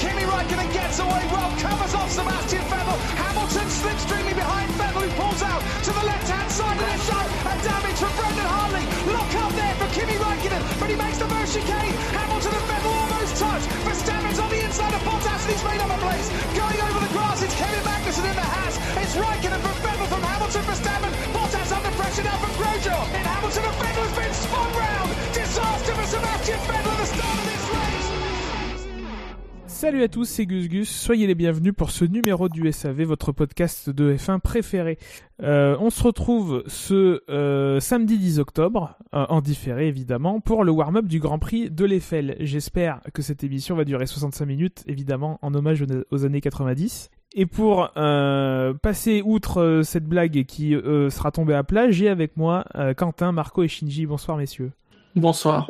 Kimi 0.00 0.24
Raikkonen 0.24 0.72
gets 0.72 0.96
away 0.96 1.28
well, 1.28 1.52
covers 1.60 1.92
off 1.92 2.08
Sebastian 2.08 2.64
Vettel. 2.72 2.96
Hamilton 3.20 3.68
slips 3.68 4.00
slipstreaming 4.00 4.32
behind 4.32 4.72
Vettel, 4.80 5.04
who 5.04 5.12
pulls 5.20 5.44
out 5.44 5.60
to 5.60 5.92
the 5.92 6.04
left-hand 6.08 6.48
side 6.48 6.80
of 6.80 6.88
the 6.88 7.00
shot. 7.04 7.28
A 7.44 7.54
damage 7.60 8.00
from 8.00 8.12
Brendan 8.16 8.48
Hartley. 8.48 8.84
Lock 9.12 9.28
up 9.44 9.52
there 9.52 9.76
for 9.76 9.88
Kimi 9.92 10.16
Raikkonen, 10.16 10.62
but 10.80 10.88
he 10.88 10.96
makes 10.96 11.20
the 11.20 11.28
first 11.28 11.52
chicane. 11.52 11.92
Hamilton 12.16 12.48
and 12.48 12.66
Vettel 12.72 12.92
almost 12.96 13.32
touch. 13.36 13.64
For 13.84 13.92
Verstappen's 13.92 14.40
on 14.40 14.48
the 14.48 14.60
inside 14.64 14.94
of 14.96 15.02
Bottas, 15.04 15.42
and 15.44 15.52
he's 15.52 15.64
made 15.68 15.80
up 15.84 15.92
a 15.92 15.98
place. 16.00 16.26
Going 16.56 16.80
over 16.80 17.00
the 17.04 17.12
grass, 17.12 17.38
it's 17.44 17.56
Kevin 17.60 17.84
Magnussen 17.84 18.24
in 18.24 18.36
the 18.40 18.48
Haas. 18.56 18.74
It's 19.04 19.14
Raikkonen 19.20 19.60
from 19.60 19.76
Vettel 19.84 20.08
from 20.08 20.22
Hamilton, 20.24 20.64
for 20.64 20.80
Verstappen. 20.80 21.12
Bottas 21.36 21.70
under 21.76 21.92
pressure 22.00 22.24
now 22.24 22.40
from 22.40 22.52
Grosjean. 22.56 23.04
And 23.20 23.24
Hamilton 23.28 23.68
and 23.68 23.76
Vettel 23.84 24.04
has 24.08 24.16
been 24.16 24.32
spun 24.32 24.70
round. 24.80 25.08
Disaster 25.36 25.92
for 25.92 26.08
Sebastian 26.08 26.60
Vettel 26.64 26.90
Salut 29.80 30.02
à 30.02 30.08
tous, 30.08 30.26
c'est 30.26 30.44
Gus 30.44 30.68
Gus. 30.68 30.90
Soyez 30.90 31.26
les 31.26 31.34
bienvenus 31.34 31.72
pour 31.74 31.90
ce 31.90 32.04
numéro 32.04 32.50
du 32.50 32.70
SAV, 32.70 33.04
votre 33.04 33.32
podcast 33.32 33.88
de 33.88 34.14
F1 34.14 34.38
préféré. 34.38 34.98
Euh, 35.42 35.74
on 35.80 35.88
se 35.88 36.02
retrouve 36.02 36.62
ce 36.66 37.22
euh, 37.30 37.80
samedi 37.80 38.18
10 38.18 38.40
octobre, 38.40 38.98
euh, 39.14 39.24
en 39.30 39.40
différé 39.40 39.88
évidemment, 39.88 40.40
pour 40.40 40.64
le 40.64 40.70
warm-up 40.70 41.06
du 41.06 41.18
Grand 41.18 41.38
Prix 41.38 41.70
de 41.70 41.86
l'Eiffel. 41.86 42.36
J'espère 42.40 43.00
que 43.14 43.22
cette 43.22 43.42
émission 43.42 43.74
va 43.74 43.86
durer 43.86 44.04
65 44.04 44.44
minutes, 44.44 44.84
évidemment, 44.86 45.38
en 45.40 45.54
hommage 45.54 45.82
aux, 46.10 46.26
années 46.26 46.42
90. 46.42 47.10
Et 47.34 47.46
pour 47.46 47.90
euh, 47.96 48.74
passer 48.74 49.22
outre 49.24 49.62
euh, 49.62 49.82
cette 49.82 50.04
blague 50.04 50.44
qui 50.44 50.74
euh, 50.74 51.08
sera 51.08 51.30
tombée 51.30 51.54
à 51.54 51.64
plat, 51.64 51.90
j'ai 51.90 52.10
avec 52.10 52.36
moi 52.36 52.66
euh, 52.74 52.92
Quentin, 52.92 53.32
Marco 53.32 53.62
et 53.62 53.68
Shinji. 53.68 54.04
Bonsoir 54.04 54.36
messieurs. 54.36 54.72
Bonsoir. 55.16 55.66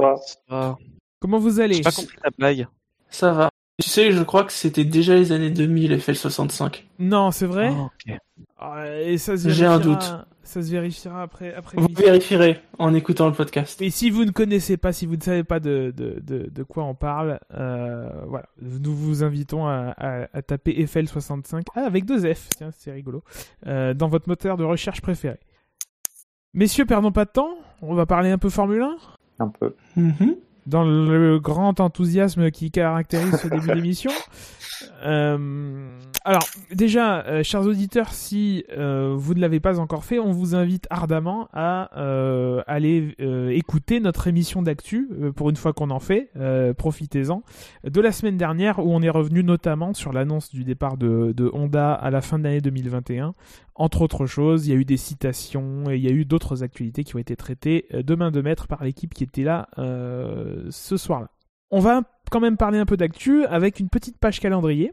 Ah, 0.48 0.76
Comment 1.20 1.38
vous 1.38 1.60
allez? 1.60 1.74
J'ai 1.74 1.82
pas 1.82 1.92
compris 1.92 2.16
la 2.24 2.30
blague. 2.36 2.66
Ça 3.08 3.32
va. 3.32 3.50
Tu 3.80 3.88
sais, 3.88 4.12
je 4.12 4.22
crois 4.22 4.44
que 4.44 4.52
c'était 4.52 4.84
déjà 4.84 5.14
les 5.14 5.32
années 5.32 5.50
2000, 5.50 5.96
FL65. 5.96 6.84
Non, 6.98 7.30
c'est 7.30 7.46
vrai 7.46 7.72
Ah. 7.74 8.12
Ah, 8.58 9.00
Et 9.00 9.16
ça 9.18 9.36
se 9.36 9.48
J'ai 9.48 9.66
un 9.66 9.78
doute. 9.78 10.14
Ça 10.42 10.62
se 10.62 10.70
vérifiera 10.70 11.22
après. 11.22 11.54
après 11.54 11.76
Vous 11.80 11.88
vérifierez 11.96 12.60
en 12.78 12.92
écoutant 12.92 13.26
le 13.28 13.32
podcast. 13.32 13.80
Et 13.80 13.90
si 13.90 14.10
vous 14.10 14.24
ne 14.24 14.32
connaissez 14.32 14.76
pas, 14.76 14.92
si 14.92 15.06
vous 15.06 15.14
ne 15.16 15.22
savez 15.22 15.44
pas 15.44 15.60
de, 15.60 15.94
de, 15.96 16.18
de, 16.20 16.50
de 16.50 16.62
quoi 16.64 16.82
on 16.84 16.94
parle, 16.94 17.38
euh, 17.54 18.10
voilà, 18.26 18.46
nous 18.60 18.94
vous 18.94 19.22
invitons 19.22 19.66
à, 19.68 19.94
à, 19.96 20.26
à 20.32 20.42
taper 20.42 20.72
FL65 20.72 21.62
ah, 21.76 21.80
avec 21.82 22.04
deux 22.04 22.34
F, 22.34 22.48
tiens, 22.56 22.70
c'est 22.76 22.90
rigolo, 22.90 23.22
euh, 23.68 23.94
dans 23.94 24.08
votre 24.08 24.28
moteur 24.28 24.56
de 24.56 24.64
recherche 24.64 25.00
préféré. 25.00 25.38
Messieurs, 26.52 26.84
perdons 26.84 27.12
pas 27.12 27.26
de 27.26 27.30
temps, 27.30 27.54
on 27.80 27.94
va 27.94 28.06
parler 28.06 28.30
un 28.30 28.38
peu 28.38 28.50
Formule 28.50 28.82
1 28.82 28.96
Un 29.38 29.48
peu. 29.48 29.76
Mhm. 29.94 30.34
Dans 30.66 30.84
le 30.84 31.38
grand 31.38 31.80
enthousiasme 31.80 32.50
qui 32.50 32.70
caractérise 32.70 33.36
ce 33.36 33.48
début 33.48 33.72
d'émission. 33.72 34.10
Euh, 35.02 35.98
alors, 36.24 36.42
déjà, 36.72 37.24
euh, 37.26 37.42
chers 37.42 37.62
auditeurs, 37.62 38.12
si 38.12 38.64
euh, 38.76 39.14
vous 39.16 39.34
ne 39.34 39.40
l'avez 39.40 39.60
pas 39.60 39.78
encore 39.78 40.04
fait, 40.04 40.18
on 40.18 40.32
vous 40.32 40.54
invite 40.54 40.86
ardemment 40.90 41.48
à 41.52 41.90
aller 42.66 43.14
écouter 43.52 44.00
notre 44.00 44.28
émission 44.28 44.62
d'actu, 44.62 45.08
pour 45.36 45.50
une 45.50 45.56
fois 45.56 45.72
qu'on 45.72 45.90
en 45.90 46.00
fait, 46.00 46.30
profitez-en, 46.76 47.42
de 47.84 48.00
la 48.00 48.12
semaine 48.12 48.36
dernière, 48.36 48.78
où 48.78 48.92
on 48.92 49.02
est 49.02 49.10
revenu 49.10 49.42
notamment 49.42 49.94
sur 49.94 50.12
l'annonce 50.12 50.50
du 50.50 50.64
départ 50.64 50.96
de, 50.96 51.32
de 51.36 51.50
Honda 51.52 51.94
à 51.94 52.10
la 52.10 52.20
fin 52.20 52.38
de 52.38 52.44
l'année 52.44 52.60
2021. 52.60 53.34
Entre 53.74 54.02
autres 54.02 54.26
choses, 54.26 54.66
il 54.66 54.70
y 54.70 54.76
a 54.76 54.76
eu 54.76 54.84
des 54.84 54.96
citations 54.96 55.90
et 55.90 55.96
il 55.96 56.02
y 56.02 56.08
a 56.08 56.12
eu 56.12 56.24
d'autres 56.24 56.62
actualités 56.62 57.04
qui 57.04 57.16
ont 57.16 57.20
été 57.20 57.36
traitées 57.36 57.86
de 57.92 58.14
main 58.14 58.30
de 58.30 58.40
maître 58.40 58.66
par 58.66 58.84
l'équipe 58.84 59.14
qui 59.14 59.24
était 59.24 59.44
là 59.44 59.68
ce 59.76 60.96
soir-là. 60.96 61.28
On 61.70 61.80
va 61.80 62.02
quand 62.30 62.40
même 62.40 62.56
parler 62.56 62.78
un 62.78 62.86
peu 62.86 62.96
d'actu 62.96 63.44
avec 63.44 63.80
une 63.80 63.88
petite 63.88 64.18
page 64.18 64.40
calendrier. 64.40 64.92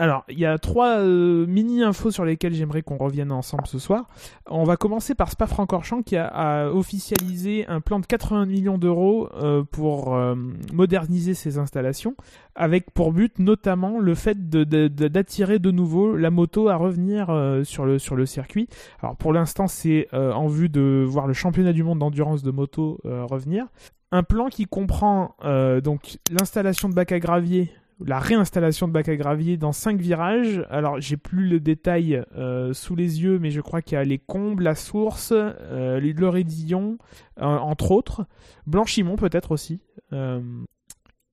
Alors, 0.00 0.24
il 0.30 0.38
y 0.38 0.46
a 0.46 0.56
trois 0.56 1.00
euh, 1.00 1.44
mini-infos 1.46 2.10
sur 2.10 2.24
lesquelles 2.24 2.54
j'aimerais 2.54 2.80
qu'on 2.80 2.96
revienne 2.96 3.30
ensemble 3.30 3.66
ce 3.66 3.78
soir. 3.78 4.08
On 4.46 4.64
va 4.64 4.78
commencer 4.78 5.14
par 5.14 5.30
Spa-Francorchamps 5.30 6.02
qui 6.02 6.16
a, 6.16 6.70
officialisé 6.72 7.66
un 7.66 7.82
plan 7.82 8.00
de 8.00 8.06
80 8.06 8.46
millions 8.46 8.78
d'euros 8.78 9.28
euh, 9.34 9.62
pour 9.62 10.14
euh, 10.14 10.34
moderniser 10.72 11.34
ses 11.34 11.58
installations, 11.58 12.16
avec 12.54 12.92
pour 12.92 13.12
but 13.12 13.38
notamment 13.38 13.98
le 13.98 14.14
fait 14.14 14.48
d'attirer 14.48 15.58
de, 15.58 15.70
nouveau 15.70 16.16
la 16.16 16.30
moto 16.30 16.70
à 16.70 16.76
revenir 16.76 17.26
sur, 17.64 17.84
le, 17.84 17.98
sur 17.98 18.16
le 18.16 18.24
circuit. 18.24 18.68
Alors 19.02 19.16
pour 19.16 19.34
l'instant, 19.34 19.68
c'est 19.68 20.08
en 20.14 20.48
vue 20.48 20.70
de 20.70 21.04
voir 21.06 21.26
le 21.26 21.34
championnat 21.34 21.74
du 21.74 21.84
monde 21.84 21.98
d'endurance 21.98 22.42
de 22.42 22.50
moto 22.50 22.98
revenir. 23.04 23.66
Un 24.12 24.22
plan 24.24 24.48
qui 24.48 24.66
comprend 24.66 25.36
euh, 25.44 25.80
donc 25.80 26.18
l'installation 26.30 26.88
de 26.88 26.94
bacs 26.94 27.12
à 27.12 27.20
gravier, 27.20 27.72
la 28.04 28.18
réinstallation 28.18 28.88
de 28.88 28.92
bacs 28.92 29.08
à 29.08 29.16
gravier 29.16 29.56
dans 29.56 29.72
cinq 29.72 30.00
virages. 30.00 30.64
Alors 30.68 31.00
j'ai 31.00 31.16
plus 31.16 31.48
le 31.48 31.60
détail 31.60 32.24
euh, 32.36 32.72
sous 32.72 32.96
les 32.96 33.22
yeux, 33.22 33.38
mais 33.38 33.50
je 33.50 33.60
crois 33.60 33.82
qu'il 33.82 33.96
y 33.96 33.98
a 33.98 34.04
les 34.04 34.18
combes, 34.18 34.60
la 34.60 34.74
source, 34.74 35.32
euh, 35.32 36.00
le 36.00 36.28
Rédillon, 36.28 36.98
euh, 37.38 37.44
entre 37.44 37.92
autres. 37.92 38.26
Blanchimont 38.66 39.16
peut-être 39.16 39.52
aussi. 39.52 39.80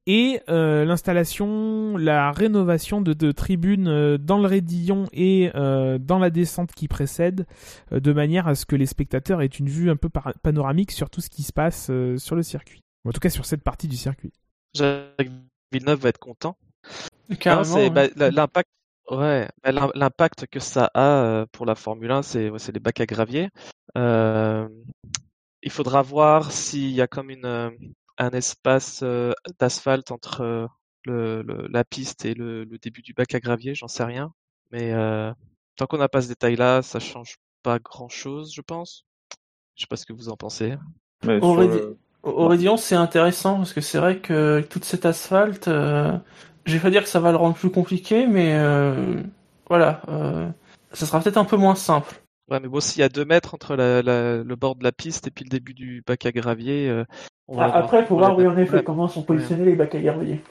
Et 0.10 0.40
euh, 0.48 0.86
l'installation, 0.86 1.98
la 1.98 2.32
rénovation 2.32 3.02
de, 3.02 3.12
de 3.12 3.32
tribunes 3.34 3.90
euh, 3.90 4.18
dans 4.18 4.38
le 4.38 4.48
Rédillon 4.48 5.06
et 5.12 5.52
euh, 5.54 5.98
dans 5.98 6.18
la 6.18 6.30
descente 6.30 6.72
qui 6.72 6.88
précède, 6.88 7.46
euh, 7.92 8.00
de 8.00 8.14
manière 8.14 8.48
à 8.48 8.56
ce 8.56 8.66
que 8.66 8.78
les 8.78 8.86
spectateurs 8.86 9.42
aient 9.42 9.48
une 9.48 9.68
vue 9.68 9.90
un 9.90 9.98
peu 9.98 10.08
panoramique 10.42 10.92
sur 10.92 11.10
tout 11.10 11.20
ce 11.20 11.30
qui 11.30 11.44
se 11.44 11.52
passe 11.52 11.90
euh, 11.90 12.18
sur 12.18 12.38
le 12.38 12.42
circuit. 12.42 12.82
En 13.06 13.12
tout 13.12 13.20
cas 13.20 13.30
sur 13.30 13.46
cette 13.46 13.64
partie 13.64 13.90
du 13.90 13.98
circuit. 13.98 14.32
Jacques 14.74 15.30
Villeneuve 15.74 16.00
va 16.00 16.10
être 16.10 16.20
content. 16.20 16.58
Carrément. 17.40 17.76
Ouais. 17.76 17.90
bah, 17.90 18.08
l'impact. 18.32 18.70
Ouais, 19.12 19.48
bah, 19.62 19.90
l'impact 19.94 20.48
que 20.48 20.60
ça 20.60 20.90
a 20.94 21.46
pour 21.52 21.66
la 21.66 21.76
Formule 21.76 22.12
1, 22.12 22.22
c'est 22.24 22.50
ouais, 22.50 22.60
c'est 22.60 22.72
les 22.72 22.80
bacs 22.80 23.00
à 23.02 23.06
gravier. 23.06 23.50
Euh, 23.98 24.68
il 25.62 25.72
faudra 25.72 26.02
voir 26.02 26.52
s'il 26.52 26.92
y 26.92 27.02
a 27.02 27.08
comme 27.08 27.30
une 27.30 27.46
euh, 27.46 27.70
un 28.18 28.30
espace 28.32 29.02
euh, 29.04 29.34
d'asphalte 29.60 30.12
entre 30.12 30.42
euh, 30.42 30.68
le, 31.06 31.42
le- 31.44 31.68
la 31.70 31.84
piste 31.84 32.26
et 32.26 32.34
le, 32.34 32.64
le 32.66 32.78
début 32.78 33.02
du 33.02 33.14
bac 33.14 33.34
à 33.36 33.40
gravier, 33.40 33.76
j'en 33.76 33.88
sais 33.88 34.04
rien. 34.04 34.34
Mais 34.72 34.94
euh, 34.94 35.32
tant 35.76 35.86
qu'on 35.88 35.98
n'a 35.98 36.10
pas 36.10 36.22
ce 36.22 36.28
détail-là, 36.30 36.82
ça 36.82 37.00
change 37.00 37.38
pas 37.64 37.80
grand-chose, 37.80 38.54
je 38.54 38.62
pense. 38.62 39.06
Je 39.76 39.84
sais 39.84 39.88
pas 39.88 39.98
ce 39.98 40.06
que 40.06 40.14
vous 40.14 40.30
en 40.30 40.38
pensez. 40.38 40.76
Mais 41.24 41.40
Rédillon, 42.24 42.78
c'est 42.78 42.96
intéressant 42.96 43.58
parce 43.58 43.74
que 43.74 43.82
c'est 43.82 43.98
vrai 44.00 44.20
que 44.20 44.62
toute 44.70 44.84
cette 44.86 45.06
asphalte, 45.06 45.68
euh, 45.68 46.18
je 46.66 46.74
vais 46.74 46.80
pas 46.82 46.90
dire 46.90 47.04
que 47.04 47.10
ça 47.10 47.20
va 47.20 47.32
le 47.32 47.38
rendre 47.38 47.56
plus 47.56 47.70
compliqué, 47.72 48.28
mais 48.28 48.56
euh, 48.56 49.22
voilà, 49.70 50.02
euh, 50.10 50.50
ça 50.94 51.06
sera 51.06 51.22
peut-être 51.22 51.38
un 51.38 51.46
peu 51.46 51.58
moins 51.58 51.76
simple. 51.76 52.16
Ouais, 52.50 52.60
mais 52.62 52.68
bon, 52.70 52.80
s'il 52.80 53.02
y 53.02 53.04
a 53.04 53.10
deux 53.10 53.26
mètres 53.26 53.54
entre 53.54 53.76
la- 53.76 54.02
la- 54.02 54.44
le 54.44 54.56
bord 54.56 54.76
de 54.76 54.84
la 54.84 54.94
piste 54.94 55.28
et 55.28 55.32
puis 55.32 55.44
le 55.44 55.50
début 55.50 55.74
du 55.74 56.02
bac 56.06 56.26
à 56.26 56.32
gravier, 56.32 56.90
euh, 56.90 57.04
on 57.48 57.58
va 57.58 57.66
Ah, 57.66 57.78
Après, 57.80 58.00
il 58.02 58.06
faut 58.06 58.16
voir, 58.18 58.38
oui, 58.38 58.48
en 58.48 58.58
effet, 58.58 58.84
comment 58.84 59.08
sont 59.08 59.24
positionnés 59.24 59.66
les 59.66 59.76
bacs 59.76 59.96
à 59.96 60.00
gravier. 60.00 60.42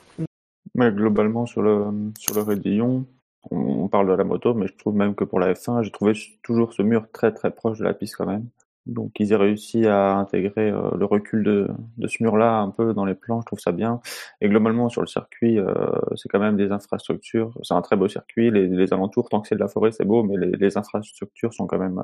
Mais 0.75 0.91
globalement, 0.93 1.47
sur 1.47 1.63
le, 1.63 1.87
sur 2.19 2.35
le 2.35 2.43
Rédillon, 2.43 3.07
on, 3.51 3.57
on 3.57 3.89
parle 3.89 4.09
de 4.09 4.13
la 4.13 4.25
moto, 4.25 4.53
mais 4.53 4.67
je 4.67 4.75
trouve 4.77 4.95
même 4.95 5.15
que 5.15 5.25
pour 5.25 5.41
la 5.41 5.55
F1, 5.55 5.83
j'ai 5.83 5.91
trouvé 5.91 6.13
toujours 6.43 6.75
ce 6.75 6.83
mur 6.83 7.07
très 7.13 7.33
très 7.33 7.51
proche 7.51 7.79
de 7.79 7.85
la 7.85 7.95
piste 7.95 8.17
quand 8.17 8.27
même. 8.27 8.47
Donc 8.87 9.13
ils 9.19 9.33
aient 9.33 9.37
réussi 9.37 9.87
à 9.87 10.15
intégrer 10.15 10.71
euh, 10.71 10.91
le 10.97 11.05
recul 11.05 11.43
de, 11.43 11.69
de 11.99 12.07
ce 12.07 12.23
mur-là 12.23 12.59
un 12.59 12.71
peu 12.71 12.95
dans 12.95 13.05
les 13.05 13.15
plans, 13.15 13.41
je 13.41 13.47
trouve 13.47 13.59
ça 13.59 13.73
bien. 13.73 14.01
Et 14.41 14.49
globalement 14.49 14.89
sur 14.89 15.01
le 15.01 15.09
circuit, 15.09 15.59
euh, 15.59 15.75
c'est 16.15 16.29
quand 16.29 16.39
même 16.39 16.57
des 16.57 16.71
infrastructures, 16.71 17.53
c'est 17.63 17.75
un 17.75 17.83
très 17.83 17.97
beau 17.97 18.09
circuit, 18.09 18.51
les, 18.51 18.93
alentours, 18.93 19.29
tant 19.29 19.41
que 19.41 19.49
c'est 19.49 19.57
de 19.57 19.61
la 19.61 19.69
forêt, 19.69 19.91
c'est 19.91 20.05
beau, 20.05 20.23
mais 20.23 20.37
les, 20.37 20.77
infrastructures 20.79 21.53
sont 21.53 21.67
quand 21.67 21.79
même 21.79 22.01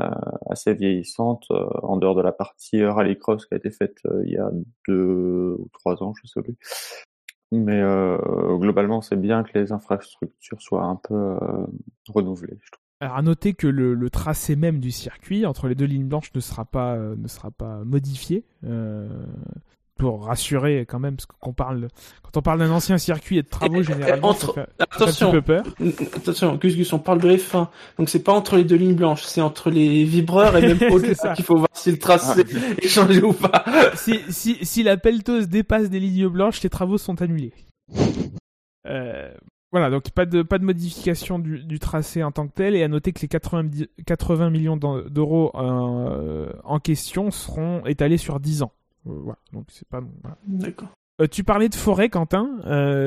euh, 0.00 0.10
assez 0.48 0.74
vieillissantes, 0.74 1.46
en 1.50 1.96
dehors 1.96 2.14
de 2.14 2.22
la 2.22 2.32
partie 2.32 2.84
rallycross 2.84 3.46
qui 3.46 3.54
a 3.54 3.56
été 3.56 3.70
faite 3.70 3.98
il 4.24 4.32
y 4.32 4.38
a 4.38 4.50
deux 4.86 5.56
ou 5.58 5.68
trois 5.72 6.02
ans, 6.02 6.14
je 6.22 6.28
sais 6.28 6.42
plus. 6.42 6.56
Mais 7.52 7.82
globalement, 8.58 9.00
c'est 9.02 9.16
bien 9.16 9.42
que 9.42 9.58
les 9.58 9.72
infrastructures 9.72 10.62
soient 10.62 10.84
un 10.84 10.96
peu 10.96 11.36
renouvelées. 12.08 12.58
Je 12.62 12.70
trouve. 12.70 12.89
Alors 13.00 13.16
à 13.16 13.22
noter 13.22 13.54
que 13.54 13.66
le, 13.66 13.94
le 13.94 14.10
tracé 14.10 14.56
même 14.56 14.78
du 14.78 14.90
circuit 14.90 15.46
entre 15.46 15.68
les 15.68 15.74
deux 15.74 15.86
lignes 15.86 16.06
blanches 16.08 16.30
ne 16.34 16.40
sera 16.40 16.64
pas 16.66 16.94
euh, 16.96 17.14
ne 17.16 17.28
sera 17.28 17.50
pas 17.50 17.78
modifié 17.84 18.44
euh, 18.66 19.08
pour 19.98 20.24
rassurer 20.26 20.84
quand 20.86 20.98
même 20.98 21.16
parce 21.16 21.24
qu'on 21.26 21.52
parle 21.54 21.88
quand 22.22 22.36
on 22.36 22.42
parle 22.42 22.58
d'un 22.58 22.70
ancien 22.70 22.98
circuit 22.98 23.38
et 23.38 23.42
de 23.42 23.48
travaux 23.48 23.76
Et- 23.76 23.80
et 23.80 23.84
généralement 23.84 24.28
entre- 24.28 24.54
ça 24.54 24.66
fait, 24.66 24.66
ça 24.66 24.66
fait 24.66 24.82
un 24.82 24.86
petit 24.86 25.02
Attention, 25.02 25.30
peu 25.32 25.42
peur. 25.42 25.64
attention, 26.16 26.54
Gus 26.56 26.76
Gus, 26.76 26.92
on 26.92 26.98
parle 26.98 27.20
de 27.22 27.30
F1, 27.30 27.68
donc 27.98 28.08
c'est 28.10 28.22
pas 28.22 28.32
entre 28.32 28.56
les 28.56 28.64
deux 28.64 28.76
lignes 28.76 28.94
blanches, 28.96 29.22
c'est 29.24 29.40
entre 29.40 29.70
les 29.70 30.04
vibreurs 30.04 30.56
et 30.58 30.60
même 30.62 30.78
C'est 30.78 30.90
au-delà 30.92 31.14
ça. 31.14 31.32
qu'il 31.34 31.44
faut 31.44 31.56
voir 31.56 31.68
si 31.72 31.90
le 31.90 31.98
tracé 31.98 32.44
est 32.82 32.88
changé 32.88 33.22
ou 33.22 33.32
pas. 33.32 33.64
si, 33.94 34.20
si, 34.28 34.58
si 34.64 34.82
la 34.82 34.96
pelleteuse 34.98 35.48
dépasse 35.48 35.88
des 35.90 36.00
lignes 36.00 36.28
blanches, 36.28 36.62
les 36.62 36.70
travaux 36.70 36.98
sont 36.98 37.20
annulés. 37.22 37.52
Euh, 38.86 39.30
voilà, 39.72 39.90
donc 39.90 40.10
pas 40.10 40.26
de, 40.26 40.42
pas 40.42 40.58
de 40.58 40.64
modification 40.64 41.38
du, 41.38 41.62
du 41.64 41.78
tracé 41.78 42.22
en 42.24 42.32
tant 42.32 42.46
que 42.48 42.52
tel, 42.54 42.74
et 42.74 42.82
à 42.82 42.88
noter 42.88 43.12
que 43.12 43.20
les 43.20 43.28
80, 43.28 43.64
di- 43.64 43.88
80 44.06 44.50
millions 44.50 44.76
d'euros 44.76 45.52
euh, 45.54 46.52
en 46.64 46.78
question 46.80 47.30
seront 47.30 47.84
étalés 47.86 48.16
sur 48.16 48.40
10 48.40 48.62
ans. 48.62 48.72
Euh, 49.06 49.12
voilà, 49.22 49.38
donc 49.52 49.66
c'est 49.68 49.86
pas... 49.88 50.00
voilà. 50.22 50.36
D'accord. 50.46 50.88
Euh, 51.20 51.26
tu 51.30 51.44
parlais 51.44 51.68
de 51.68 51.74
forêt, 51.74 52.08
Quentin. 52.08 52.48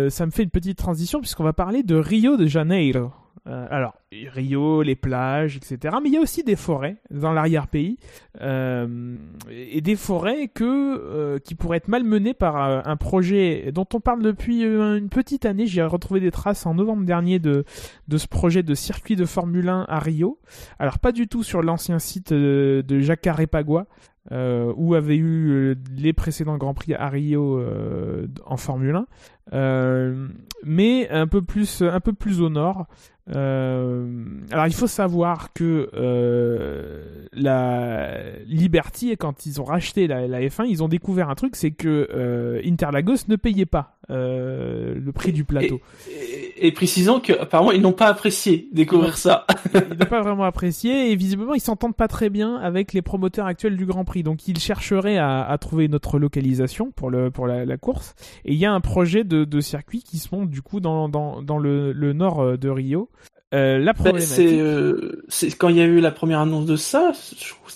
Ça 0.09 0.25
me 0.25 0.31
fait 0.31 0.43
une 0.43 0.49
petite 0.51 0.77
transition 0.77 1.19
puisqu'on 1.19 1.43
va 1.43 1.53
parler 1.53 1.83
de 1.83 1.95
Rio 1.95 2.37
de 2.37 2.45
Janeiro. 2.45 3.11
Euh, 3.45 3.67
alors, 3.69 3.95
Rio, 4.11 4.83
les 4.83 4.95
plages, 4.95 5.57
etc. 5.57 5.97
Mais 6.01 6.09
il 6.09 6.13
y 6.13 6.17
a 6.17 6.21
aussi 6.21 6.43
des 6.43 6.55
forêts 6.55 6.97
dans 7.11 7.33
l'arrière-pays. 7.33 7.97
Euh, 8.41 9.15
et 9.49 9.81
des 9.81 9.95
forêts 9.95 10.47
que, 10.47 10.63
euh, 10.63 11.39
qui 11.39 11.55
pourraient 11.55 11.77
être 11.77 11.87
malmenées 11.87 12.33
par 12.33 12.55
un 12.55 12.95
projet 12.95 13.71
dont 13.73 13.87
on 13.93 13.99
parle 13.99 14.21
depuis 14.21 14.63
une 14.63 15.09
petite 15.09 15.45
année. 15.45 15.67
J'ai 15.67 15.83
retrouvé 15.83 16.19
des 16.19 16.31
traces 16.31 16.65
en 16.65 16.73
novembre 16.73 17.05
dernier 17.05 17.39
de, 17.39 17.65
de 18.07 18.17
ce 18.17 18.27
projet 18.27 18.63
de 18.63 18.75
circuit 18.75 19.15
de 19.15 19.25
Formule 19.25 19.67
1 19.67 19.85
à 19.89 19.99
Rio. 19.99 20.39
Alors, 20.79 20.99
pas 20.99 21.11
du 21.11 21.27
tout 21.27 21.43
sur 21.43 21.61
l'ancien 21.61 21.99
site 21.99 22.31
de 22.31 22.99
Jacaré-Pagua, 22.99 23.87
euh, 24.31 24.71
où 24.77 24.95
avaient 24.95 25.17
eu 25.17 25.75
les 25.97 26.13
précédents 26.13 26.57
Grands 26.57 26.73
Prix 26.73 26.93
à 26.93 27.09
Rio 27.09 27.61
en 28.45 28.57
Formule 28.57 28.95
1, 28.95 29.05
euh, 29.51 30.27
mais 30.63 31.09
un 31.09 31.27
peu 31.27 31.41
plus, 31.41 31.81
un 31.81 31.99
peu 31.99 32.13
plus 32.13 32.41
au 32.41 32.49
nord. 32.49 32.87
Euh, 33.29 34.25
alors 34.51 34.67
il 34.67 34.73
faut 34.73 34.87
savoir 34.87 35.53
que 35.53 35.89
euh, 35.93 37.25
la 37.31 38.37
Liberty, 38.45 39.15
quand 39.17 39.45
ils 39.45 39.61
ont 39.61 39.63
racheté 39.63 40.07
la, 40.07 40.27
la 40.27 40.41
F1, 40.41 40.65
ils 40.67 40.83
ont 40.83 40.89
découvert 40.89 41.29
un 41.29 41.35
truc, 41.35 41.55
c'est 41.55 41.71
que 41.71 42.09
euh, 42.13 42.61
Interlagos 42.65 43.27
ne 43.29 43.35
payait 43.35 43.65
pas 43.65 43.97
euh, 44.09 44.95
le 44.95 45.11
prix 45.11 45.31
du 45.31 45.43
plateau. 45.43 45.79
Et, 46.09 46.67
et 46.67 46.71
précisons 46.71 47.19
qu'apparemment, 47.19 47.71
ils 47.71 47.81
n'ont 47.81 47.93
pas 47.93 48.07
apprécié 48.07 48.67
découvrir 48.71 49.17
ça. 49.17 49.45
Ils 49.73 49.97
n'ont 49.97 50.05
pas 50.05 50.21
vraiment 50.21 50.43
apprécié 50.43 51.11
et 51.11 51.15
visiblement 51.15 51.53
ils 51.53 51.61
s'entendent 51.61 51.95
pas 51.95 52.07
très 52.07 52.29
bien 52.29 52.55
avec 52.57 52.93
les 52.93 53.01
promoteurs 53.01 53.45
actuels 53.45 53.77
du 53.77 53.85
Grand 53.85 54.05
Prix. 54.05 54.23
Donc 54.23 54.47
ils 54.47 54.59
chercheraient 54.59 55.17
à, 55.17 55.43
à 55.43 55.57
trouver 55.57 55.85
une 55.85 55.95
autre 55.95 56.19
localisation 56.19 56.91
pour 56.91 57.09
le 57.09 57.31
pour 57.31 57.47
la, 57.47 57.65
la 57.65 57.77
course. 57.77 58.15
Et 58.45 58.53
il 58.53 58.59
y 58.59 58.65
a 58.65 58.73
un 58.73 58.81
projet 58.81 59.23
de, 59.23 59.45
de 59.45 59.59
circuit 59.61 60.03
qui 60.03 60.17
se 60.17 60.33
monte 60.35 60.49
du 60.49 60.61
coup 60.61 60.79
dans 60.79 61.09
dans, 61.09 61.41
dans 61.41 61.57
le, 61.57 61.91
le 61.91 62.13
nord 62.13 62.41
euh, 62.41 62.57
de 62.57 62.69
Rio. 62.69 63.09
Euh, 63.53 63.77
la 63.79 63.93
Ben, 63.93 64.03
problématique. 64.03 64.27
c'est, 64.35 64.59
euh, 64.59 65.23
c'est 65.29 65.51
quand 65.55 65.69
il 65.69 65.75
y 65.77 65.81
a 65.81 65.85
eu 65.85 65.99
la 65.99 66.11
première 66.11 66.39
annonce 66.39 66.65
de 66.65 66.75
ça, 66.75 67.11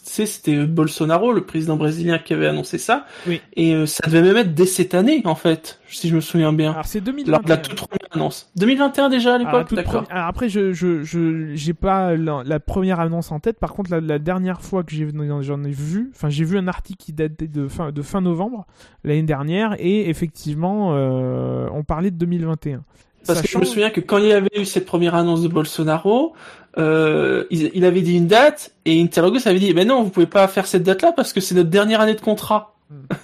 c'était 0.04 0.66
Bolsonaro, 0.66 1.32
le 1.34 1.46
président 1.46 1.76
brésilien, 1.78 2.18
qui 2.18 2.34
avait 2.34 2.48
annoncé 2.48 2.78
ça. 2.78 3.06
Oui. 3.28 3.42
Et 3.56 3.76
euh, 3.76 3.86
ça 3.86 4.06
devait 4.08 4.22
même 4.22 4.38
être 4.38 4.54
dès 4.56 4.66
cette 4.66 4.94
année, 4.96 5.22
en 5.26 5.36
fait, 5.36 5.80
si 5.88 6.10
je 6.10 6.16
me 6.16 6.22
souviens 6.22 6.54
bien. 6.54 6.72
Alors 6.72 6.86
c'est 6.86 7.00
Lors 7.00 7.14
2021. 7.16 7.40
de 7.44 7.50
la 7.50 7.58
toute 7.58 7.76
première 7.76 8.00
annonce. 8.12 8.50
2021 8.56 9.10
déjà 9.10 9.36
à 9.36 9.38
l'époque, 9.38 9.74
d'accord. 9.74 10.04
première- 10.06 10.26
après, 10.26 10.50
je 10.50 10.74
je 10.74 11.04
je 11.04 11.52
j'ai 11.54 11.74
pas 11.74 12.16
la, 12.16 12.42
la 12.44 12.60
première 12.60 13.00
annonce 13.00 13.32
en 13.32 13.40
tête. 13.40 13.60
Par 13.60 13.74
contre, 13.74 13.92
la, 13.92 14.02
la 14.02 14.18
dernière 14.20 14.62
fois 14.62 14.84
que 14.84 14.94
j'en 15.42 15.64
ai 15.64 15.72
vu, 15.72 16.12
enfin 16.16 16.30
j'ai 16.30 16.44
vu 16.44 16.58
un 16.58 16.68
article 16.68 16.98
qui 17.04 17.14
datait 17.14 17.48
de 17.48 17.68
fin 17.68 17.92
de 17.92 18.02
fin 18.02 18.22
novembre 18.22 18.66
l'année 19.04 19.24
dernière 19.24 19.76
et 19.80 20.10
effectivement 20.10 20.92
euh, 20.96 21.68
on 21.72 21.84
parlait 21.84 22.12
de 22.12 22.18
2021. 22.18 22.84
Parce 23.28 23.42
que 23.42 23.48
je 23.48 23.58
me 23.58 23.66
souviens 23.66 23.90
que 23.90 24.00
quand 24.00 24.18
il 24.18 24.28
y 24.28 24.32
avait 24.32 24.50
eu 24.56 24.66
cette 24.66 24.86
première 24.86 25.16
annonce 25.16 25.42
de 25.42 25.48
Bolsonaro, 25.48 26.34
euh, 26.78 27.46
il, 27.50 27.72
il 27.74 27.86
avait 27.86 28.02
dit 28.02 28.18
une 28.18 28.28
date 28.28 28.74
et 28.86 29.02
Interlagos 29.02 29.48
avait 29.48 29.60
dit, 29.60 29.74
ben 29.74 29.88
non, 29.88 30.04
vous 30.04 30.10
pouvez 30.10 30.28
pas 30.28 30.48
faire 30.48 30.68
cette 30.68 30.84
date-là 30.84 31.12
parce 31.12 31.34
que 31.34 31.42
c'est 31.42 31.56
notre 31.56 31.70
dernière 31.70 32.02
année 32.02 32.16
de 32.16 32.22
contrat. 32.22 32.76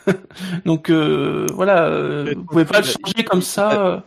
Donc 0.65 0.89
euh, 0.89 1.47
voilà, 1.53 1.85
euh, 1.87 2.33
vous 2.35 2.43
pouvez 2.43 2.65
pas 2.65 2.79
le 2.79 2.85
changer 2.85 3.23
comme 3.23 3.41
ça. 3.41 4.03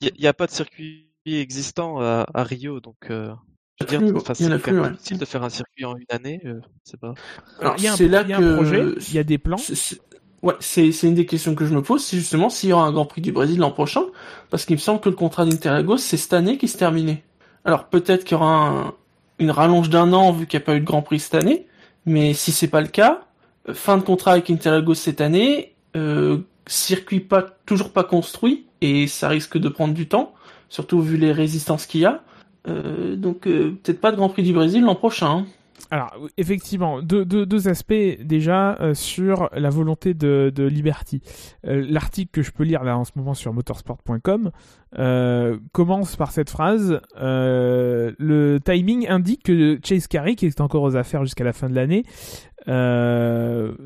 Il 0.00 0.10
n'y 0.20 0.26
a, 0.26 0.32
pas 0.32 0.46
de 0.46 0.52
circuit 0.52 1.08
existant 1.26 2.00
à, 2.00 2.26
à 2.34 2.42
Rio, 2.42 2.80
donc 2.80 2.96
euh, 3.10 3.32
je 3.80 3.86
veux 3.86 4.08
dire, 4.08 4.20
c'est 4.34 4.50
ouais. 4.72 4.90
difficile 4.90 5.18
de 5.18 5.24
faire 5.24 5.42
un 5.44 5.48
circuit 5.48 5.84
en 5.84 5.96
une 5.96 6.04
année, 6.10 6.40
euh, 6.44 6.60
sais 6.84 6.96
pas. 6.96 7.14
Alors, 7.60 7.76
il 7.78 7.84
y 7.84 7.86
a 7.86 7.92
un, 7.92 7.96
c'est 7.96 8.08
là 8.08 8.22
il 8.22 8.30
y 8.30 8.32
a 8.32 8.38
un 8.38 8.54
projet, 8.56 8.84
il 9.08 9.14
y 9.14 9.18
a 9.18 9.24
des 9.24 9.38
plans. 9.38 9.56
C'est- 9.56 9.74
c'est- 9.74 10.00
Ouais, 10.42 10.54
c'est 10.58 10.90
une 11.02 11.14
des 11.14 11.24
questions 11.26 11.54
que 11.54 11.64
je 11.64 11.72
me 11.72 11.82
pose, 11.82 12.02
c'est 12.02 12.16
justement 12.16 12.50
s'il 12.50 12.70
y 12.70 12.72
aura 12.72 12.84
un 12.84 12.92
Grand 12.92 13.04
Prix 13.06 13.20
du 13.20 13.30
Brésil 13.30 13.60
l'an 13.60 13.70
prochain, 13.70 14.02
parce 14.50 14.64
qu'il 14.64 14.74
me 14.74 14.80
semble 14.80 15.00
que 15.00 15.08
le 15.08 15.14
contrat 15.14 15.44
d'Interlagos 15.44 15.98
c'est 15.98 16.16
cette 16.16 16.32
année 16.32 16.58
qui 16.58 16.66
se 16.66 16.76
terminait. 16.76 17.22
Alors 17.64 17.84
peut-être 17.84 18.24
qu'il 18.24 18.32
y 18.36 18.40
aura 18.40 18.68
un- 18.68 18.94
une 19.38 19.52
rallonge 19.52 19.88
d'un 19.88 20.12
an 20.12 20.32
vu 20.32 20.46
qu'il 20.48 20.58
n'y 20.58 20.64
a 20.64 20.66
pas 20.66 20.74
eu 20.74 20.80
de 20.80 20.84
Grand 20.84 21.02
Prix 21.02 21.20
cette 21.20 21.36
année, 21.36 21.66
mais 22.06 22.34
si 22.34 22.50
c'est 22.50 22.66
pas 22.66 22.80
le 22.80 22.88
cas, 22.88 23.20
euh, 23.68 23.74
fin 23.74 23.96
de 23.98 24.02
contrat 24.02 24.32
avec 24.32 24.50
Interlagos 24.50 24.94
cette 24.94 25.20
année, 25.20 25.74
euh, 25.96 26.38
circuit 26.66 27.20
pas 27.20 27.42
toujours 27.64 27.92
pas 27.92 28.02
construit 28.02 28.66
et 28.80 29.06
ça 29.06 29.28
risque 29.28 29.58
de 29.58 29.68
prendre 29.68 29.94
du 29.94 30.08
temps, 30.08 30.34
surtout 30.68 31.00
vu 31.00 31.16
les 31.18 31.30
résistances 31.30 31.86
qu'il 31.86 32.00
y 32.00 32.04
a. 32.04 32.20
Euh, 32.68 33.14
donc 33.14 33.46
euh, 33.46 33.78
peut-être 33.82 34.00
pas 34.00 34.10
de 34.10 34.16
Grand 34.16 34.28
Prix 34.28 34.42
du 34.42 34.52
Brésil 34.52 34.82
l'an 34.82 34.96
prochain. 34.96 35.28
hein. 35.28 35.46
Alors, 35.92 36.16
effectivement, 36.38 37.02
deux, 37.02 37.68
aspects 37.68 37.92
déjà 37.92 38.78
euh, 38.80 38.94
sur 38.94 39.50
la 39.52 39.68
volonté 39.68 40.14
de, 40.14 40.50
Liberty. 40.56 41.20
Euh, 41.66 41.84
L'article 41.86 42.30
que 42.32 42.40
je 42.40 42.50
peux 42.50 42.64
lire 42.64 42.82
là 42.82 42.96
en 42.96 43.04
ce 43.04 43.12
moment 43.14 43.34
sur 43.34 43.52
motorsport.com 43.52 44.52
euh, 44.98 45.58
commence 45.72 46.16
par 46.16 46.30
cette 46.32 46.48
phrase 46.48 46.98
Le 47.14 48.58
timing 48.64 49.06
indique 49.06 49.42
que 49.42 49.78
Chase 49.84 50.06
Carey, 50.06 50.34
qui 50.34 50.46
est 50.46 50.62
encore 50.62 50.82
aux 50.82 50.96
affaires 50.96 51.26
jusqu'à 51.26 51.44
la 51.44 51.52
fin 51.52 51.68
de 51.68 51.74
l'année, 51.74 52.04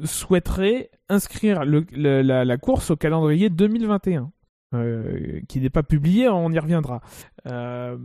souhaiterait 0.04 0.90
inscrire 1.08 1.64
la 1.64 2.56
course 2.56 2.92
au 2.92 2.96
calendrier 2.96 3.50
2021. 3.50 4.30
Euh, 4.76 5.40
qui 5.48 5.60
n'est 5.60 5.70
pas 5.70 5.82
publié, 5.82 6.28
on 6.28 6.50
y 6.50 6.58
reviendra. 6.58 7.00
Euh, 7.46 7.96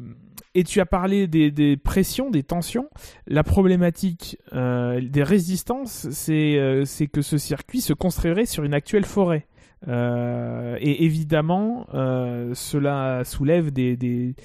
et 0.53 0.63
tu 0.63 0.79
as 0.81 0.85
parlé 0.85 1.27
des, 1.27 1.77
pressions, 1.77 2.29
des 2.29 2.43
tensions 2.43 2.89
la 3.27 3.43
problématique 3.43 4.37
euh, 4.53 5.01
des 5.01 5.23
résistances, 5.23 6.09
c'est 6.11 7.07
que 7.11 7.21
ce 7.21 7.37
circuit 7.37 7.81
se 7.81 7.93
construirait 7.93 8.45
sur 8.45 8.63
une 8.63 8.73
actuelle 8.73 9.05
forêt. 9.05 9.47
Et 9.87 11.05
évidemment, 11.05 11.87
cela 12.53 13.23
soulève 13.23 13.71
des, 13.71 14.35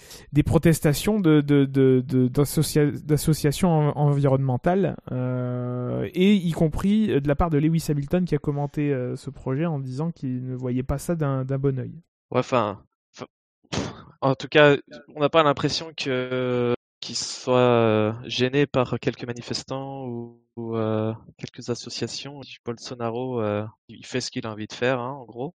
protestations 0.46 1.20
d'associations 1.20 3.70
en- 3.70 3.98
environnementales, 3.98 4.96
et 5.12 6.34
y 6.34 6.52
compris 6.52 7.08
de 7.08 7.28
la 7.28 7.34
part 7.34 7.50
de 7.50 7.58
Lewis 7.58 7.84
Hamilton 7.90 8.24
qui 8.24 8.34
a 8.34 8.38
commenté 8.38 8.96
ce 9.16 9.28
projet 9.28 9.66
en 9.66 9.78
disant 9.78 10.10
qu'il 10.10 10.46
ne 10.46 10.54
voyait 10.54 10.82
pas 10.82 10.96
ça 10.96 11.16
d'un 11.16 11.44
bon 11.58 11.78
oeil. 11.78 12.00
Enfin, 12.30 12.82
en 14.20 14.34
tout 14.34 14.48
cas, 14.48 14.76
on 15.14 15.20
n'a 15.20 15.28
pas 15.28 15.42
l'impression 15.42 15.92
que 15.96 16.74
qu'il 17.00 17.16
soit 17.16 17.58
euh, 17.58 18.12
gêné 18.24 18.66
par 18.66 18.98
quelques 18.98 19.24
manifestants 19.24 20.06
ou, 20.06 20.40
euh, 20.58 21.12
quelques 21.38 21.70
associations. 21.70 22.40
Bolsonaro, 22.64 23.40
euh, 23.40 23.64
il 23.88 24.04
fait 24.04 24.20
ce 24.20 24.30
qu'il 24.30 24.46
a 24.46 24.50
envie 24.50 24.66
de 24.66 24.72
faire, 24.72 24.98
hein, 24.98 25.12
en 25.12 25.24
gros. 25.24 25.54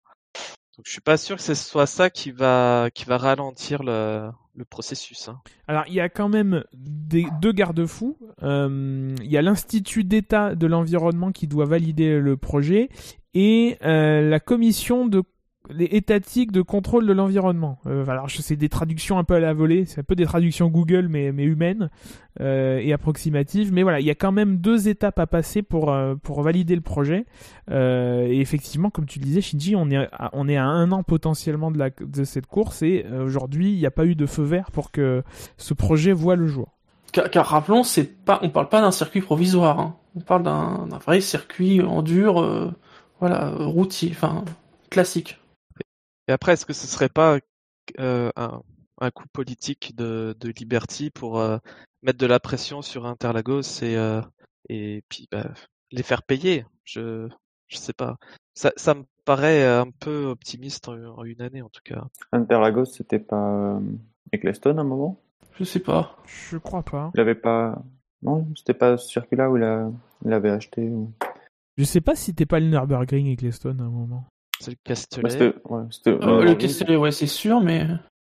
Donc, 0.76 0.84
je 0.84 0.92
suis 0.92 1.00
pas 1.00 1.16
sûr 1.16 1.36
que 1.36 1.42
ce 1.42 1.54
soit 1.54 1.86
ça 1.86 2.10
qui 2.10 2.30
va 2.30 2.90
ralentir 3.08 3.82
le, 3.82 4.30
processus. 4.68 5.28
Hein. 5.28 5.40
Alors, 5.68 5.84
il 5.86 5.94
y 5.94 6.00
a 6.00 6.08
quand 6.08 6.28
même 6.28 6.64
deux 6.72 7.52
garde-fous. 7.52 8.18
Euh, 8.42 9.14
il 9.22 9.30
y 9.30 9.36
a 9.36 9.42
l'Institut 9.42 10.04
d'État 10.04 10.54
de 10.54 10.66
l'environnement 10.66 11.32
qui 11.32 11.46
doit 11.46 11.64
valider 11.64 12.18
le 12.18 12.36
projet 12.36 12.90
et 13.34 13.78
la 13.80 14.40
commission 14.40 15.06
de 15.06 15.22
les 15.70 15.84
étatiques 15.84 16.52
de 16.52 16.62
contrôle 16.62 17.06
de 17.06 17.12
l'environnement. 17.12 17.78
Euh, 17.86 18.06
alors, 18.06 18.30
sais 18.30 18.56
des 18.56 18.68
traductions 18.68 19.18
un 19.18 19.24
peu 19.24 19.34
à 19.34 19.40
la 19.40 19.52
volée, 19.52 19.84
c'est 19.86 20.00
un 20.00 20.04
peu 20.04 20.14
des 20.14 20.24
traductions 20.24 20.68
Google 20.68 21.08
mais, 21.08 21.28
humaines 21.28 21.90
euh, 22.40 22.78
et 22.78 22.92
approximatives. 22.92 23.72
Mais 23.72 23.82
voilà, 23.82 24.00
il 24.00 24.06
y 24.06 24.10
a 24.10 24.14
quand 24.14 24.32
même 24.32 24.58
deux 24.58 24.88
étapes 24.88 25.18
à 25.18 25.26
passer 25.26 25.62
pour, 25.62 25.92
euh, 25.92 26.14
pour 26.14 26.42
valider 26.42 26.74
le 26.74 26.80
projet. 26.80 27.26
Et 27.70 28.40
effectivement, 28.40 28.90
comme 28.90 29.06
tu 29.06 29.18
le 29.18 29.24
disais, 29.24 29.40
Shinji, 29.40 29.76
on 29.76 29.90
est 29.90 30.08
à, 30.12 30.30
on 30.32 30.48
est 30.48 30.56
à 30.56 30.64
un 30.64 30.90
an 30.92 31.02
potentiellement 31.02 31.70
de, 31.70 32.24
cette 32.24 32.46
course 32.46 32.82
et 32.82 33.04
aujourd'hui, 33.20 33.72
il 33.72 33.78
n'y 33.78 33.86
a 33.86 33.90
pas 33.90 34.06
eu 34.06 34.14
de 34.14 34.26
feu 34.26 34.42
vert 34.42 34.70
pour 34.70 34.90
que 34.90 35.22
ce 35.56 35.74
projet 35.74 36.12
voit 36.12 36.36
le 36.36 36.46
jour. 36.46 36.72
Car, 37.12 37.46
rappelons, 37.46 37.82
c'est 37.82 38.04
pas, 38.04 38.38
on 38.42 38.50
parle 38.50 38.68
pas 38.68 38.80
d'un 38.80 38.90
circuit 38.90 39.20
provisoire. 39.20 39.80
hein. 39.80 39.96
On 40.16 40.20
parle 40.20 40.42
d'un 40.42 40.98
vrai 41.04 41.20
circuit 41.20 41.82
en 41.82 42.02
dur, 42.02 42.74
voilà, 43.20 43.50
routier, 43.50 44.10
enfin 44.12 44.44
classique. 44.90 45.38
Et 46.28 46.32
après, 46.32 46.52
est-ce 46.52 46.66
que 46.66 46.74
ce 46.74 46.86
serait 46.86 47.08
pas 47.08 47.38
euh, 47.98 48.30
un, 48.36 48.62
un 49.00 49.10
coup 49.10 49.24
politique 49.32 49.96
de, 49.96 50.36
de 50.38 50.50
Liberty 50.50 51.10
pour 51.10 51.40
euh, 51.40 51.56
mettre 52.02 52.18
de 52.18 52.26
la 52.26 52.38
pression 52.38 52.82
sur 52.82 53.06
Interlagos 53.06 53.82
et 53.82 53.96
euh, 53.96 54.20
et 54.68 55.02
puis 55.08 55.26
bah, 55.32 55.50
les 55.90 56.02
faire 56.02 56.22
payer? 56.22 56.66
Je 56.84 57.28
je 57.68 57.76
sais 57.76 57.94
pas. 57.94 58.16
Ça 58.54 58.72
ça 58.76 58.94
me 58.94 59.04
paraît 59.24 59.66
un 59.66 59.90
peu 59.90 60.26
optimiste 60.26 60.88
en, 60.88 61.18
en 61.18 61.24
une 61.24 61.40
année 61.40 61.62
en 61.62 61.70
tout 61.70 61.82
cas. 61.82 62.06
Interlagos, 62.32 62.84
c'était 62.84 63.18
pas 63.18 63.80
Eccleston 64.32 64.76
à 64.76 64.82
un 64.82 64.84
moment? 64.84 65.18
Je 65.58 65.64
sais 65.64 65.80
pas. 65.80 66.16
Je 66.26 66.58
crois 66.58 66.82
pas. 66.82 67.10
Il 67.14 67.20
avait 67.20 67.34
pas. 67.34 67.82
Non, 68.22 68.46
c'était 68.56 68.74
pas 68.74 68.96
ce 68.96 69.08
circuit-là 69.08 69.50
où 69.50 69.56
il, 69.56 69.62
a... 69.62 69.90
il 70.24 70.32
avait 70.32 70.50
acheté. 70.50 70.82
Ou... 70.82 71.10
Je 71.76 71.84
sais 71.84 72.00
pas 72.00 72.14
si 72.14 72.34
t'es 72.34 72.46
pas 72.46 72.60
le 72.60 72.66
Nürburgring 72.66 73.26
et 73.26 73.36
Cleston 73.36 73.76
à 73.78 73.82
un 73.82 73.90
moment. 73.90 74.24
C'est 74.60 74.70
le 74.72 74.76
Bah, 74.76 74.80
Castellet. 74.84 75.30
c'était- 75.30 75.54
ouais, 75.68 75.82
Euh, 76.08 76.38
ouais, 76.40 76.44
le 76.46 76.54
Castellet, 76.54 76.96
ouais, 76.96 77.12
c'est 77.12 77.26
sûr, 77.26 77.60
mais 77.60 77.86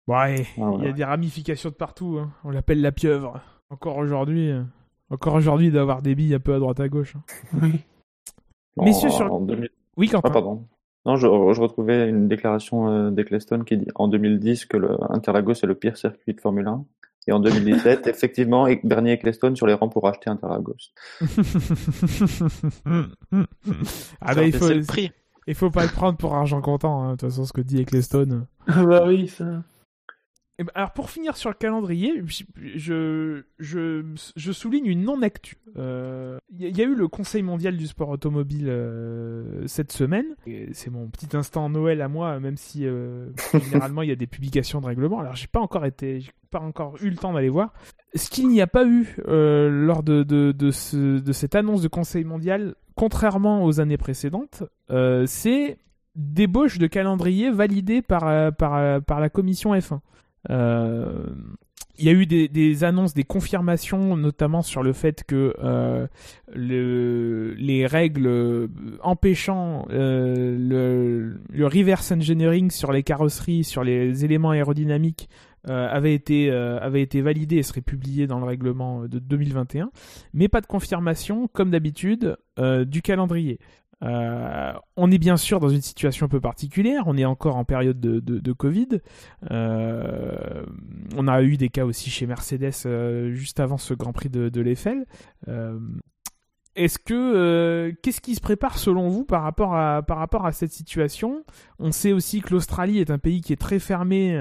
Ouais, 0.07 0.47
Ah, 0.59 0.71
ouais. 0.71 0.77
il 0.81 0.85
y 0.85 0.89
a 0.89 0.93
des 0.93 1.05
ramifications 1.05 1.71
de 1.71 1.75
partout. 1.75 2.19
hein. 2.21 2.31
On 2.45 2.51
l'appelle 2.51 2.81
la 2.81 2.93
pieuvre. 2.93 3.41
Encore 3.71 3.97
aujourd'hui, 3.99 4.51
euh, 4.51 4.63
encore 5.11 5.35
aujourd'hui, 5.35 5.67
il 5.69 5.73
doit 5.73 5.83
avoir 5.83 6.03
des 6.03 6.15
billes 6.15 6.35
un 6.35 6.41
peu 6.41 6.55
à 6.55 6.59
droite 6.59 6.81
à 6.81 6.89
gauche. 6.89 7.15
hein. 7.17 7.23
oui. 7.63 7.81
en- 8.77 8.85
Messieurs, 8.85 9.11
sur 9.11 9.25
le- 9.25 9.31
en 9.33 9.41
2000 9.41 9.71
Oui, 9.97 10.07
Ah, 10.11 10.17
Quentin. 10.17 10.31
pardon. 10.31 10.67
Non, 11.07 11.17
je, 11.17 11.27
je 11.27 11.61
retrouvais 11.61 12.09
une 12.09 12.29
déclaration 12.29 12.89
euh, 12.89 13.11
d'Eccleston 13.11 13.65
qui 13.65 13.77
dit 13.79 13.89
en 13.95 14.09
2010 14.09 14.67
que 14.67 14.77
le 14.77 14.97
Interlagos 15.13 15.53
est 15.55 15.67
le 15.67 15.75
pire 15.75 15.97
circuit 15.97 16.35
de 16.35 16.41
Formule 16.41 16.67
1. 16.67 16.85
Et 17.27 17.33
en 17.33 17.41
2017, 17.41 17.41
effectivement, 18.07 18.67
Bernier 18.85 19.13
Eccleston 19.13 19.55
sur 19.55 19.67
les 19.67 19.75
rangs 19.75 19.89
pour 19.89 20.07
acheter 20.09 20.31
Interlagos. 20.31 20.75
ah 24.21 24.35
bah, 24.35 24.45
il 24.45 24.53
faut, 24.55 24.69
le 24.69 24.85
prix. 24.85 25.11
Il 25.51 25.55
faut 25.57 25.71
pas 25.71 25.83
le 25.85 25.91
prendre 25.91 26.17
pour 26.17 26.35
argent 26.35 26.61
comptant, 26.61 27.03
hein, 27.03 27.07
de 27.13 27.17
toute 27.17 27.29
façon, 27.29 27.45
ce 27.45 27.53
que 27.53 27.61
dit 27.61 27.81
Eccleston. 27.81 28.47
Ah 28.69 28.85
bah 28.89 29.05
oui, 29.07 29.29
ça. 29.29 29.63
Eh 30.61 30.65
ben, 30.65 30.73
alors 30.75 30.93
pour 30.93 31.09
finir 31.09 31.39
sur 31.39 31.49
le 31.49 31.55
calendrier, 31.55 32.23
je, 32.77 33.45
je, 33.59 34.05
je 34.37 34.53
souligne 34.53 34.85
une 34.85 35.05
non-actu. 35.05 35.57
Il 35.69 35.73
euh, 35.79 36.39
y, 36.59 36.83
a 36.83 36.85
eu 36.85 36.95
le 36.95 37.09
Conseil 37.09 37.43
mondial 37.43 37.79
du 37.79 37.87
sport 37.87 38.11
automobile 38.11 38.67
euh, 38.69 39.67
cette 39.67 39.91
semaine. 39.91 40.27
C'est 40.73 40.91
mon 40.91 41.09
petit 41.09 41.35
instant 41.35 41.71
Noël 41.71 42.03
à 42.03 42.09
moi, 42.09 42.39
même 42.41 42.59
si 42.59 42.85
euh, 42.85 43.31
généralement 43.71 44.03
il 44.03 44.11
y 44.11 44.13
a 44.13 44.17
des 44.17 44.27
publications 44.27 44.83
de 44.83 44.87
règlement. 44.87 45.21
Alors 45.21 45.35
j'ai 45.35 45.47
pas 45.47 45.61
encore 45.61 45.87
été, 45.87 46.27
pas 46.51 46.61
encore 46.61 46.97
eu 47.01 47.09
le 47.09 47.17
temps 47.17 47.33
d'aller 47.33 47.49
voir. 47.49 47.73
Ce 48.15 48.29
qu'il 48.29 48.47
n'y 48.49 48.61
a 48.61 48.67
pas 48.67 48.85
eu 48.85 49.17
lors 49.27 50.03
de, 50.03 50.25
de, 50.25 50.53
de, 50.53 50.71
ce, 50.71 51.21
de 51.21 51.33
cette 51.33 51.55
annonce 51.55 51.81
de 51.81 51.89
Conseil 51.89 52.25
mondial, 52.25 52.75
contrairement 52.97 53.65
aux 53.65 53.81
années 53.81 53.97
précédentes, 53.97 54.65
c'est 55.25 55.79
débauche 56.17 56.77
de 56.77 56.87
calendrier 56.87 57.51
validé 57.51 58.03
par, 58.03 58.53
par, 58.57 59.01
par 59.01 59.21
la 59.21 59.31
commission 59.31 59.73
F1. 59.73 60.01
Euh, 60.49 61.27
il 62.01 62.07
y 62.07 62.09
a 62.09 62.13
eu 62.13 62.25
des, 62.25 62.85
annonces, 62.85 63.13
des 63.13 63.25
confirmations, 63.25 64.17
notamment 64.17 64.63
sur 64.63 64.83
le 64.83 64.95
fait 64.95 65.23
que 65.23 65.55
euh, 65.63 66.07
le, 66.55 67.53
les 67.59 67.87
règles 67.87 68.71
empêchant 69.03 69.87
euh, 69.91 70.57
le, 70.59 71.41
le, 71.51 71.67
reverse 71.67 72.11
engineering 72.11 72.71
sur 72.71 72.91
les 72.91 73.03
carrosseries, 73.03 73.65
sur 73.65 73.85
les 73.85 74.25
éléments 74.25 74.51
aérodynamiques, 74.51 75.29
euh, 75.69 75.89
avaient 75.91 76.15
été, 76.15 76.47
été 76.95 77.21
validées 77.21 77.57
et 77.57 77.63
seraient 77.63 77.83
publiées 77.83 78.27
dans 78.27 78.39
le 78.39 78.47
règlement 78.47 79.03
de 79.03 79.19
2021, 79.19 79.91
mais 80.33 80.49
pas 80.49 80.63
de 80.63 80.67
confirmation, 80.67 81.49
comme 81.49 81.71
d'habitude, 81.71 82.39
du 82.87 83.03
calendrier. 83.03 83.59
Euh, 84.03 84.73
on 84.97 85.11
est 85.11 85.19
bien 85.19 85.37
sûr 85.37 85.61
dans 85.61 85.69
une 85.69 85.83
situation 85.83 86.27
un 86.27 86.29
peu 86.29 86.41
particulière, 86.41 87.05
on 87.07 87.17
est 87.17 87.25
encore 87.25 87.57
en 87.57 87.65
période 87.65 88.01
de, 88.01 88.53
Covid. 88.53 89.01
Euh, 89.51 90.65
on 91.17 91.29
a 91.29 91.43
eu 91.43 91.57
des 91.57 91.69
cas 91.69 91.85
aussi 91.85 92.11
chez 92.11 92.27
Mercedes 92.27 92.73
euh, 92.87 93.33
juste 93.33 93.61
avant 93.61 93.79
ce 93.79 93.95
Grand 93.95 94.13
Prix 94.13 94.29
de, 94.29 94.49
de 94.49 94.61
l'Eiffel. 94.61 95.07
Est-ce 96.77 96.99
que 97.01 97.91
qu'est-ce 98.03 98.21
qui 98.21 98.37
se 98.37 98.41
prépare 98.41 98.79
selon 98.79 99.09
vous 99.09 99.25
par 99.25 99.43
rapport 99.43 99.75
à 99.75 100.03
par 100.03 100.19
rapport 100.19 100.47
à 100.47 100.53
cette 100.53 100.73
situation? 100.73 101.45
On 101.79 101.91
sait 101.91 102.13
aussi 102.13 102.41
que 102.41 102.55
l'Australie 102.55 103.01
est 103.01 103.11
un 103.11 103.19
pays 103.19 103.41
qui 103.41 103.53
est 103.53 103.61
très 103.61 103.81
fermé, 103.81 104.39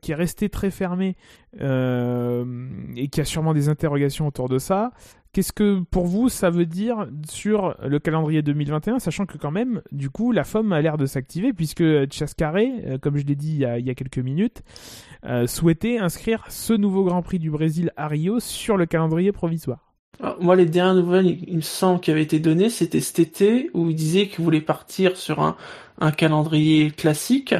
qui 0.00 0.12
est 0.12 0.14
resté 0.14 0.48
très 0.48 0.70
fermé 0.70 1.16
et 1.60 3.08
qui 3.08 3.20
a 3.20 3.24
sûrement 3.24 3.52
des 3.52 3.68
interrogations 3.68 4.26
autour 4.26 4.48
de 4.48 4.58
ça. 4.58 4.92
Qu'est-ce 5.38 5.52
que 5.52 5.84
pour 5.92 6.06
vous 6.06 6.28
ça 6.28 6.50
veut 6.50 6.66
dire 6.66 7.06
sur 7.30 7.76
le 7.80 8.00
calendrier 8.00 8.42
2021, 8.42 8.98
sachant 8.98 9.24
que 9.24 9.38
quand 9.38 9.52
même, 9.52 9.82
du 9.92 10.10
coup, 10.10 10.32
la 10.32 10.42
FOM 10.42 10.72
a 10.72 10.80
l'air 10.80 10.96
de 10.96 11.06
s'activer 11.06 11.52
puisque 11.52 11.84
Chascaré, 12.10 12.72
euh, 12.84 12.98
comme 12.98 13.16
je 13.16 13.24
l'ai 13.24 13.36
dit 13.36 13.52
il 13.52 13.58
y, 13.58 13.64
a, 13.64 13.78
il 13.78 13.86
y, 13.86 13.90
a, 13.90 13.94
quelques 13.94 14.18
minutes, 14.18 14.64
euh, 15.24 15.46
souhaitait 15.46 15.98
inscrire 15.98 16.44
ce 16.48 16.72
nouveau 16.72 17.04
Grand 17.04 17.22
Prix 17.22 17.38
du 17.38 17.52
Brésil 17.52 17.92
à 17.96 18.08
Rio 18.08 18.40
sur 18.40 18.76
le 18.76 18.86
calendrier 18.86 19.30
provisoire. 19.30 19.92
Alors, 20.18 20.42
moi, 20.42 20.56
les 20.56 20.66
dernières 20.66 20.96
nouvelles, 20.96 21.38
il, 21.46 21.54
me 21.54 21.60
semble, 21.60 22.00
qui 22.00 22.10
avaient 22.10 22.24
été 22.24 22.40
données, 22.40 22.68
c'était 22.68 23.00
cet 23.00 23.20
été 23.20 23.70
où 23.74 23.90
il 23.90 23.94
disait 23.94 24.26
qu'il 24.26 24.42
voulait 24.42 24.60
partir 24.60 25.16
sur 25.16 25.40
un, 25.40 26.10
calendrier 26.10 26.90
classique. 26.90 27.54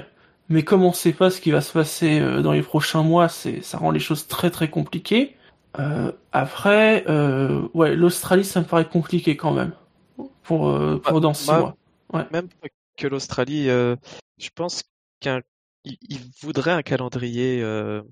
Mais 0.49 0.65
comme 0.65 0.83
on 0.83 0.89
ne 0.89 0.95
sait 0.95 1.13
pas 1.13 1.31
ce 1.31 1.41
qui 1.41 1.53
va 1.53 1.61
se 1.61 1.75
passer 1.75 2.19
euh, 2.19 2.43
dans 2.43 2.51
les 2.51 2.63
prochains 2.63 3.05
mois, 3.05 3.29
ça 3.29 3.79
rend 3.79 3.93
les 3.93 4.01
choses 4.01 4.27
très 4.27 4.51
très 4.51 4.69
compliquées. 4.69 5.37
Euh, 5.79 6.13
après, 6.33 7.05
euh, 7.09 7.69
ouais, 7.75 7.95
l'Australie, 7.95 8.45
ça 8.45 8.61
me 8.61 8.67
paraît 8.67 8.89
compliqué 8.89 9.37
quand 9.37 9.53
même 9.53 9.73
pour 10.43 10.69
euh, 10.69 10.99
pour 10.99 11.21
dans 11.21 11.35
six 11.35 11.49
bah, 11.49 11.59
mois. 11.61 11.77
Ouais. 12.13 12.27
Même 12.33 12.49
que 12.97 13.07
l'Australie, 13.07 13.67
je 13.67 14.51
pense 14.55 14.83
qu'il 15.21 15.43
il 15.85 16.19
voudrait 16.41 16.73
un 16.73 16.83
calendrier 16.83 17.65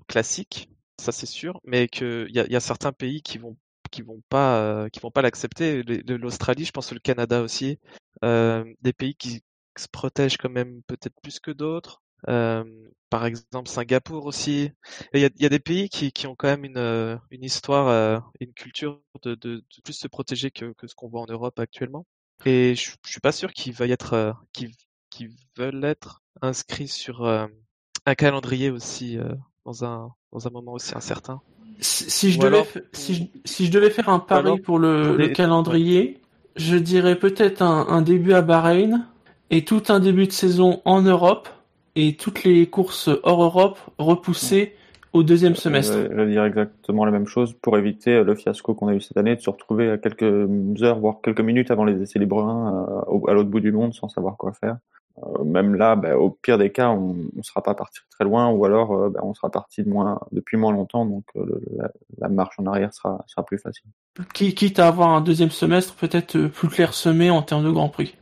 classique, 0.07 0.69
ça 0.99 1.11
c'est 1.11 1.25
sûr, 1.25 1.59
mais 1.65 1.87
qu'il 1.87 2.29
y 2.29 2.39
a, 2.39 2.47
y 2.47 2.55
a 2.55 2.59
certains 2.59 2.93
pays 2.93 3.21
qui 3.21 3.37
vont 3.37 3.57
qui 3.91 4.01
vont 4.01 4.21
pas 4.29 4.89
qui 4.91 4.99
vont 4.99 5.11
pas 5.11 5.21
l'accepter. 5.21 5.83
L'Australie, 5.83 6.65
je 6.65 6.71
pense 6.71 6.93
le 6.93 6.99
Canada 6.99 7.41
aussi, 7.41 7.79
des 8.21 8.93
pays 8.97 9.15
qui 9.15 9.43
se 9.77 9.87
protègent 9.87 10.37
quand 10.37 10.49
même 10.49 10.81
peut-être 10.87 11.19
plus 11.21 11.39
que 11.39 11.51
d'autres. 11.51 12.01
Euh, 12.27 12.63
par 13.09 13.25
exemple 13.25 13.69
Singapour 13.69 14.25
aussi. 14.25 14.71
Il 15.13 15.21
y 15.21 15.25
a, 15.25 15.29
y 15.37 15.45
a, 15.45 15.49
des 15.49 15.59
pays 15.59 15.89
qui, 15.89 16.11
qui, 16.11 16.27
ont 16.27 16.35
quand 16.35 16.47
même 16.47 16.65
une, 16.65 17.19
une 17.31 17.43
histoire, 17.43 18.21
une 18.39 18.53
culture 18.53 18.99
de, 19.23 19.35
de, 19.35 19.55
de, 19.57 19.81
plus 19.83 19.93
se 19.93 20.07
protéger 20.07 20.51
que, 20.51 20.73
que 20.73 20.87
ce 20.87 20.95
qu'on 20.95 21.07
voit 21.07 21.21
en 21.21 21.27
Europe 21.27 21.57
actuellement. 21.59 22.05
Et 22.45 22.75
je, 22.75 22.91
je 23.05 23.11
suis 23.11 23.21
pas 23.21 23.31
sûr 23.31 23.53
qu'ils 23.53 23.73
veuillent 23.73 23.93
être, 23.93 24.35
qu'ils 24.51 24.73
qu 25.09 25.31
veulent 25.55 25.85
être 25.85 26.21
inscrits 26.41 26.89
sur 26.89 27.25
un 27.25 28.15
calendrier 28.15 28.71
aussi 28.71 29.17
dans 29.63 29.85
un 29.85 30.11
dans 30.31 30.47
un 30.47 30.51
moment 30.51 30.73
aussi 30.73 30.95
incertain. 30.95 31.41
Si, 31.79 32.09
si 32.09 32.31
je 32.31 32.39
devais, 32.39 32.63
si, 32.91 33.13
je, 33.15 33.23
si 33.45 33.65
je 33.67 33.71
devais 33.71 33.89
faire 33.89 34.09
un 34.09 34.19
pari 34.19 34.59
pour 34.59 34.79
le, 34.79 35.15
le 35.15 35.27
calendrier, 35.29 36.21
je 36.55 36.75
dirais 36.75 37.17
peut-être 37.17 37.61
un, 37.61 37.87
un, 37.87 38.01
début 38.01 38.33
à 38.33 38.41
Bahreïn 38.41 39.07
et 39.51 39.63
tout 39.63 39.83
un 39.89 39.99
début 39.99 40.25
de 40.25 40.31
saison 40.31 40.81
en 40.85 41.01
Europe 41.01 41.49
et 41.97 42.15
toutes 42.15 42.43
les 42.43 42.67
courses 42.67 43.09
hors 43.23 43.43
Europe 43.43 43.79
repoussées 43.97 44.75
au 45.13 45.23
deuxième 45.23 45.55
semestre. 45.55 45.93
Je, 45.93 46.13
vais 46.13 46.27
dire 46.27 46.45
exactement 46.45 47.05
la 47.05 47.11
même 47.11 47.25
chose 47.25 47.53
pour 47.59 47.77
éviter 47.77 48.23
le 48.23 48.35
fiasco 48.35 48.75
qu'on 48.75 48.87
a 48.87 48.93
eu 48.93 49.01
cette 49.01 49.17
année 49.17 49.35
de 49.35 49.41
se 49.41 49.49
retrouver 49.49 49.89
à 49.89 49.97
quelques 49.97 50.47
heures, 50.83 50.99
voire 50.99 51.21
quelques 51.23 51.41
minutes 51.41 51.71
avant 51.71 51.85
les 51.85 51.99
essais 51.99 52.19
libres 52.19 52.43
1 52.43 53.05
à 53.27 53.33
l'autre 53.33 53.49
bout 53.49 53.61
du 53.61 53.71
monde 53.71 53.95
sans 53.95 54.09
savoir 54.09 54.37
quoi 54.37 54.53
faire. 54.53 54.77
Euh, 55.23 55.43
même 55.43 55.73
là, 55.73 55.95
bah, 55.95 56.15
au 56.17 56.29
pire 56.29 56.59
des 56.59 56.71
cas, 56.71 56.89
on 56.89 57.15
ne 57.33 57.41
sera 57.41 57.63
pas 57.63 57.73
parti 57.73 57.99
très 58.11 58.23
loin, 58.23 58.49
ou 58.49 58.65
alors 58.65 58.93
euh, 58.93 59.09
bah, 59.09 59.21
on 59.23 59.33
sera 59.33 59.49
parti 59.49 59.83
de 59.83 59.89
moins, 59.89 60.19
depuis 60.31 60.57
moins 60.57 60.71
longtemps, 60.71 61.05
donc 61.07 61.23
euh, 61.35 61.43
le, 61.43 61.61
la, 61.75 61.89
la, 62.19 62.29
marche 62.29 62.59
en 62.59 62.67
arrière 62.67 62.93
sera, 62.93 63.23
sera 63.25 63.43
plus 63.43 63.57
facile. 63.57 63.89
Quitte 64.33 64.77
à 64.77 64.87
avoir 64.87 65.09
un 65.09 65.21
deuxième 65.21 65.49
semestre 65.49 65.95
peut-être 65.95 66.37
plus 66.47 66.67
clairsemé 66.67 67.31
en 67.31 67.41
termes 67.41 67.63
de 67.63 67.71
Grand 67.71 67.89
Prix. 67.89 68.15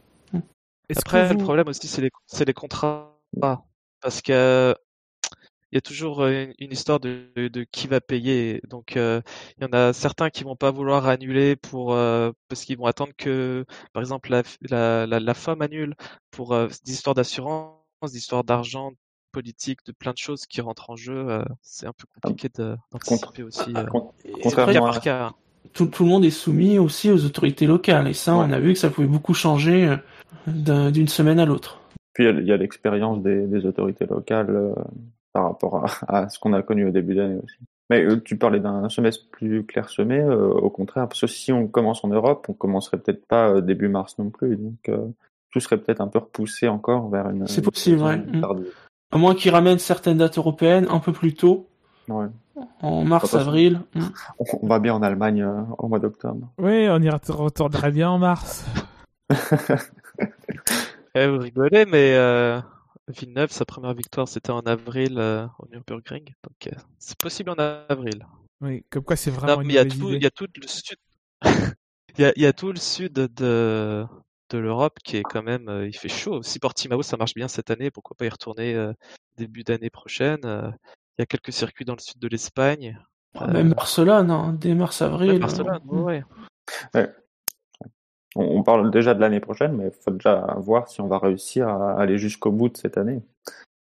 Après, 0.95 1.27
vous... 1.27 1.33
le 1.33 1.43
problème 1.43 1.67
aussi, 1.67 1.87
c'est 1.87 2.01
les, 2.01 2.11
les 2.45 2.53
contrats. 2.53 3.14
Parce 4.01 4.21
que 4.21 4.75
il 5.75 5.75
y 5.75 5.79
a 5.79 5.81
toujours 5.81 6.25
une, 6.25 6.53
une 6.57 6.71
histoire 6.71 7.01
de, 7.01 7.29
de, 7.35 7.49
de, 7.49 7.63
qui 7.69 7.87
va 7.87 7.99
payer. 7.99 8.61
Donc, 8.69 8.95
euh, 8.95 9.21
il 9.57 9.63
y 9.63 9.67
en 9.67 9.73
a 9.73 9.91
certains 9.91 10.29
qui 10.29 10.45
vont 10.45 10.55
pas 10.55 10.71
vouloir 10.71 11.07
annuler 11.07 11.57
pour 11.57 11.93
euh, 11.93 12.31
parce 12.47 12.63
qu'ils 12.63 12.77
vont 12.77 12.85
attendre 12.85 13.11
que, 13.17 13.65
par 13.91 14.01
exemple, 14.01 14.31
la, 14.31 14.43
la, 14.69 15.05
la, 15.05 15.19
la 15.19 15.33
femme 15.33 15.61
annule 15.61 15.95
pour 16.31 16.53
euh, 16.53 16.69
des 16.85 16.93
histoires 16.93 17.13
d'assurance, 17.13 17.75
des 18.03 18.17
histoires 18.17 18.45
d'argent, 18.45 18.91
politique, 19.33 19.79
de 19.85 19.91
plein 19.91 20.13
de 20.13 20.17
choses 20.17 20.45
qui 20.45 20.61
rentrent 20.61 20.91
en 20.91 20.95
jeu. 20.95 21.43
c'est 21.61 21.87
un 21.87 21.91
peu 21.91 22.05
compliqué 22.21 22.47
d'anticiper 22.57 23.43
aussi. 23.43 23.73
contrairement 24.41 24.85
par 24.85 25.01
cas. 25.01 25.33
Tout, 25.73 25.87
tout, 25.87 26.03
le 26.05 26.09
monde 26.09 26.23
est 26.23 26.29
soumis 26.29 26.79
aussi 26.79 27.11
aux 27.11 27.25
autorités 27.25 27.67
locales. 27.67 28.07
Et 28.07 28.13
ça, 28.13 28.37
ouais. 28.37 28.45
on 28.47 28.51
a 28.53 28.59
vu 28.59 28.71
que 28.71 28.79
ça 28.79 28.89
pouvait 28.89 29.07
beaucoup 29.07 29.33
changer 29.33 29.93
d'une 30.47 31.09
semaine 31.09 31.39
à 31.39 31.45
l'autre. 31.45 31.81
Puis 32.15 32.25
il 32.25 32.45
y 32.45 32.51
a 32.51 32.57
l'expérience 32.57 33.21
des, 33.21 33.45
des, 33.45 33.65
autorités 33.67 34.07
locales 34.07 34.73
par 35.33 35.43
rapport 35.43 35.85
à, 36.07 36.21
à 36.21 36.29
ce 36.29 36.39
qu'on 36.39 36.53
a 36.53 36.63
connu 36.63 36.87
au 36.87 36.91
début 36.91 37.13
d'année 37.13 37.39
aussi. 37.43 37.57
Mais 37.89 38.03
euh, 38.03 38.19
tu 38.23 38.37
parlais 38.37 38.59
d'un 38.59 38.89
semestre 38.89 39.25
plus 39.31 39.63
clairsemé, 39.63 40.19
euh, 40.19 40.49
au 40.49 40.69
contraire, 40.69 41.07
parce 41.07 41.21
que 41.21 41.27
si 41.27 41.51
on 41.51 41.67
commence 41.67 42.03
en 42.03 42.07
Europe, 42.07 42.47
on 42.49 42.53
commencerait 42.53 42.97
peut-être 42.97 43.25
pas 43.27 43.49
euh, 43.49 43.61
début 43.61 43.89
mars 43.89 44.17
non 44.17 44.31
plus, 44.31 44.55
donc 44.55 44.89
euh, 44.89 45.05
tout 45.51 45.59
serait 45.59 45.77
peut-être 45.77 46.01
un 46.01 46.07
peu 46.07 46.19
repoussé 46.19 46.67
encore 46.67 47.09
vers 47.09 47.29
une. 47.29 47.47
C'est 47.47 47.61
possible, 47.61 48.01
ouais. 48.01 48.21
Tardive. 48.41 48.73
À 49.11 49.17
moins 49.17 49.35
qu'ils 49.35 49.51
ramènent 49.51 49.79
certaines 49.79 50.17
dates 50.17 50.37
européennes 50.37 50.87
un 50.89 50.99
peu 50.99 51.13
plus 51.13 51.35
tôt. 51.35 51.67
Ouais. 52.07 52.25
En 52.81 53.03
mars, 53.03 53.35
avril. 53.35 53.81
On 54.37 54.67
va 54.67 54.79
bien 54.79 54.93
en 54.93 55.01
Allemagne 55.01 55.43
euh, 55.43 55.61
au 55.77 55.87
mois 55.87 55.99
d'octobre. 55.99 56.47
Oui, 56.57 56.87
on 56.89 57.01
y 57.01 57.09
retournerait 57.09 57.91
bien 57.91 58.09
en 58.09 58.17
mars. 58.17 58.65
eh, 61.15 61.27
vous 61.27 61.39
rigolez, 61.39 61.85
mais 61.85 62.15
Villeneuve, 63.07 63.51
sa 63.51 63.65
première 63.65 63.93
victoire, 63.93 64.27
c'était 64.27 64.51
en 64.51 64.61
avril 64.61 65.19
euh, 65.19 65.45
au 65.59 65.67
Nürburgring. 65.67 66.33
Donc, 66.43 66.67
euh, 66.67 66.79
c'est 66.97 67.17
possible 67.19 67.51
en 67.51 67.55
avril. 67.55 68.25
Oui, 68.61 68.83
comme 68.89 69.03
quoi 69.03 69.15
c'est 69.15 69.31
vraiment. 69.31 69.61
il 69.61 69.71
y, 69.71 69.77
a 69.77 69.85
tout, 69.85 70.11
il 70.11 70.23
y 70.23 70.25
a 70.25 70.31
tout 70.31 70.47
le 70.59 70.67
sud. 70.67 70.97
il, 72.17 72.21
y 72.21 72.25
a, 72.25 72.33
il 72.35 72.41
y 72.41 72.45
a 72.45 72.53
tout 72.53 72.71
le 72.71 72.79
sud 72.79 73.13
de, 73.13 73.27
de 74.49 74.57
l'Europe 74.57 74.97
qui 75.03 75.17
est 75.17 75.23
quand 75.23 75.43
même. 75.43 75.69
Euh, 75.69 75.87
il 75.87 75.95
fait 75.95 76.09
chaud. 76.09 76.41
Si 76.41 76.57
Portimao 76.57 77.03
ça 77.03 77.17
marche 77.17 77.35
bien 77.35 77.47
cette 77.47 77.69
année, 77.69 77.91
pourquoi 77.91 78.15
pas 78.17 78.25
y 78.25 78.29
retourner 78.29 78.73
euh, 78.73 78.93
début 79.37 79.63
d'année 79.63 79.91
prochaine 79.91 80.41
Il 80.43 81.19
y 81.19 81.21
a 81.21 81.25
quelques 81.27 81.53
circuits 81.53 81.85
dans 81.85 81.95
le 81.95 82.01
sud 82.01 82.17
de 82.17 82.27
l'Espagne. 82.27 82.99
même 83.39 83.73
Barcelone, 83.73 84.31
hein, 84.31 84.57
dès 84.59 84.73
mars-avril. 84.73 85.33
Même 85.33 85.41
Barcelone, 85.41 85.81
ouais. 85.85 86.23
ouais. 86.95 87.13
On, 88.35 88.43
on 88.57 88.63
parle 88.63 88.91
déjà 88.91 89.13
de 89.13 89.21
l'année 89.21 89.39
prochaine, 89.39 89.73
mais 89.77 89.85
il 89.85 90.03
faut 90.03 90.11
déjà 90.11 90.55
voir 90.57 90.87
si 90.89 91.01
on 91.01 91.07
va 91.07 91.17
réussir 91.17 91.67
à 91.67 91.93
aller 91.99 92.17
jusqu'au 92.17 92.51
bout 92.51 92.69
de 92.69 92.77
cette 92.77 92.97
année. 92.97 93.21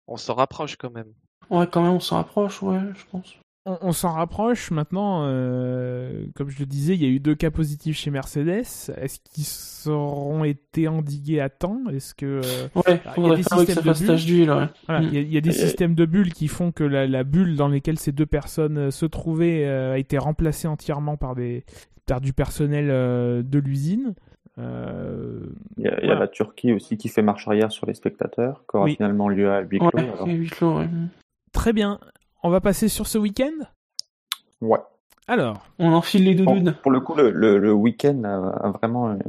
On 0.08 0.18
s'en 0.18 0.34
rapproche 0.34 0.76
quand 0.76 0.92
même. 0.92 1.14
Ouais, 1.50 1.68
quand 1.72 1.82
même, 1.84 1.94
on 1.94 2.00
s'en 2.00 2.16
rapproche, 2.18 2.62
ouais, 2.64 2.80
je 2.96 3.04
pense. 3.12 3.36
On, 3.66 3.78
on 3.82 3.92
s'en 3.92 4.12
rapproche 4.14 4.72
maintenant. 4.72 5.24
euh, 5.26 6.26
comme 6.36 6.50
je 6.50 6.60
le 6.60 6.66
disais, 6.66 6.96
il 6.96 7.04
y 7.04 7.06
a 7.06 7.10
eu 7.10 7.20
deux 7.20 7.36
cas 7.36 7.52
positifs 7.52 7.98
chez 7.98 8.10
Mercedes. 8.10 8.64
Est-ce 8.98 9.20
qu'ils 9.20 9.92
auront 9.92 10.44
été 10.46 10.88
endigués 10.88 11.42
à 11.42 11.50
temps? 11.50 11.82
Est-ce 11.92 12.16
que 12.16 12.42
euh, 12.44 12.68
Ouais, 12.76 12.84
il 12.88 12.92
y 12.94 13.08
a 13.08 13.14
faudrait 13.14 13.36
des 13.38 13.44
systèmes 13.44 13.84
de 14.18 14.26
d'huile, 14.26 14.52
ouais. 14.52 14.66
Voilà, 14.88 15.02
Mm. 15.02 15.04
il 15.04 15.14
y 15.14 15.18
a, 15.18 15.22
il 15.22 15.34
y 15.34 15.38
a 15.38 15.42
des 15.42 15.50
Et- 15.50 15.54
systèmes 15.68 15.94
de 15.94 16.06
bulles 16.06 16.34
qui 16.34 16.48
font 16.48 16.72
que 16.72 16.84
la, 16.84 17.06
la 17.06 17.24
bulle 17.24 17.56
dans 17.56 17.68
laquelle 17.68 18.00
ces 18.00 18.12
deux 18.12 18.26
personnes 18.26 18.78
euh, 18.78 18.92
se 18.92 19.06
trouvaient 19.06 19.66
euh, 19.68 19.94
a 19.94 19.98
été 20.00 20.18
remplacée 20.18 20.68
entièrement 20.68 21.18
par, 21.18 21.36
des, 21.36 21.66
par 22.06 22.22
du 22.22 22.34
personnel 22.34 22.88
euh, 22.90 23.44
de 23.44 23.60
l'usine. 23.60 24.16
Euh, 24.60 25.40
Il 25.78 25.84
y 25.86 25.88
a, 25.88 25.92
il 26.02 26.02
y 26.02 26.04
a 26.04 26.06
Voilà. 26.08 26.20
la 26.22 26.28
Turquie 26.28 26.74
aussi 26.74 26.98
qui 26.98 27.08
fait 27.10 27.22
marche 27.22 27.48
arrière 27.48 27.72
sur 27.72 27.86
les 27.88 27.94
spectateurs, 27.94 28.64
qui 28.70 28.76
aura 28.78 28.86
Oui. 28.86 28.96
finalement 28.96 29.30
lieu 29.30 29.50
à 29.52 29.62
huis 29.62 29.80
clos. 29.80 29.90
Ouais, 29.94 30.04
alors. 30.04 30.26
c'est 30.26 30.32
huis 30.34 30.50
clos, 30.50 30.78
ouais. 30.80 30.90
très 31.54 31.74
bien. 31.74 32.00
On 32.44 32.50
va 32.50 32.62
passer 32.62 32.88
sur 32.90 33.08
ce 33.08 33.18
week-end? 33.18 33.52
Ouais. 34.62 34.80
Alors, 35.28 35.66
On 35.78 35.92
enfile 35.94 36.26
les 36.26 36.36
Bon, 36.36 36.56
doudounes. 36.56 36.76
pour 36.82 36.92
le 36.92 37.00
coup, 37.02 37.14
le, 37.16 37.30
le, 37.32 37.58
le 37.60 37.72
week-end 37.74 38.24
a, 38.24 38.68
a 38.68 38.72
vraiment 38.72 39.10
un, 39.12 39.20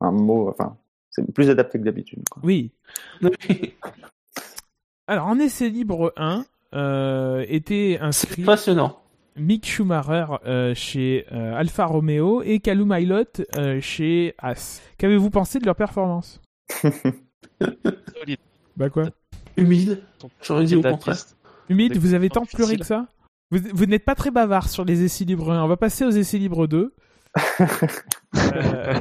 un 0.00 0.10
mot, 0.10 0.48
enfin, 0.48 0.76
c'est 1.10 1.32
plus 1.32 1.48
adapté 1.48 1.78
que 1.78 1.84
d'habitude. 1.84 2.22
quoi. 2.28 2.42
oui. 2.44 2.72
Alors, 5.06 5.26
en 5.26 5.38
essai 5.38 5.68
libre 5.68 6.12
1, 6.16 6.44
euh, 6.74 7.44
était 7.48 7.98
c'est 8.00 8.04
inscrit 8.04 8.42
passionnant. 8.42 8.98
Mick 9.36 9.66
Schumacher 9.66 10.26
euh, 10.46 10.74
chez 10.74 11.26
euh, 11.32 11.54
Alfa 11.56 11.86
Romeo 11.86 12.42
et 12.42 12.60
Calum 12.60 12.92
Aylott 12.92 13.42
euh, 13.56 13.80
chez 13.80 14.34
As. 14.38 14.80
Qu'avez-vous 14.98 15.30
pensé 15.30 15.58
de 15.58 15.66
leur 15.66 15.74
performance? 15.74 16.40
Solide. 16.70 18.38
Bah 18.76 18.90
quoi? 18.90 19.10
Humide. 19.56 20.02
J'aurais 20.42 20.64
dit 20.64 20.76
au 20.76 20.82
contraire. 20.82 21.16
Humide, 21.68 21.96
vous 21.96 22.14
avez 22.14 22.28
tant 22.28 22.44
pleuré 22.44 22.76
que 22.76 22.84
ça? 22.84 23.06
Vous, 23.50 23.58
vous 23.72 23.86
n'êtes 23.86 24.04
pas 24.04 24.14
très 24.14 24.30
bavard 24.30 24.68
sur 24.68 24.84
les 24.84 25.02
essais 25.04 25.24
libres 25.24 25.52
1. 25.52 25.62
On 25.64 25.68
va 25.68 25.76
passer 25.76 26.04
aux 26.04 26.10
essais 26.10 26.38
libres 26.38 26.66
2. 26.66 26.92
Euh, 27.38 27.40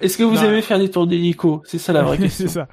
Est-ce 0.00 0.18
que 0.18 0.22
vous 0.24 0.34
Non. 0.34 0.42
aimez 0.44 0.62
faire 0.62 0.78
des 0.78 0.90
tours 0.90 1.06
d'hélico? 1.06 1.62
C'est 1.64 1.78
ça 1.78 1.92
la 1.92 2.02
vraie 2.02 2.18
question. 2.18 2.46
c'est 2.46 2.52
ça. 2.52 2.68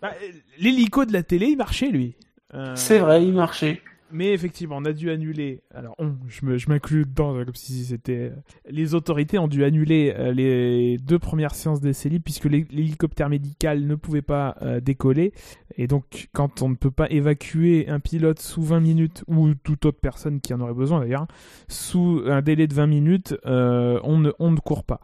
Bah, 0.00 0.12
L'hélico 0.58 1.04
de 1.04 1.12
la 1.12 1.22
télé, 1.22 1.46
il 1.46 1.56
marchait, 1.56 1.88
lui. 1.90 2.16
Euh, 2.54 2.74
C'est 2.76 2.98
vrai, 2.98 3.24
il 3.24 3.32
marchait. 3.32 3.82
Mais 4.10 4.32
effectivement, 4.32 4.76
on 4.78 4.84
a 4.84 4.92
dû 4.92 5.10
annuler. 5.10 5.60
Alors, 5.74 5.94
on, 5.98 6.14
je 6.28 6.68
m'inclus 6.68 7.04
dedans, 7.04 7.36
euh, 7.36 7.44
comme 7.44 7.54
si 7.54 7.84
c'était. 7.84 8.32
Les 8.68 8.94
autorités 8.94 9.38
ont 9.38 9.48
dû 9.48 9.64
annuler 9.64 10.14
euh, 10.16 10.32
les 10.32 10.96
deux 10.98 11.18
premières 11.18 11.54
séances 11.54 11.80
d'essai 11.80 12.08
libre 12.08 12.24
puisque 12.24 12.46
l'hé- 12.46 12.66
l'hélicoptère 12.70 13.28
médical 13.28 13.86
ne 13.86 13.94
pouvait 13.94 14.22
pas 14.22 14.56
euh, 14.62 14.80
décoller. 14.80 15.32
Et 15.76 15.86
donc, 15.86 16.28
quand 16.32 16.62
on 16.62 16.68
ne 16.70 16.74
peut 16.74 16.90
pas 16.90 17.08
évacuer 17.10 17.88
un 17.88 18.00
pilote 18.00 18.40
sous 18.40 18.62
20 18.62 18.80
minutes, 18.80 19.24
ou 19.28 19.54
toute 19.54 19.84
autre 19.84 20.00
personne 20.00 20.40
qui 20.40 20.54
en 20.54 20.60
aurait 20.60 20.74
besoin 20.74 21.00
d'ailleurs, 21.00 21.26
sous 21.68 22.22
un 22.26 22.40
délai 22.42 22.66
de 22.66 22.74
20 22.74 22.86
minutes, 22.86 23.34
euh, 23.46 24.00
on, 24.04 24.18
ne, 24.18 24.32
on 24.38 24.50
ne 24.50 24.56
court 24.58 24.84
pas. 24.84 25.00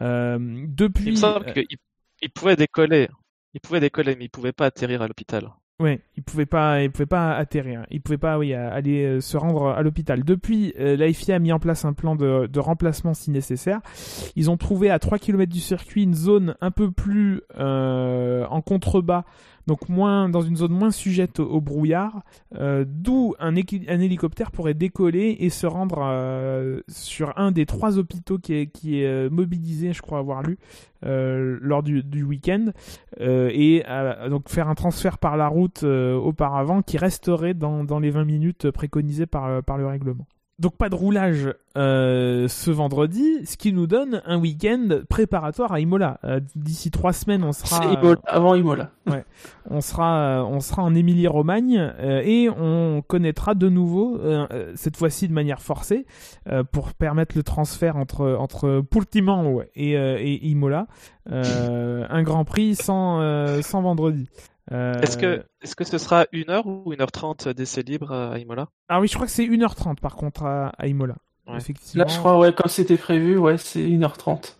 Euh, 0.00 0.64
depuis. 0.68 1.04
Il 1.06 1.12
me 1.12 1.16
semble 1.16 1.46
euh, 1.48 1.52
qu'il 1.52 1.66
il 2.20 2.30
pouvait 2.30 2.56
décoller. 2.56 3.08
Il 3.54 3.60
pouvait 3.60 3.80
décoller, 3.80 4.16
mais 4.16 4.24
il 4.26 4.30
pouvait 4.30 4.52
pas 4.52 4.66
atterrir 4.66 5.02
à 5.02 5.06
l'hôpital. 5.08 5.48
Ouais, 5.80 6.00
il 6.16 6.24
pouvait 6.24 6.44
pas, 6.46 6.82
il 6.82 6.90
pouvait 6.90 7.06
pas 7.06 7.36
atterrir. 7.36 7.86
Il 7.92 8.00
pouvait 8.00 8.18
pas, 8.18 8.36
oui, 8.36 8.52
à- 8.52 8.68
aller 8.72 9.04
euh, 9.04 9.20
se 9.20 9.36
rendre 9.36 9.68
à 9.68 9.80
l'hôpital. 9.82 10.24
Depuis, 10.24 10.74
euh, 10.80 10.96
la 10.96 11.12
FIA 11.12 11.36
a 11.36 11.38
mis 11.38 11.52
en 11.52 11.60
place 11.60 11.84
un 11.84 11.92
plan 11.92 12.16
de, 12.16 12.48
de 12.48 12.58
remplacement 12.60 13.14
si 13.14 13.30
nécessaire. 13.30 13.80
Ils 14.34 14.50
ont 14.50 14.56
trouvé 14.56 14.90
à 14.90 14.98
3 14.98 15.20
km 15.20 15.52
du 15.52 15.60
circuit 15.60 16.02
une 16.02 16.14
zone 16.14 16.56
un 16.60 16.72
peu 16.72 16.90
plus 16.90 17.42
euh, 17.60 18.44
en 18.50 18.60
contrebas, 18.60 19.22
donc 19.68 19.88
moins 19.88 20.28
dans 20.28 20.40
une 20.40 20.56
zone 20.56 20.72
moins 20.72 20.90
sujette 20.90 21.38
au, 21.38 21.60
brouillard, 21.60 22.22
euh, 22.56 22.84
d'où 22.88 23.34
un, 23.38 23.54
hélicoptère 23.54 24.50
pourrait 24.50 24.74
décoller 24.74 25.36
et 25.40 25.50
se 25.50 25.66
rendre 25.66 25.98
euh, 26.00 26.80
sur 26.88 27.38
un 27.38 27.52
des 27.52 27.66
trois 27.66 27.98
hôpitaux 27.98 28.38
qui 28.38 28.54
est, 28.54 29.06
euh, 29.06 29.28
mobilisé, 29.30 29.92
je 29.92 30.02
crois 30.02 30.18
avoir 30.18 30.42
lu, 30.42 30.58
lors 31.02 31.82
du, 31.84 32.22
week-end 32.24 32.72
et 33.20 33.84
donc 34.28 34.48
faire 34.48 34.68
un 34.68 34.74
transfert 34.74 35.18
par 35.18 35.36
la 35.36 35.46
route 35.46 35.84
auparavant 35.84 36.82
qui 36.82 36.98
resterait 36.98 37.54
dans, 37.54 38.00
les 38.00 38.10
20 38.10 38.24
minutes 38.24 38.70
préconisées 38.70 39.26
par 39.26 39.78
le 39.78 39.86
règlement. 39.86 40.26
Donc 40.58 40.76
pas 40.76 40.88
de 40.88 40.96
roulage 40.96 41.54
euh, 41.76 42.48
ce 42.48 42.72
vendredi, 42.72 43.46
ce 43.46 43.56
qui 43.56 43.72
nous 43.72 43.86
donne 43.86 44.22
un 44.26 44.38
week-end 44.40 44.88
préparatoire 45.08 45.72
à 45.72 45.78
Imola. 45.78 46.18
Euh, 46.24 46.40
D'ici 46.56 46.90
trois 46.90 47.12
semaines, 47.12 47.44
on 47.44 47.52
sera, 47.52 47.92
Imola, 47.92 48.18
avant 48.26 48.56
Imola. 48.56 48.90
on 49.70 49.80
sera, 49.80 50.44
on 50.44 50.58
sera 50.58 50.82
en 50.82 50.96
Émilie-Romagne 50.96 51.78
euh, 52.00 52.22
et 52.24 52.50
on 52.50 53.02
connaîtra 53.06 53.54
de 53.54 53.68
nouveau, 53.68 54.18
euh, 54.18 54.46
euh, 54.52 54.72
cette 54.74 54.96
fois-ci 54.96 55.28
de 55.28 55.32
manière 55.32 55.62
forcée, 55.62 56.06
euh, 56.48 56.64
pour 56.64 56.92
permettre 56.92 57.36
le 57.36 57.44
transfert 57.44 57.96
entre, 57.96 58.34
entre 58.40 58.80
Portimão 58.80 59.62
et, 59.76 59.96
euh, 59.96 60.18
et 60.18 60.44
Imola, 60.44 60.88
euh, 61.30 62.04
un 62.10 62.22
Grand 62.24 62.44
Prix 62.44 62.74
sans, 62.74 63.20
euh, 63.20 63.62
sans 63.62 63.82
vendredi. 63.82 64.28
Euh, 64.72 65.00
Est-ce 65.00 65.16
que, 65.16 65.44
est-ce 65.62 65.74
que 65.74 65.84
ce 65.84 65.96
sera 65.98 66.24
1h 66.32 66.62
ou 66.66 66.92
1h30 66.92 67.52
d'essai 67.54 67.82
libre 67.82 68.12
à 68.12 68.38
Imola? 68.38 68.68
Ah 68.88 69.00
oui, 69.00 69.08
je 69.08 69.14
crois 69.14 69.26
que 69.26 69.32
c'est 69.32 69.46
1h30 69.46 69.98
par 70.00 70.14
contre 70.16 70.44
à, 70.44 70.68
à 70.78 70.86
Imola. 70.86 71.16
Ouais. 71.46 71.56
Effectivement. 71.56 72.04
Là, 72.04 72.10
je 72.12 72.18
crois, 72.18 72.38
ouais, 72.38 72.52
comme 72.52 72.68
c'était 72.68 72.98
prévu, 72.98 73.38
ouais, 73.38 73.56
c'est 73.56 73.80
1h30. 73.82 74.56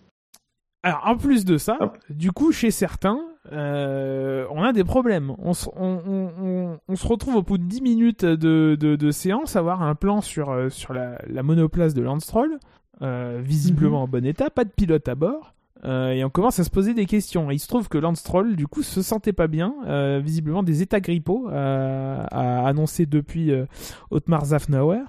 Alors, 0.82 1.02
en 1.06 1.16
plus 1.16 1.44
de 1.44 1.58
ça, 1.58 1.76
Hop. 1.80 1.98
du 2.08 2.32
coup, 2.32 2.52
chez 2.52 2.70
certains, 2.70 3.20
euh, 3.52 4.46
on 4.50 4.62
a 4.62 4.72
des 4.72 4.84
problèmes. 4.84 5.34
On 5.38 5.52
se, 5.52 5.68
on, 5.76 6.00
on- 6.06 6.32
on- 6.42 6.78
on 6.88 6.96
se 6.96 7.06
retrouve 7.06 7.36
au 7.36 7.42
bout 7.42 7.58
de 7.58 7.64
10 7.64 7.82
minutes 7.82 8.24
de, 8.24 8.76
de, 8.80 8.96
de 8.96 9.10
séance 9.10 9.56
à 9.56 9.58
avoir 9.58 9.82
un 9.82 9.94
plan 9.94 10.20
sur, 10.22 10.50
euh, 10.50 10.70
sur 10.70 10.94
la, 10.94 11.18
la 11.26 11.42
monoplace 11.42 11.92
de 11.94 12.00
Lance 12.02 12.24
Stroll, 12.24 12.58
euh, 13.02 13.40
visiblement 13.44 14.02
en 14.04 14.08
bon 14.08 14.24
état, 14.24 14.48
pas 14.50 14.64
de 14.64 14.70
pilote 14.70 15.06
à 15.08 15.14
bord. 15.14 15.52
Euh, 15.84 16.10
et 16.10 16.24
on 16.24 16.30
commence 16.30 16.58
à 16.58 16.64
se 16.64 16.70
poser 16.70 16.92
des 16.94 17.06
questions. 17.06 17.50
Et 17.50 17.54
il 17.54 17.58
se 17.58 17.68
trouve 17.68 17.88
que 17.88 17.98
Lance 17.98 18.20
Stroll, 18.20 18.56
du 18.56 18.66
coup, 18.66 18.82
se 18.82 19.02
sentait 19.02 19.32
pas 19.32 19.46
bien. 19.46 19.74
euh, 19.86 20.20
visiblement, 20.22 20.62
des 20.62 20.82
états 20.82 21.00
grippaux 21.00 21.48
euh, 21.50 22.22
a 22.30 22.66
annoncé 22.66 23.06
depuis 23.06 23.52
euh, 23.52 23.66
Otmar 24.10 24.44
Zafnauer. 24.46 25.02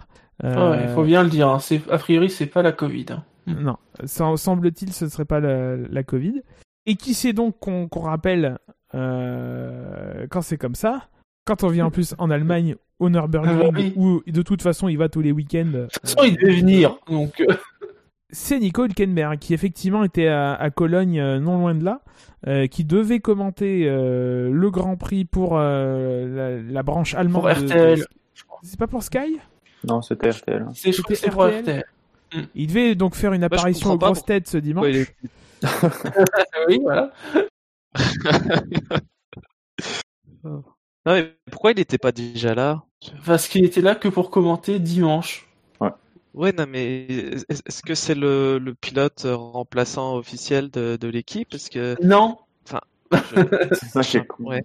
Ouais, 0.44 0.84
il 0.84 0.90
faut 0.96 1.04
bien 1.04 1.24
le 1.24 1.30
dire. 1.30 1.50
hein. 1.50 1.60
C'est, 1.60 1.82
a 1.92 1.98
priori, 1.98 2.30
c'est 2.30 2.46
pas 2.46 2.62
la 2.62 2.72
Covid. 2.72 3.08
hein. 3.12 3.24
non, 3.48 3.78
sem- 4.06 4.38
semble-t-il, 4.38 4.94
ce 4.94 5.06
ne 5.06 5.10
serait 5.10 5.26
pas 5.26 5.40
la, 5.40 5.76
la 5.76 6.04
Covid. 6.04 6.42
Et 6.86 6.96
qui 6.96 7.14
sait 7.14 7.34
donc 7.34 7.58
qu'on 7.60 7.88
rappelle 8.00 8.58
quand 10.30 10.42
c'est 10.42 10.58
comme 10.58 10.76
ça? 10.76 11.04
Quand 11.46 11.64
on 11.64 11.68
vient 11.70 11.88
en 11.88 11.92
plus 11.92 12.14
en 12.20 12.30
Allemagne 12.30 12.76
au 13.00 13.10
Nürburgring, 13.10 13.60
Ah 13.64 13.70
oui. 13.74 13.94
où 13.96 14.22
de 14.28 14.42
toute 14.44 14.62
façon 14.62 14.88
il 14.88 14.98
va 14.98 15.10
tous 15.10 15.22
les 15.22 15.32
week-ends. 15.32 15.66
De 15.72 15.88
toute 15.92 16.02
façon, 16.02 16.24
il 16.28 16.36
devait 16.36 16.60
venir. 16.60 16.96
Donc, 17.10 17.44
c'est 18.32 18.60
Nico 18.60 18.86
Hülkenberg 18.86 19.40
qui 19.40 19.54
effectivement 19.54 20.04
était 20.04 20.28
à, 20.28 20.54
à 20.54 20.70
Cologne, 20.70 21.20
euh, 21.20 21.40
non 21.40 21.58
loin 21.60 21.76
de 21.76 21.84
là, 21.84 22.02
euh, 22.48 22.68
qui 22.68 22.86
devait 22.86 23.20
commenter 23.20 23.86
euh, 23.88 24.50
le 24.52 24.72
Grand 24.72 24.96
Prix 24.98 25.26
pour 25.26 25.58
euh, 25.58 26.60
la, 26.62 26.72
la 26.74 26.84
branche 26.84 27.16
allemande. 27.16 27.42
Pour 27.42 27.52
RTL, 27.52 28.00
de- 28.00 28.06
C'est 28.64 28.78
pas 28.80 28.88
pour 28.88 29.04
Sky? 29.04 29.40
Non, 29.88 30.02
c'était 30.02 30.30
RTL. 30.32 30.66
c'est, 30.76 30.92
c'est 30.92 31.30
pour 31.32 31.46
RTL. 31.46 31.62
RTL. 31.62 31.84
Il 32.54 32.68
devait 32.68 32.94
donc 32.96 33.16
faire 33.16 33.34
une 33.34 33.44
apparition 33.44 33.90
comprends 33.90 34.08
aux 34.10 34.12
grosses 34.12 34.26
têtes 34.26 34.48
ce 34.48 34.58
dimanche. 34.58 34.84
Ouais, 34.86 34.92
il 34.92 34.98
est- 35.00 35.16
Oui, 36.68 36.80
voilà. 36.84 37.12
Non, 40.44 41.14
mais 41.14 41.34
pourquoi 41.52 41.72
il 41.72 41.78
n'était 41.78 41.98
pas 41.98 42.12
déjà 42.12 42.54
là? 42.54 42.84
Parce 43.26 43.48
qu'il 43.48 43.66
était 43.66 43.82
là 43.82 43.96
que 43.96 44.08
pour 44.08 44.30
commenter 44.30 44.80
dimanche. 44.80 45.49
Ouais, 46.34 46.52
non, 46.54 46.66
mais 46.70 47.06
est- 47.10 47.46
est-ce 47.68 47.82
que 47.82 47.96
c'est 47.96 48.16
le, 48.16 48.60
le 48.60 48.74
pilote 48.76 49.26
remplaçant 49.26 50.16
officiel 50.16 50.70
de, 50.70 50.98
de 51.00 51.08
l'équipe? 51.08 51.50
Parce 51.50 51.70
que 51.70 51.96
Non. 52.04 52.38
je- 53.12 53.68
C'est 53.74 53.88
ça 53.90 54.02
qui 54.04 54.18
est 54.18 54.26
con. 54.28 54.44
ouais, 54.46 54.64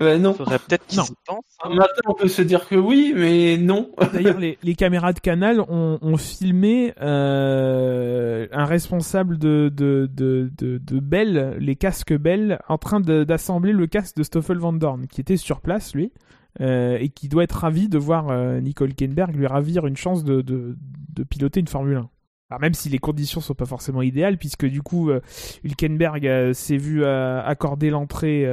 Ben 0.00 0.20
non. 0.22 0.32
faudrait 0.34 0.58
peut-être 0.58 0.86
qu'ils 0.86 0.98
pensent. 0.98 1.12
hein. 1.28 1.68
Maintenant, 1.68 1.86
on 2.06 2.14
peut 2.14 2.28
se 2.28 2.40
dire 2.42 2.66
que 2.66 2.74
oui, 2.76 3.12
mais 3.14 3.58
non. 3.58 3.90
D'ailleurs, 4.14 4.38
les, 4.38 4.58
les 4.62 4.74
caméras 4.74 5.12
de 5.12 5.20
Canal 5.20 5.60
ont, 5.60 5.98
ont 6.00 6.16
filmé 6.16 6.94
euh, 7.00 8.46
un 8.52 8.64
responsable 8.64 9.38
de, 9.38 9.70
de, 9.74 10.08
de, 10.12 10.50
de, 10.56 10.78
de 10.78 11.00
Bell, 11.00 11.56
les 11.60 11.76
casques 11.76 12.16
Bell, 12.16 12.58
en 12.68 12.78
train 12.78 13.00
d'assembler 13.00 13.72
le 13.72 13.86
casque 13.86 14.16
de 14.16 14.22
Stoffel 14.22 14.58
Van 14.58 14.72
Dorn, 14.72 15.06
qui 15.06 15.20
était 15.20 15.36
sur 15.36 15.60
place, 15.60 15.94
lui, 15.94 16.12
euh, 16.60 16.98
et 16.98 17.08
qui 17.08 17.28
doit 17.28 17.44
être 17.44 17.58
ravi 17.58 17.88
de 17.88 17.98
voir 17.98 18.28
euh, 18.30 18.60
Nicole 18.60 18.94
Kenberg 18.94 19.34
lui 19.34 19.46
ravir 19.46 19.86
une 19.86 19.96
chance 19.96 20.24
de, 20.24 20.42
de, 20.42 20.76
de 21.12 21.22
piloter 21.22 21.60
une 21.60 21.68
Formule 21.68 21.98
1. 21.98 22.10
Alors 22.50 22.60
même 22.60 22.74
si 22.74 22.88
les 22.88 22.98
conditions 22.98 23.40
sont 23.40 23.54
pas 23.54 23.64
forcément 23.64 24.02
idéales, 24.02 24.36
puisque 24.36 24.66
du 24.66 24.82
coup, 24.82 25.10
euh, 25.10 25.20
Hülkenberg 25.62 26.26
euh, 26.26 26.52
s'est 26.52 26.76
vu 26.76 27.04
euh, 27.04 27.40
accorder 27.44 27.90
l'entrée 27.90 28.46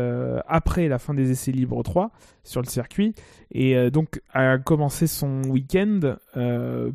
après 0.48 0.88
la 0.88 1.00
fin 1.00 1.14
des 1.14 1.32
essais 1.32 1.52
libres 1.52 1.82
3 1.82 2.12
sur 2.44 2.62
le 2.62 2.68
circuit, 2.68 3.16
et 3.52 3.90
donc 3.90 4.22
a 4.34 4.58
commencé 4.58 5.08
son 5.08 5.42
week-end 5.44 6.16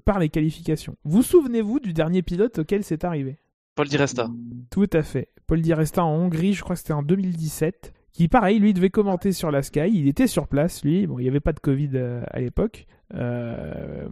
par 0.04 0.18
les 0.18 0.28
qualifications. 0.28 0.96
Vous 1.04 1.22
souvenez-vous 1.22 1.80
du 1.80 1.92
dernier 1.92 2.22
pilote 2.22 2.60
auquel 2.60 2.84
c'est 2.84 3.04
arrivé? 3.04 3.38
Paul 3.74 3.88
Di 3.88 3.96
Resta. 3.96 4.28
Tout 4.70 4.90
à 4.92 5.02
fait. 5.02 5.28
Paul 5.46 5.60
Di 5.60 5.74
Resta 5.74 6.04
en 6.04 6.14
Hongrie, 6.14 6.52
je 6.52 6.62
crois 6.62 6.76
que 6.76 6.80
c'était 6.80 6.92
en 6.92 7.02
2017. 7.02 7.92
Qui, 8.12 8.28
pareil, 8.28 8.58
lui 8.58 8.74
devait 8.74 8.90
commenter 8.90 9.32
sur 9.32 9.50
la 9.50 9.62
Sky. 9.62 9.88
Il 9.92 10.06
était 10.08 10.26
sur 10.26 10.46
place, 10.48 10.84
lui. 10.84 11.06
Bon, 11.06 11.18
il 11.18 11.22
n'y 11.22 11.28
avait 11.28 11.40
pas 11.40 11.52
de 11.52 11.60
Covid 11.60 11.90
euh, 11.94 12.22
à 12.30 12.40
l'époque. 12.40 12.86
Euh, 13.14 14.06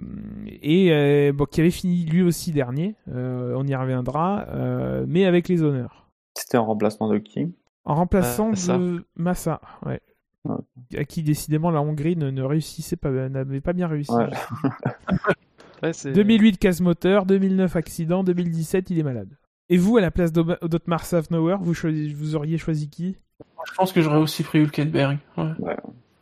et 0.62 0.92
euh, 0.92 1.32
bon, 1.32 1.44
qui 1.44 1.60
avait 1.60 1.70
fini 1.70 2.04
lui 2.06 2.22
aussi 2.22 2.52
dernier. 2.52 2.96
Euh, 3.08 3.54
on 3.56 3.66
y 3.66 3.74
reviendra. 3.74 4.46
euh, 4.48 5.04
mais 5.08 5.26
avec 5.26 5.48
les 5.48 5.62
honneurs. 5.62 6.08
C'était 6.34 6.56
en 6.58 6.64
remplacement 6.64 7.08
de 7.10 7.18
qui? 7.18 7.52
En 7.84 7.94
remplaçant 7.94 8.50
Massa. 8.50 8.78
de 8.78 9.04
Massa, 9.16 9.60
ouais. 9.84 10.00
Ouais. 10.46 10.98
À 10.98 11.04
qui 11.04 11.22
décidément 11.22 11.70
la 11.70 11.82
Hongrie 11.82 12.16
ne, 12.16 12.30
ne 12.30 12.42
réussissite 12.42 12.98
pas, 13.00 13.10
n'avait 13.28 13.60
pas 13.60 13.72
bien 13.74 13.86
réussi. 13.88 14.12
Ouais. 14.12 14.30
Ouais, 15.82 15.94
c'est- 15.94 16.12
2008 16.12 16.58
casse 16.58 16.80
moteur, 16.82 17.24
2009 17.24 17.74
accident, 17.74 18.22
2017 18.22 18.90
il 18.90 18.98
est 18.98 19.02
malade. 19.02 19.30
Et 19.70 19.78
vous, 19.78 19.96
à 19.96 20.02
la 20.02 20.10
place 20.10 20.30
d'O- 20.30 20.44
d'Otmar 20.68 21.06
Safnauer, 21.06 21.56
vous, 21.62 21.72
vous 22.14 22.36
auriez 22.36 22.58
choisi 22.58 22.90
qui? 22.90 23.16
Je 23.66 23.74
pense 23.74 23.92
que 23.92 24.00
j'aurais 24.00 24.18
aussi 24.18 24.42
pris 24.42 24.58
Hülkenberg. 24.60 25.18
Ouais. 25.36 25.76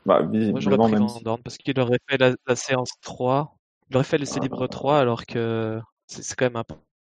Bah, 0.06 0.22
Moi, 0.22 0.60
j'aurais 0.60 0.76
pris 0.78 0.94
Van 0.96 1.08
si... 1.08 1.22
Dorn 1.24 1.40
parce 1.42 1.56
qu'il 1.58 1.78
aurait 1.80 1.98
fait 2.08 2.16
la, 2.18 2.34
la 2.46 2.56
séance 2.56 2.90
3. 3.02 3.54
Il 3.90 3.96
aurait 3.96 4.04
fait 4.04 4.18
l'essai 4.18 4.38
Ah. 4.40 4.42
libre 4.44 4.66
3 4.66 4.98
alors 4.98 5.24
que 5.26 5.80
c'est 6.06 6.34
quand 6.36 6.46
même 6.46 6.56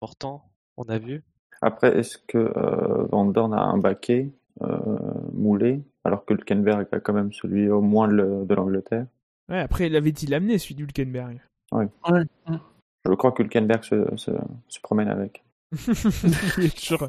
important, 0.02 0.44
on 0.76 0.84
a 0.84 0.98
vu. 0.98 1.22
Après, 1.62 1.96
est-ce 1.98 2.18
que 2.18 2.38
euh, 2.38 3.04
Van 3.10 3.24
Dorn 3.26 3.52
a 3.54 3.62
un 3.62 3.78
baquet 3.78 4.30
euh, 4.62 4.78
moulé, 5.32 5.82
alors 6.04 6.24
que 6.24 6.34
Hülkenberg 6.34 6.86
a 6.92 7.00
quand 7.00 7.12
même 7.12 7.32
celui 7.32 7.68
au 7.70 7.80
moins 7.80 8.06
le- 8.06 8.44
de 8.44 8.54
l'Angleterre? 8.54 9.06
Ouais, 9.48 9.58
après, 9.60 9.88
l'avait-il 9.88 10.32
amené 10.34 10.58
celui 10.58 10.74
d'Hulkenberg 10.76 11.40
Ouais. 11.72 11.88
Je 13.04 13.14
crois 13.14 13.32
que 13.32 13.42
Hülkenberg 13.42 13.82
se, 13.84 14.16
se, 14.16 14.30
se 14.68 14.80
promène 14.80 15.08
avec. 15.08 15.42
Il 16.58 16.64
est 16.64 16.76
toujours- 16.76 17.08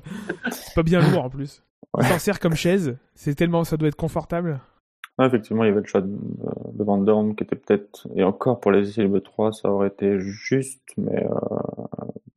C'est 0.51 0.73
pas 0.75 0.83
bien 0.83 1.01
lourd 1.01 1.25
en 1.25 1.29
plus. 1.29 1.63
Ouais. 2.01 2.07
s'en 2.07 2.19
sert 2.19 2.39
comme 2.39 2.55
chaise, 2.55 2.97
c'est 3.15 3.35
tellement 3.35 3.63
ça 3.63 3.77
doit 3.77 3.87
être 3.87 3.95
confortable. 3.95 4.59
Effectivement, 5.19 5.63
il 5.63 5.67
y 5.67 5.71
avait 5.71 5.81
le 5.81 5.87
choix 5.87 6.01
de, 6.01 6.07
de 6.07 6.83
Van 6.83 6.97
Dorn 6.97 7.35
qui 7.35 7.43
était 7.43 7.55
peut-être, 7.55 8.07
et 8.15 8.23
encore 8.23 8.59
pour 8.59 8.71
les 8.71 8.89
essais 8.89 9.03
libres 9.03 9.19
3, 9.19 9.51
ça 9.53 9.69
aurait 9.69 9.89
été 9.89 10.19
juste, 10.19 10.81
mais 10.97 11.23
euh, 11.23 11.29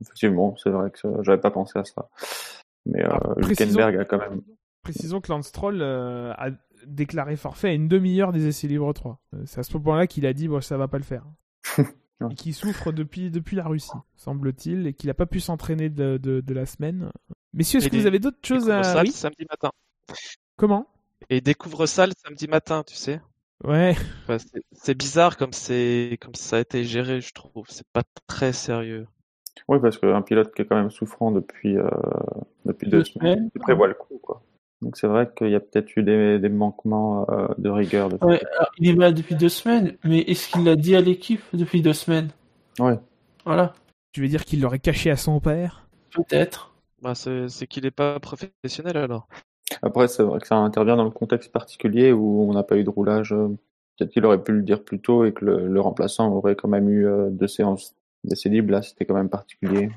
effectivement, 0.02 0.54
c'est 0.62 0.70
vrai 0.70 0.90
que 0.90 1.08
j'avais 1.22 1.40
pas 1.40 1.50
pensé 1.50 1.78
à 1.78 1.84
ça. 1.84 2.08
Mais 2.84 3.02
euh, 3.02 3.16
Hülkenberg 3.38 3.96
a 3.96 4.04
quand 4.04 4.18
même. 4.18 4.42
Précisons 4.82 5.20
que 5.22 5.32
Lance 5.32 5.46
Stroll 5.46 5.80
euh, 5.80 6.32
a 6.36 6.50
déclaré 6.86 7.36
forfait 7.36 7.68
à 7.68 7.72
une 7.72 7.88
demi-heure 7.88 8.32
des 8.32 8.46
essais 8.46 8.66
libres 8.66 8.92
3. 8.92 9.18
Euh, 9.34 9.38
C'est 9.46 9.60
à 9.60 9.62
ce 9.62 9.74
moment-là 9.78 10.06
qu'il 10.06 10.26
a 10.26 10.34
dit 10.34 10.48
bon, 10.48 10.60
ça 10.60 10.76
va 10.76 10.88
pas 10.88 10.98
le 10.98 11.04
faire. 11.04 11.24
Et 12.30 12.34
qu'il 12.34 12.54
souffre 12.54 12.92
depuis, 12.92 13.30
depuis 13.30 13.56
la 13.56 13.64
Russie, 13.64 13.90
semble-t-il, 14.14 14.86
et 14.86 14.94
qu'il 14.94 15.10
a 15.10 15.14
pas 15.14 15.26
pu 15.26 15.40
s'entraîner 15.40 15.90
de, 15.90 16.16
de, 16.16 16.40
de 16.40 16.54
la 16.54 16.64
semaine. 16.64 17.10
Messieurs, 17.52 17.80
est-ce 17.80 17.88
que 17.88 17.96
vous 17.96 18.06
avez 18.06 18.18
d'autres 18.18 18.38
choses 18.42 18.70
à. 18.70 18.82
ça 18.82 19.02
le 19.02 19.08
Oui 19.08 19.12
samedi 19.12 19.44
matin. 19.50 19.70
Comment? 20.56 20.86
Et 21.30 21.40
découvre 21.40 21.86
ça 21.86 22.06
le 22.06 22.12
samedi 22.24 22.48
matin, 22.48 22.82
tu 22.86 22.94
sais. 22.94 23.20
Ouais. 23.62 23.94
Enfin, 24.24 24.38
c'est- 24.72 24.94
bizarre 24.94 25.36
comme 25.36 25.52
c'est 25.52 26.18
comme 26.20 26.34
ça 26.34 26.56
a 26.56 26.60
été 26.60 26.84
géré, 26.84 27.20
je 27.20 27.32
trouve. 27.32 27.66
C'est 27.68 27.86
pas 27.92 28.02
très 28.26 28.52
sérieux. 28.52 29.06
Oui, 29.68 29.78
parce 29.80 29.98
qu'un 29.98 30.22
pilote 30.22 30.52
qui 30.54 30.62
est 30.62 30.66
quand 30.66 30.76
même 30.76 30.90
souffrant 30.90 31.30
depuis, 31.30 31.76
euh, 31.78 31.88
depuis 32.64 32.88
deux, 32.90 32.98
Deux 32.98 33.04
semaines, 33.04 33.34
semaines. 33.36 33.50
il 33.54 33.60
prévoit 33.60 33.88
le 33.88 33.94
coup, 33.94 34.18
quoi. 34.22 34.42
Donc 34.82 34.96
c'est 34.96 35.06
vrai 35.06 35.30
qu'il 35.36 35.50
y 35.50 35.54
a 35.54 35.60
peut-être 35.60 35.96
eu 35.96 36.02
des, 36.02 36.38
des 36.38 36.48
manquements 36.48 37.26
euh, 37.30 37.48
de 37.58 37.70
rigueur. 37.70 38.08
De... 38.10 38.16
Ouais, 38.24 38.42
alors, 38.56 38.70
il 38.78 38.88
est 38.90 38.94
malade 38.94 39.14
depuis 39.14 39.34
deux 39.34 39.48
semaines, 39.48 39.96
mais 40.04 40.20
est-ce 40.20 40.50
qu'il 40.50 40.64
l'a 40.64 40.76
dit 40.76 40.94
à 40.94 41.00
l'équipe 41.00 41.40
depuis 41.52 41.80
deux 41.80 41.92
semaines? 41.94 42.28
Ouais. 42.78 42.98
Voilà, 43.44 43.74
Tu 44.12 44.20
veux 44.20 44.28
dire 44.28 44.44
qu'il 44.44 44.60
l'aurait 44.60 44.78
caché 44.78 45.10
à 45.10 45.16
son 45.16 45.40
père? 45.40 45.86
Peut-être. 46.14 46.72
Bah, 47.02 47.14
c'est 47.14 47.48
c'est 47.48 47.66
qu'il 47.66 47.84
est 47.86 47.90
pas 47.90 48.18
professionnel 48.20 48.96
alors. 48.96 49.28
Après, 49.82 50.08
c'est 50.08 50.22
vrai 50.22 50.40
que 50.40 50.46
ça 50.46 50.56
intervient 50.56 50.96
dans 50.96 51.04
le 51.04 51.10
contexte 51.10 51.50
particulier 51.52 52.12
où 52.12 52.48
on 52.48 52.52
n'a 52.54 52.62
pas 52.62 52.76
eu 52.76 52.84
de 52.84 52.90
roulage. 52.90 53.32
euh, 53.32 53.48
Peut-être 53.96 54.10
qu'il 54.10 54.24
aurait 54.26 54.42
pu 54.42 54.52
le 54.52 54.62
dire 54.62 54.82
plus 54.82 55.00
tôt 55.00 55.24
et 55.24 55.32
que 55.32 55.44
le, 55.44 55.68
le 55.68 55.80
remplaçant 55.80 56.30
aurait 56.32 56.56
quand 56.56 56.68
même 56.68 56.88
eu 56.88 57.06
euh, 57.06 57.30
deux 57.30 57.46
séances 57.48 57.94
libre. 58.44 58.72
Là, 58.72 58.82
c'était 58.82 59.04
quand 59.04 59.14
même 59.14 59.28
particulier. 59.28 59.90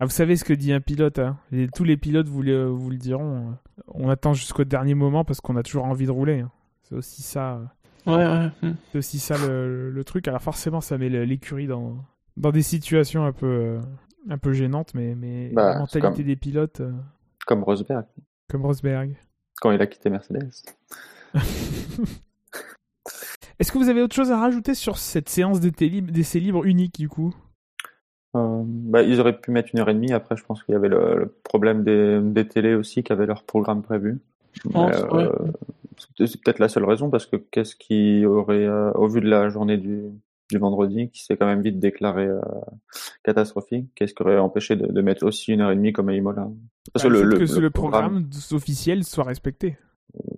Ah, 0.00 0.04
vous 0.04 0.10
savez 0.12 0.36
ce 0.36 0.44
que 0.44 0.52
dit 0.52 0.72
un 0.72 0.80
pilote 0.80 1.18
hein 1.18 1.38
Et 1.52 1.66
Tous 1.74 1.82
les 1.84 1.96
pilotes 1.96 2.28
vous 2.28 2.42
le, 2.42 2.66
vous 2.66 2.90
le 2.90 2.96
diront. 2.98 3.48
euh, 3.50 3.82
On 3.88 4.08
attend 4.08 4.32
jusqu'au 4.32 4.64
dernier 4.64 4.94
moment 4.94 5.24
parce 5.24 5.40
qu'on 5.40 5.56
a 5.56 5.62
toujours 5.62 5.84
envie 5.84 6.06
de 6.06 6.10
rouler. 6.12 6.40
hein. 6.40 6.50
C'est 6.82 6.94
aussi 6.94 7.22
ça. 7.22 7.56
euh, 7.56 7.64
Ouais, 8.06 8.50
ouais. 8.62 8.72
C'est 8.92 8.98
aussi 8.98 9.18
ça 9.18 9.36
le, 9.38 9.90
le 9.90 10.04
truc. 10.04 10.28
Alors 10.28 10.40
forcément, 10.40 10.80
ça 10.80 10.96
met 10.98 11.08
l'écurie 11.08 11.66
dans, 11.66 11.96
dans 12.36 12.52
des 12.52 12.62
situations 12.62 13.24
un 13.26 13.32
peu, 13.32 13.46
euh, 13.46 13.80
un 14.30 14.38
peu 14.38 14.52
gênantes, 14.52 14.94
mais, 14.94 15.14
mais 15.16 15.50
Bah, 15.50 15.74
la 15.74 15.78
mentalité 15.80 16.16
comme- 16.18 16.26
des 16.26 16.36
pilotes, 16.36 16.80
euh, 16.80 16.92
Comme 17.46 17.64
Rosberg, 17.64 18.06
comme 18.48 18.64
Rosberg. 18.64 19.16
quand 19.60 19.72
il 19.72 19.82
a 19.82 19.86
quitté 19.86 20.08
Mercedes. 20.10 20.48
Est-ce 23.58 23.72
que 23.72 23.78
vous 23.78 23.88
avez 23.88 24.00
autre 24.02 24.14
chose 24.14 24.30
à 24.30 24.38
rajouter 24.38 24.74
sur 24.74 24.96
cette 24.98 25.28
séance 25.28 25.58
d'essai 25.60 25.88
libre, 25.88 26.12
d'essai 26.12 26.38
libre 26.40 26.64
unique 26.64 26.94
du 26.98 27.08
coup? 27.08 27.34
Euh, 28.36 28.62
bah, 28.64 29.02
ils 29.02 29.20
auraient 29.20 29.38
pu 29.38 29.50
mettre 29.50 29.70
une 29.72 29.80
heure 29.80 29.88
et 29.88 29.94
demie. 29.94 30.12
Après, 30.12 30.36
je 30.36 30.44
pense 30.44 30.62
qu'il 30.62 30.72
y 30.72 30.76
avait 30.76 30.88
le, 30.88 31.18
le 31.18 31.34
problème 31.44 31.82
des, 31.82 32.20
des 32.20 32.46
télés 32.46 32.74
aussi 32.74 33.02
qui 33.02 33.12
avaient 33.12 33.26
leur 33.26 33.42
programme 33.44 33.82
prévu. 33.82 34.20
Je 34.52 34.68
pense, 34.68 34.90
Mais, 34.90 35.12
ouais. 35.12 35.24
euh, 35.24 36.26
c'est 36.26 36.40
peut-être 36.42 36.58
la 36.58 36.68
seule 36.68 36.84
raison 36.84 37.10
parce 37.10 37.26
que 37.26 37.36
qu'est-ce 37.36 37.74
qui 37.76 38.26
aurait, 38.26 38.66
euh, 38.66 38.92
au 38.92 39.08
vu 39.08 39.20
de 39.20 39.28
la 39.28 39.48
journée 39.48 39.76
du, 39.76 40.02
du 40.50 40.58
vendredi, 40.58 41.10
qui 41.10 41.24
s'est 41.24 41.36
quand 41.36 41.46
même 41.46 41.62
vite 41.62 41.78
déclaré 41.78 42.26
euh, 42.26 42.40
catastrophique, 43.24 43.88
qu'est-ce 43.94 44.14
qui 44.14 44.22
aurait 44.22 44.38
empêché 44.38 44.76
de, 44.76 44.86
de 44.86 45.00
mettre 45.02 45.24
aussi 45.24 45.52
une 45.52 45.60
heure 45.60 45.70
et 45.70 45.76
demie 45.76 45.92
comme 45.92 46.08
à 46.08 46.14
Imola? 46.14 46.48
Parce 46.92 47.04
Bah, 47.04 47.10
le, 47.10 47.38
que 47.38 47.60
le 47.60 47.70
programme 47.70 48.28
officiel 48.52 49.04
soit 49.04 49.24
respecté. 49.24 49.76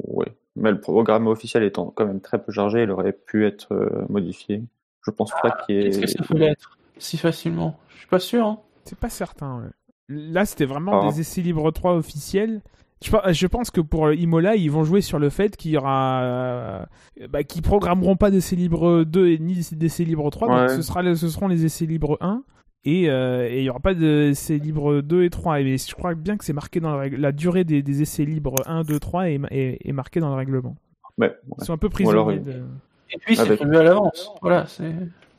Oui, 0.07 0.27
mais 0.57 0.71
le 0.71 0.81
programme 0.81 1.27
officiel 1.27 1.63
étant 1.63 1.87
quand 1.95 2.07
même 2.07 2.21
très 2.21 2.43
peu 2.43 2.53
chargé, 2.53 2.83
il 2.83 2.91
aurait 2.91 3.13
pu 3.13 3.47
être 3.47 3.73
euh, 3.73 4.05
modifié. 4.09 4.63
Je 5.03 5.11
pense 5.11 5.33
pas 5.43 5.51
qu'il 5.51 5.77
y 5.77 5.79
ait. 5.79 5.87
Est-ce 5.89 6.01
que 6.01 6.07
ça 6.07 6.25
peut 6.25 6.39
l'être? 6.39 6.77
Si 7.01 7.17
facilement 7.19 7.79
Je 7.95 7.99
suis 7.99 8.07
pas 8.09 8.19
sûr. 8.21 8.47
Hein. 8.47 8.59
C'est 8.85 8.99
pas 8.99 9.11
certain. 9.11 9.59
ouais. 9.61 9.69
Là, 10.09 10.45
c'était 10.45 10.65
vraiment 10.65 11.03
Ah. 11.03 11.09
des 11.11 11.21
essais 11.21 11.41
libres 11.41 11.71
3 11.71 11.95
officiels. 11.95 12.63
Je, 13.03 13.11
pe- 13.13 13.33
je 13.33 13.47
pense 13.47 13.71
que 13.71 13.81
pour 13.81 14.13
Imola, 14.13 14.57
ils 14.57 14.71
vont 14.71 14.85
jouer 14.85 15.01
sur 15.01 15.19
le 15.19 15.31
fait 15.31 15.57
qu'il 15.57 15.71
y 15.71 15.77
aura. 15.79 16.21
euh, 16.23 16.85
bah, 17.31 17.45
qu'ils 17.45 17.63
programmeront 17.63 18.17
pas 18.17 18.31
d'essais 18.31 18.57
libres 18.57 19.05
2 19.05 19.29
et 19.29 19.39
ni 19.39 19.55
d'essais 19.73 20.05
libres 20.05 20.31
3. 20.31 20.49
Donc 20.49 20.71
ce, 20.71 20.83
sera, 20.83 21.03
ce 21.15 21.29
seront 21.29 21.49
les 21.49 21.65
essais 21.65 21.87
libres 21.87 22.19
1. 22.21 22.43
Et 22.85 23.11
euh, 23.11 23.47
et 23.49 23.59
il 23.61 23.65
y 23.65 23.71
aura 23.71 23.81
pas 23.81 23.95
d'essais 23.95 24.57
libres 24.59 25.01
2 25.03 25.25
et 25.25 25.31
3. 25.31 25.61
Et 25.61 25.79
je 25.79 25.95
crois 25.95 26.15
bien 26.15 26.37
que 26.37 26.45
c'est 26.45 26.53
marqué 26.53 26.81
dans 26.81 26.97
la 26.97 27.33
durée 27.33 27.65
des, 27.65 27.83
des 27.83 28.03
essais 28.03 28.25
libres 28.25 28.57
1, 28.67 28.83
2, 28.85 28.99
3 28.99 29.29
est, 29.31 29.41
est, 29.51 29.79
est 29.89 29.93
marquée 29.93 30.21
dans 30.21 30.31
le 30.31 30.37
règlement. 30.37 30.75
Mais, 31.19 31.29
ouais. 31.29 31.35
Ils 31.61 31.65
sont 31.65 31.73
un 31.75 31.79
peu 31.79 31.87
alors, 31.87 32.27
prisonniers. 32.27 32.35
il- 32.37 32.43
de- 32.45 32.63
Et 33.13 33.19
puis 33.19 33.37
c'est 33.37 33.57
prévu 33.57 33.77
à 33.77 33.83
l'avance. 33.83 34.31
Voilà, 34.43 34.67
c'est. 34.67 34.93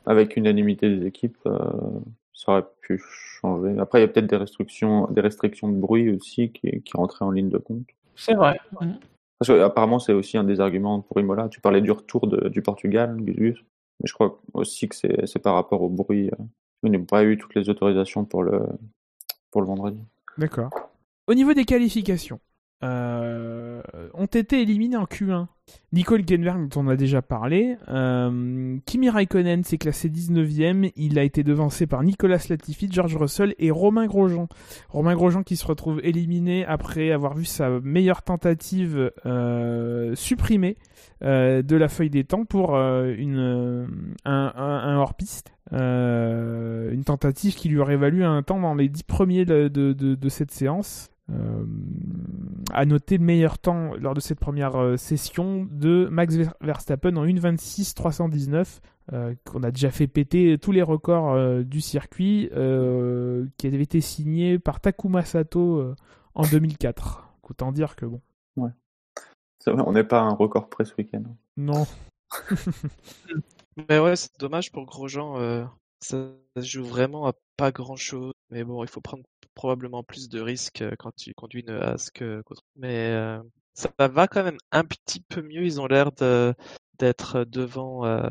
Avec 0.05 0.35
unanimité 0.37 0.89
des 0.95 1.05
équipes, 1.05 1.37
euh, 1.45 1.59
ça 2.33 2.51
aurait 2.53 2.65
pu 2.81 3.01
changer. 3.05 3.77
Après, 3.79 3.99
il 3.99 4.01
y 4.01 4.05
a 4.05 4.07
peut-être 4.07 4.27
des 4.27 4.37
restrictions, 4.37 5.07
des 5.11 5.21
restrictions 5.21 5.69
de 5.69 5.77
bruit 5.77 6.09
aussi 6.09 6.51
qui, 6.51 6.81
qui 6.81 6.91
rentraient 6.95 7.25
en 7.25 7.31
ligne 7.31 7.49
de 7.49 7.57
compte. 7.57 7.85
C'est 8.15 8.33
vrai. 8.33 8.59
Parce 9.39 9.47
que 9.49 9.59
apparemment, 9.61 9.99
c'est 9.99 10.13
aussi 10.13 10.37
un 10.37 10.43
des 10.43 10.59
arguments 10.59 11.01
pour 11.01 11.19
Imola. 11.19 11.49
Tu 11.49 11.61
parlais 11.61 11.81
du 11.81 11.91
retour 11.91 12.27
de- 12.27 12.49
du 12.49 12.61
Portugal, 12.61 13.15
Gus, 13.19 13.57
mais 13.99 14.07
je 14.07 14.13
crois 14.13 14.39
aussi 14.53 14.87
que 14.87 14.95
c'est 14.95 15.25
c'est 15.25 15.39
par 15.39 15.55
rapport 15.55 15.81
au 15.81 15.89
bruit. 15.89 16.29
euh. 16.29 16.43
Il 16.83 16.91
n'y 16.91 16.97
a 16.97 16.99
pas 16.99 17.23
eu 17.23 17.37
toutes 17.37 17.53
les 17.55 17.69
autorisations 17.69 18.25
pour 18.25 18.43
le 18.43 18.61
pour 19.51 19.61
le 19.61 19.67
vendredi. 19.67 19.99
D'accord. 20.37 20.69
Au 21.27 21.33
niveau 21.33 21.53
des 21.53 21.65
qualifications, 21.65 22.39
euh, 22.83 23.81
ont 24.15 24.25
été 24.25 24.61
éliminés 24.61 24.97
en 24.97 25.05
Q1. 25.05 25.45
Nico 25.93 26.15
Hülkenberg, 26.15 26.67
dont 26.67 26.81
on 26.81 26.87
a 26.87 26.95
déjà 26.95 27.21
parlé. 27.21 27.77
Euh, 27.89 28.77
Kimi 28.85 29.09
Raikkonen 29.09 29.63
s'est 29.63 29.77
classé 29.77 30.09
19ème. 30.09 30.91
Il 30.95 31.19
a 31.19 31.23
été 31.23 31.43
devancé 31.43 31.85
par 31.85 32.03
Nicolas 32.03 32.43
Latifi, 32.49 32.89
George 32.91 33.15
Russell 33.15 33.53
et 33.59 33.71
Romain 33.71 34.07
Grosjean. 34.07 34.47
Romain 34.89 35.13
Grosjean 35.13 35.43
qui 35.43 35.55
se 35.55 35.65
retrouve 35.65 36.01
éliminé 36.03 36.65
après 36.65 37.11
avoir 37.11 37.35
vu 37.35 37.45
sa 37.45 37.69
meilleure 37.81 38.23
tentative 38.23 39.11
euh, 39.25 40.15
supprimée 40.15 40.77
de 41.21 41.75
la 41.75 41.87
feuille 41.87 42.09
des 42.09 42.23
temps 42.23 42.45
pour 42.45 42.75
une, 42.75 43.87
un, 44.25 44.97
hors-piste. 44.97 45.53
Une 45.71 47.03
tentative 47.05 47.53
qui 47.53 47.69
lui 47.69 47.77
aurait 47.77 47.95
valu 47.95 48.23
un 48.23 48.41
temps 48.41 48.59
dans 48.59 48.73
les 48.73 48.89
10 48.89 49.03
premiers 49.03 49.45
de 49.45 50.29
cette 50.29 50.49
séance. 50.49 51.11
Euh, 51.29 51.63
à 52.73 52.86
noter 52.86 53.17
le 53.17 53.23
meilleur 53.23 53.57
temps 53.60 53.93
lors 53.95 54.13
de 54.13 54.19
cette 54.19 54.39
première 54.39 54.75
euh, 54.75 54.97
session 54.97 55.67
de 55.71 56.07
Max 56.12 56.36
Ver- 56.36 56.53
Verstappen 56.62 57.15
en 57.15 57.25
1.26.319, 57.25 58.79
euh, 59.13 59.36
qu'on 59.45 59.63
a 59.63 59.71
déjà 59.71 59.91
fait 59.91 60.07
péter 60.07 60.57
tous 60.57 60.71
les 60.71 60.81
records 60.81 61.31
euh, 61.34 61.63
du 61.63 61.79
circuit, 61.81 62.49
euh, 62.53 63.45
qui 63.57 63.67
avait 63.67 63.81
été 63.81 64.01
signé 64.01 64.60
par 64.60 64.79
Takuma 64.81 65.23
Sato 65.23 65.77
euh, 65.77 65.95
en 66.36 66.43
2004. 66.43 67.27
Autant 67.43 67.71
dire 67.71 67.95
que 67.95 68.05
bon, 68.05 68.21
C'est 69.60 69.71
vrai, 69.71 69.84
on 69.86 69.91
n'est 69.91 70.03
pas 70.05 70.19
à 70.21 70.23
un 70.23 70.34
record 70.34 70.69
près 70.69 70.86
ce 70.86 70.93
week-end. 70.97 71.23
non. 71.57 71.86
Mais 73.89 73.99
ouais, 73.99 74.15
c'est 74.15 74.38
dommage 74.39 74.71
pour 74.71 74.86
Grosjean. 74.86 75.38
euh, 75.39 75.65
ça 76.01 76.29
se 76.57 76.62
joue 76.65 76.84
vraiment 76.86 77.27
à 77.27 77.34
pas 77.62 77.71
grand 77.71 77.95
chose. 77.95 78.34
Mais 78.50 78.63
bon, 78.63 78.84
il 78.84 78.89
faut 78.89 79.02
prendre 79.02 79.24
probablement 79.54 80.02
plus 80.02 80.30
de 80.30 80.41
risques 80.41 80.82
euh, 80.82 80.95
quand 80.97 81.12
tu 81.15 81.32
conduis 81.36 81.62
une 81.62 81.95
que 82.12 82.41
qu'autre. 82.41 82.63
Mais 82.76 83.12
euh, 83.12 83.39
ça 83.76 83.91
va 84.10 84.28
quand 84.28 84.43
même 84.43 84.58
un 84.71 84.84
petit 84.84 85.19
peu 85.19 85.43
mieux. 85.43 85.63
Ils 85.63 85.80
ont 85.80 85.86
l'air 85.86 86.12
de 86.12 86.56
d'être 86.97 87.43
devant 87.43 88.04
euh, 88.06 88.28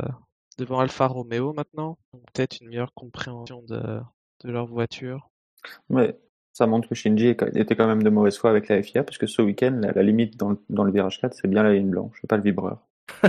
devant 0.59 0.81
Alfa 0.81 1.07
Romeo 1.07 1.53
maintenant. 1.53 1.97
Donc 2.13 2.23
peut-être 2.33 2.61
une 2.61 2.71
meilleure 2.71 2.93
compréhension 2.93 3.63
de 3.63 4.01
de 4.45 4.51
leur 4.51 4.67
voiture. 4.67 5.31
Mais 5.89 6.19
ça 6.53 6.67
montre 6.67 6.89
que 6.89 6.97
Shinji 6.97 7.29
était 7.29 7.77
quand 7.77 7.87
même 7.87 8.03
de 8.03 8.11
mauvaise 8.11 8.37
foi 8.37 8.51
avec 8.51 8.67
la 8.67 8.83
FIA, 8.83 9.05
parce 9.05 9.19
que 9.19 9.29
ce 9.29 9.43
week-end, 9.43 9.79
la, 9.81 9.93
la 9.93 10.03
limite 10.03 10.37
dans 10.37 10.51
le, 10.51 10.59
dans 10.71 10.83
le 10.83 10.91
virage 10.91 11.21
4, 11.21 11.35
c'est 11.35 11.49
bien 11.49 11.63
la 11.63 11.73
ligne 11.73 11.91
blanche, 11.91 12.21
pas 12.29 12.37
le 12.37 12.43
vibreur. 12.43 12.85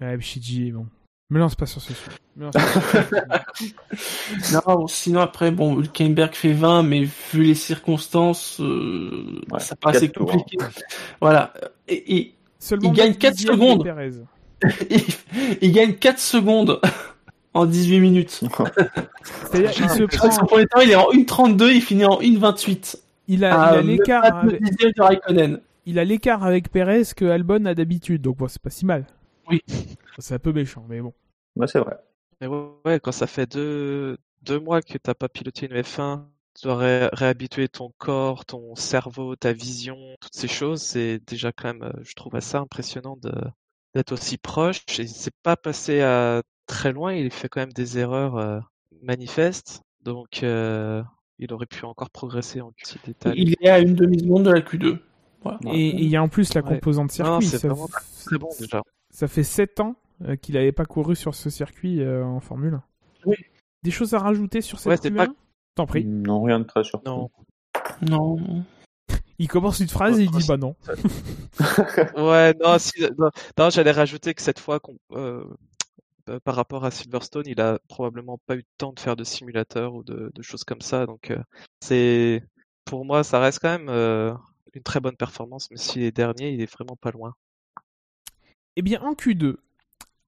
Ouais, 0.00 0.18
Shiji, 0.18 0.72
bon. 0.72 0.86
Me 1.30 1.38
lance 1.38 1.54
pas 1.54 1.66
sur 1.66 1.80
ce 1.80 1.92
sujet. 1.94 2.16
Me 2.36 2.44
lance 2.44 2.52
pas 2.54 2.60
sur 2.66 2.82
ce 2.82 3.02
sujet. 3.04 4.52
Non, 4.66 4.86
sinon 4.88 5.20
après, 5.20 5.50
bon, 5.50 5.78
Hülkenberg 5.80 6.34
fait 6.34 6.52
20, 6.52 6.82
mais 6.82 7.04
vu 7.32 7.42
les 7.44 7.54
circonstances, 7.54 8.60
euh, 8.60 9.40
Ouais, 9.50 9.60
ça 9.60 9.76
paraît 9.76 9.96
assez 9.96 10.08
quatre 10.08 10.16
tours, 10.16 10.30
compliqué. 10.32 10.58
Voilà. 11.20 11.52
Et, 11.88 12.16
et 12.16 12.34
Seulement 12.58 12.90
Il 12.90 12.96
gagne 12.96 13.08
neuf 13.10 13.18
4 13.18 13.34
dixièmes 13.34 13.54
de 13.56 13.60
secondes. 13.60 13.94
Il, 14.90 15.02
il 15.62 15.72
gagne 15.72 15.94
4 15.94 16.18
secondes 16.18 16.80
en 17.54 17.64
18 17.64 18.00
minutes. 18.00 18.30
C'est-à-dire, 18.30 19.70
il 19.78 19.88
se 19.90 20.02
que 20.04 20.16
son 20.16 20.28
prend, 20.28 20.46
premier 20.46 20.66
temps, 20.66 20.80
il 20.80 20.90
est 20.90 20.96
en 20.96 21.10
1,32, 21.12 21.72
il 21.74 21.80
finit 21.80 22.04
en 22.04 22.20
1,28. 22.20 22.96
il 23.28 23.44
a, 23.44 23.58
Ah, 23.58 23.70
il 23.74 23.78
a 23.78 23.82
l'écart, 23.82 24.24
avec- 24.24 24.60
l'écart 25.86 26.44
avec 26.44 26.70
Perez 26.70 27.04
que 27.16 27.24
Albon 27.24 27.64
a 27.64 27.74
d'habitude, 27.74 28.20
donc 28.20 28.36
bon, 28.36 28.48
c'est 28.48 28.60
pas 28.60 28.68
si 28.70 28.84
mal. 28.84 29.06
Oui. 29.48 29.62
C'est 30.18 30.34
un 30.34 30.38
peu 30.38 30.52
méchant, 30.52 30.84
mais 30.88 31.00
bon. 31.00 31.14
Ouais, 31.56 31.66
c'est 31.66 31.78
vrai. 31.78 31.96
Mais 32.40 32.46
ouais, 32.46 33.00
quand 33.00 33.12
ça 33.12 33.26
fait 33.26 33.46
deux, 33.46 34.16
deux 34.42 34.58
mois 34.58 34.82
que 34.82 34.98
t'as 34.98 35.14
pas 35.14 35.28
piloté 35.28 35.66
une 35.66 35.82
F1, 35.82 36.26
tu 36.54 36.66
dois 36.66 36.76
ré- 36.76 37.08
réhabituer 37.12 37.68
ton 37.68 37.92
corps, 37.98 38.44
ton 38.44 38.74
cerveau, 38.74 39.36
ta 39.36 39.52
vision, 39.52 39.96
toutes 40.20 40.34
ces 40.34 40.48
choses, 40.48 40.82
c'est 40.82 41.20
déjà 41.26 41.52
quand 41.52 41.68
même, 41.74 41.82
euh, 41.82 41.92
je 42.02 42.14
trouve 42.14 42.34
assez 42.36 42.56
impressionnant 42.56 43.16
d'être 43.94 44.12
aussi 44.12 44.38
proche. 44.38 44.84
Et 44.98 45.06
c'est 45.06 45.34
pas 45.42 45.56
passé 45.56 46.00
à 46.00 46.42
très 46.66 46.92
loin, 46.92 47.12
il 47.12 47.30
fait 47.30 47.48
quand 47.48 47.60
même 47.60 47.72
des 47.72 47.98
erreurs 47.98 48.36
euh, 48.36 48.58
manifestes, 49.02 49.82
donc 50.02 50.42
euh, 50.42 51.02
il 51.38 51.52
aurait 51.52 51.66
pu 51.66 51.84
encore 51.84 52.10
progresser 52.10 52.60
en 52.60 52.72
petits 52.72 52.98
détails. 53.04 53.34
Il 53.36 53.54
est 53.60 53.68
à 53.68 53.78
une 53.80 53.94
demi-seconde 53.94 54.44
de 54.44 54.50
la 54.50 54.60
Q2. 54.60 54.98
Voilà. 55.42 55.58
Et 55.72 55.88
il 55.88 56.08
y 56.08 56.16
a 56.16 56.22
en 56.22 56.28
plus 56.28 56.52
la 56.54 56.60
Ouais. 56.62 56.68
composante 56.68 57.12
circuit. 57.12 57.46
C'est 57.46 57.66
bon 58.38 58.48
déjà. 58.58 58.82
Ça 59.10 59.28
fait 59.28 59.42
7 59.44 59.80
ans 59.80 59.96
euh, 60.24 60.36
qu'il 60.36 60.54
n'avait 60.54 60.72
pas 60.72 60.84
couru 60.84 61.16
sur 61.16 61.34
ce 61.34 61.50
circuit 61.50 62.00
euh, 62.02 62.24
en 62.24 62.40
Formule 62.40 62.74
1. 62.74 62.82
Oui. 63.26 63.36
Des 63.82 63.90
choses 63.90 64.14
à 64.14 64.18
rajouter 64.18 64.60
sur 64.60 64.78
cette 64.78 64.90
Ouais, 64.90 64.96
c'est 65.00 65.10
Q1 65.10 65.16
pas- 65.16 65.32
T'en 65.74 65.86
prie. 65.86 66.04
Non, 66.04 66.42
rien 66.42 66.58
de 66.60 66.64
très 66.64 66.84
surprenant. 66.84 67.30
Non. 68.02 68.36
Non. 68.36 68.64
Il 69.38 69.48
commence 69.48 69.80
une 69.80 69.88
phrase 69.88 70.20
et 70.20 70.24
il 70.24 70.30
dit 70.30 70.44
bah 70.46 70.58
non. 70.58 70.76
Ouais, 72.16 72.54
non, 72.62 72.78
si, 72.78 72.92
non, 73.18 73.30
non, 73.58 73.70
j'allais 73.70 73.90
rajouter 73.90 74.34
que 74.34 74.42
cette 74.42 74.58
fois, 74.58 74.80
qu'on- 74.80 74.98
euh, 75.12 75.44
par 76.44 76.54
rapport 76.54 76.84
à 76.84 76.90
Silverstone, 76.90 77.44
il 77.46 77.58
a 77.60 77.78
probablement 77.88 78.38
pas 78.46 78.54
eu 78.54 78.58
le 78.58 78.64
temps 78.76 78.92
de 78.92 79.00
faire 79.00 79.16
de 79.16 79.24
simulateur 79.24 79.94
ou 79.94 80.02
de, 80.02 80.30
de 80.34 80.42
choses 80.42 80.64
comme 80.64 80.82
ça. 80.82 81.06
Donc, 81.06 81.30
euh, 81.30 81.38
c'est, 81.80 82.42
pour 82.84 83.06
moi, 83.06 83.24
ça 83.24 83.38
reste 83.40 83.60
quand 83.60 83.70
même 83.70 83.88
euh, 83.88 84.34
une 84.74 84.82
très 84.82 85.00
bonne 85.00 85.16
performance, 85.16 85.68
mais 85.70 85.78
s'il 85.78 86.02
est 86.02 86.12
dernier, 86.14 86.50
il 86.50 86.60
est 86.60 86.70
vraiment 86.70 86.96
pas 86.96 87.10
loin. 87.10 87.34
Eh 88.76 88.82
bien, 88.82 89.00
en 89.02 89.12
Q2, 89.14 89.56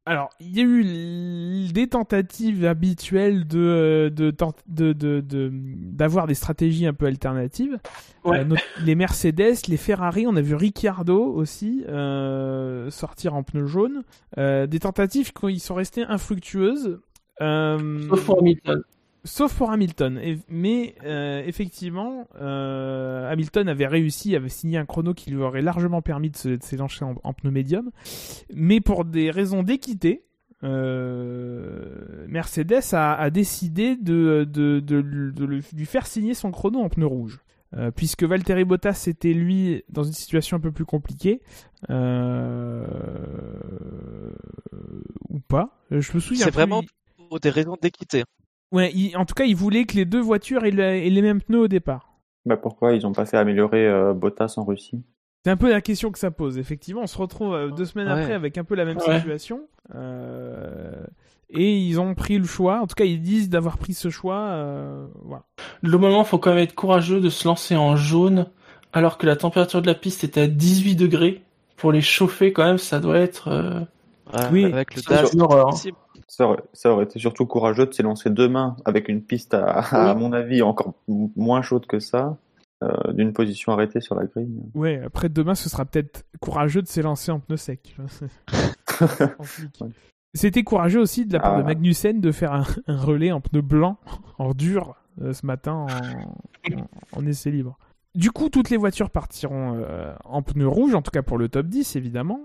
alors, 0.05 0.31
il 0.41 0.57
y 0.57 0.61
a 0.61 0.65
eu 0.65 1.73
des 1.73 1.87
tentatives 1.87 2.65
habituelles 2.67 3.47
de, 3.47 3.59
euh, 3.61 4.11
de, 4.11 4.33
tent- 4.33 4.57
de, 4.67 4.93
de- 4.93 5.21
de- 5.21 5.51
d'avoir 5.53 6.27
des 6.27 6.35
stratégies 6.35 6.87
un 6.87 6.93
peu 6.93 7.07
alternatives. 7.07 7.79
Ouais. 8.25 8.41
Euh, 8.41 8.57
les 8.85 8.97
Mercedes, 8.97 9.69
les 9.69 9.77
Ferrari, 9.77 10.27
on 10.27 10.35
a 10.35 10.41
vu 10.41 10.57
Ricciardo 10.57 11.23
aussi 11.23 11.85
euh, 11.89 12.91
sortir 12.91 13.35
en 13.35 13.45
pneus 13.45 13.67
jaunes. 13.69 14.03
Euh, 14.39 14.67
des 14.67 14.81
tentatives 14.81 15.33
qui 15.33 15.61
sont 15.61 15.77
restées 15.77 16.03
infructueuses. 16.03 16.99
Sauf 17.39 18.25
pour 18.27 18.41
Hamilton. 18.41 18.83
Sauf 19.25 19.57
pour 19.57 19.71
Hamilton. 19.71 20.19
Et- 20.23 20.39
mais 20.49 20.97
euh, 21.05 21.43
effectivement, 21.47 22.27
euh, 22.41 23.31
Hamilton 23.31 23.69
avait 23.69 23.87
réussi, 23.87 24.35
avait 24.35 24.49
signé 24.49 24.79
un 24.79 24.85
chrono 24.85 25.15
qui 25.15 25.31
lui 25.31 25.41
aurait 25.41 25.63
largement 25.63 26.03
permis 26.03 26.31
de 26.31 26.59
s'élancer 26.61 27.05
en, 27.05 27.15
en 27.23 27.33
pneu 27.33 27.51
médium. 27.53 27.91
Mais 28.53 28.81
pour 28.81 29.05
des 29.05 29.31
raisons 29.31 29.63
d'équité, 29.63 30.25
euh, 30.65 32.27
Mercedes 32.29 32.83
a, 32.95 33.15
a 33.15 33.31
décidé 33.31 33.97
de, 33.97 34.45
de, 34.51 34.81
de, 34.81 35.01
de 35.01 35.45
le- 35.45 35.61
lui 35.75 35.87
faire 35.87 36.07
signer 36.07 36.35
son 36.35 36.51
chrono 36.51 36.81
en 36.81 36.89
pneu 36.89 37.07
rouge. 37.07 37.41
Euh, 37.75 37.91
puisque 37.91 38.25
Valtteri 38.25 38.65
Bottas 38.65 39.05
était 39.07 39.33
lui 39.33 39.83
dans 39.89 40.03
une 40.03 40.13
situation 40.13 40.59
un 40.59 40.61
peu 40.61 40.73
plus 40.73 40.85
compliquée, 40.85 41.41
euh, 41.89 42.85
ou 45.31 45.41
pas. 45.41 45.81
Je 45.91 46.13
me 46.15 46.21
souviens. 46.21 46.45
C'est 46.45 46.51
vraiment 46.51 46.83
il- 46.83 46.89
pour 47.29 47.41
des 47.41 47.51
raisons 47.51 47.77
d'équité. 47.81 48.25
Ouais, 48.73 48.91
il- 48.95 49.17
en 49.17 49.25
tout 49.25 49.35
cas, 49.35 49.45
il 49.45 49.55
voulait 49.57 49.85
que 49.85 49.95
les 49.95 50.05
deux 50.05 50.21
voitures 50.21 50.65
aient, 50.65 50.71
les 50.71 51.23
mêmes 51.23 51.41
pneus 51.43 51.61
au 51.61 51.69
départ. 51.69 52.09
Bah 52.47 52.57
pourquoi 52.57 52.95
ils 52.95 53.07
ont 53.07 53.13
pas 53.13 53.25
fait 53.27 53.37
améliorer 53.37 53.87
euh, 53.87 54.13
Bottas 54.15 54.55
en 54.57 54.65
Russie? 54.65 55.03
C'est 55.45 55.51
un 55.51 55.57
peu 55.57 55.71
la 55.71 55.81
question 55.81 56.11
que 56.11 56.19
ça 56.19 56.31
pose. 56.31 56.59
Effectivement, 56.59 57.03
on 57.03 57.07
se 57.07 57.19
retrouve 57.19 57.53
euh, 57.55 57.71
deux 57.71 57.85
semaines 57.85 58.09
Ouais. 58.09 58.21
après 58.23 58.33
avec 58.33 58.57
un 58.59 58.65
peu 58.65 58.75
la 58.75 58.85
même 58.85 58.97
Ouais. 58.99 59.17
situation. 59.17 59.61
Euh, 59.95 61.05
et 61.51 61.77
ils 61.79 62.01
ont 62.01 62.15
pris 62.15 62.39
le 62.39 62.45
choix. 62.45 62.81
En 62.81 62.87
tout 62.87 62.95
cas, 62.95 63.05
ils 63.05 63.21
disent 63.21 63.49
d'avoir 63.51 63.77
pris 63.79 63.93
ce 63.95 64.09
choix. 64.11 64.39
euh, 64.41 65.07
voilà. 65.25 65.45
Globalement, 65.85 66.25
faut 66.25 66.39
quand 66.39 66.51
même 66.51 66.59
être 66.63 66.75
courageux 66.75 67.21
de 67.21 67.29
se 67.29 67.47
lancer 67.47 67.77
en 67.77 67.97
jaune 67.97 68.47
alors 68.93 69.19
que 69.19 69.27
la 69.27 69.37
température 69.37 69.83
de 69.83 69.87
la 69.87 69.95
piste 69.95 70.25
est 70.25 70.39
à 70.39 70.47
18 70.47 70.97
degrés. 70.97 71.43
Pour 71.77 71.93
les 71.93 72.01
chauffer, 72.01 72.53
quand 72.53 72.65
même, 72.65 72.79
ça 72.79 73.01
doit 73.01 73.19
être 73.19 73.49
euh, 73.49 73.81
Ouais, 74.33 74.49
Oui, 74.53 74.65
avec 74.65 74.95
le 74.95 75.03
DAS, 75.03 75.27
c'est 75.27 75.35
une 75.35 75.43
horreur. 75.43 75.69
hein. 75.69 75.91
Ça 76.35 76.47
aurait, 76.47 76.63
ça 76.73 76.91
aurait 76.91 77.05
été 77.05 77.19
surtout 77.19 77.45
courageux 77.45 77.85
de 77.85 77.93
s'élancer 77.93 78.31
demain 78.31 78.75
avec 78.87 79.09
une 79.09 79.21
piste, 79.23 79.53
à, 79.53 79.81
à 80.11 80.15
mon 80.15 80.33
avis, 80.33 80.63
encore 80.63 80.95
moins 81.07 81.61
chaude 81.61 81.85
que 81.87 81.99
ça, 81.99 82.39
euh, 82.83 83.13
d'une 83.13 83.35
position 83.35 83.73
arrêtée 83.73 84.01
sur 84.01 84.15
la 84.15 84.25
grille. 84.25 84.63
Ouais, 84.75 85.03
après 85.05 85.29
demain, 85.29 85.55
ce 85.55 85.69
sera 85.69 85.85
peut-être 85.85 86.25
courageux 86.41 86.81
de 86.81 86.87
s'élancer 86.89 87.31
en 87.33 87.39
pneu 87.39 87.59
sec. 87.59 87.95
C'était 90.35 90.63
courageux 90.63 91.01
aussi 91.01 91.27
de 91.27 91.35
la 91.35 91.41
part 91.41 91.55
Ah. 91.57 91.59
de 91.59 91.65
Magnussen 91.67 92.21
de 92.21 92.33
faire 92.33 92.53
un, 92.55 92.65
un 92.87 92.97
relais 92.97 93.31
en 93.33 93.43
pneu 93.43 93.61
blanc, 93.61 93.99
en 94.39 94.55
dur, 94.55 94.95
euh, 95.21 95.35
ce 95.35 95.45
matin 95.45 95.75
en, 95.75 95.87
en- 96.75 96.89
en 97.21 97.27
essai 97.27 97.51
libre. 97.51 97.77
Du 98.15 98.31
coup, 98.31 98.49
toutes 98.49 98.71
les 98.71 98.77
voitures 98.79 99.11
partiront 99.11 99.75
euh, 99.77 100.15
en 100.25 100.41
pneu 100.43 100.67
rouge, 100.67 100.95
en 100.95 101.03
tout 101.03 101.11
cas 101.11 101.23
pour 101.23 101.37
le 101.39 101.49
top 101.51 101.67
10 101.67 101.97
évidemment, 101.97 102.41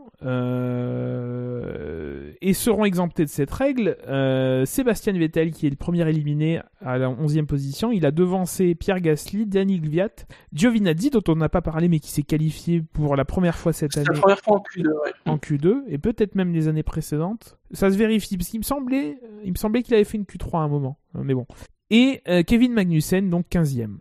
euh, 1.08 2.32
et 2.42 2.54
seront 2.54 2.86
exemptés 2.86 3.24
de 3.26 3.30
cette 3.30 3.52
règle. 3.52 3.98
Euh, 4.08 4.66
Sébastien 4.66 5.14
Vettel, 5.14 5.52
qui 5.52 5.68
est 5.68 5.70
le 5.70 5.76
premier 5.76 6.08
éliminé 6.08 6.62
à 6.82 6.98
la 6.98 7.10
11e 7.10 7.46
position, 7.46 7.92
il 7.92 8.06
a 8.06 8.12
devancé 8.12 8.76
Pierre 8.76 9.00
Gasly, 9.02 9.46
Danny 9.46 9.80
Gviat, 9.80 10.10
Giovinazzi, 10.54 11.10
dont 11.10 11.24
on 11.28 11.36
n'a 11.36 11.50
pas 11.50 11.62
parlé 11.62 11.88
mais 11.90 12.00
qui 12.00 12.12
s'est 12.12 12.24
qualifié 12.24 12.82
pour 12.82 13.16
la 13.16 13.26
première 13.26 13.58
fois 13.58 13.74
cette 13.74 13.94
C'est 13.94 14.04
la 14.04 14.12
année 14.12 14.20
première 14.20 14.40
fois 14.40 14.58
en 14.58 14.64
Q2. 14.64 14.88
Ouais. 14.88 15.12
en 15.26 15.38
Q2 15.38 15.84
et 15.88 15.98
peut-être 15.98 16.36
même 16.36 16.54
les 16.54 16.68
années 16.68 16.84
précédentes. 16.84 17.58
Ça 17.72 17.92
se 17.92 17.98
vérifie 17.98 18.38
parce 18.38 18.50
qu'il 18.50 18.60
me 18.60 18.64
semblait, 18.66 19.20
il 19.44 19.52
me 19.52 19.58
semblait 19.58 19.84
qu'il 19.84 19.94
avait 19.96 20.04
fait 20.04 20.18
une 20.18 20.24
Q3 20.24 20.58
à 20.58 20.62
un 20.62 20.68
moment, 20.68 20.98
mais 21.14 21.34
bon. 21.34 21.46
Et 21.90 22.22
euh, 22.28 22.44
Kevin 22.44 22.74
Magnussen 22.74 23.30
donc 23.30 23.46
15e. 23.50 23.98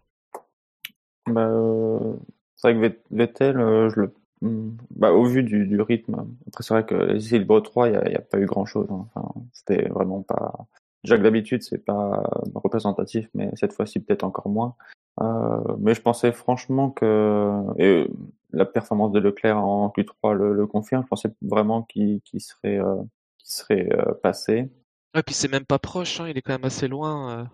Bah, 1.28 1.48
euh, 1.48 2.14
c'est 2.56 2.72
vrai 2.72 2.74
que 2.74 2.80
Vet- 2.94 3.02
Vettel, 3.10 3.58
euh, 3.58 3.88
je 3.90 4.00
le, 4.00 4.14
bah, 4.42 5.12
au 5.12 5.24
vu 5.24 5.42
du, 5.42 5.66
du 5.66 5.80
rythme, 5.80 6.26
après 6.48 6.62
c'est 6.62 6.74
vrai 6.74 6.84
que 6.84 6.94
libres 7.34 7.60
3, 7.60 7.88
il 7.88 7.92
n'y 8.08 8.14
a, 8.14 8.20
pas 8.20 8.38
eu 8.38 8.46
grand 8.46 8.66
chose. 8.66 8.86
Enfin, 8.90 9.32
c'était 9.52 9.88
vraiment 9.88 10.22
pas. 10.22 10.66
Déjà 11.04 11.16
que 11.16 11.22
d'habitude, 11.22 11.62
c'est 11.62 11.84
pas 11.84 12.22
représentatif, 12.54 13.28
mais 13.34 13.50
cette 13.54 13.72
fois-ci, 13.72 14.00
peut-être 14.00 14.24
encore 14.24 14.48
moins. 14.48 14.74
Euh, 15.20 15.76
mais 15.78 15.94
je 15.94 16.02
pensais 16.02 16.32
franchement 16.32 16.90
que 16.90 17.62
et 17.78 18.02
euh, 18.02 18.08
la 18.52 18.64
performance 18.64 19.12
de 19.12 19.20
Leclerc 19.20 19.58
en 19.58 19.88
Q3 19.88 20.34
le, 20.34 20.52
le 20.54 20.66
confirme. 20.66 21.02
Je 21.02 21.08
pensais 21.08 21.32
vraiment 21.42 21.82
qu'il 21.82 22.20
serait, 22.38 22.78
euh, 22.78 23.02
serait 23.38 23.88
euh, 23.92 24.12
passé. 24.22 24.70
Ouais, 25.14 25.22
puis 25.22 25.34
c'est 25.34 25.50
même 25.50 25.64
pas 25.64 25.78
proche, 25.78 26.20
hein, 26.20 26.28
il 26.28 26.36
est 26.36 26.42
quand 26.42 26.52
même 26.52 26.64
assez 26.64 26.88
loin. 26.88 27.48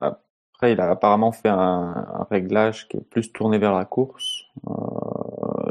Après, 0.00 0.72
il 0.72 0.80
a 0.80 0.90
apparemment 0.90 1.32
fait 1.32 1.48
un, 1.48 1.56
un 1.58 2.26
réglage 2.30 2.88
qui 2.88 2.96
est 2.96 3.08
plus 3.08 3.32
tourné 3.32 3.58
vers 3.58 3.74
la 3.74 3.84
course. 3.84 4.44
Euh, 4.68 4.72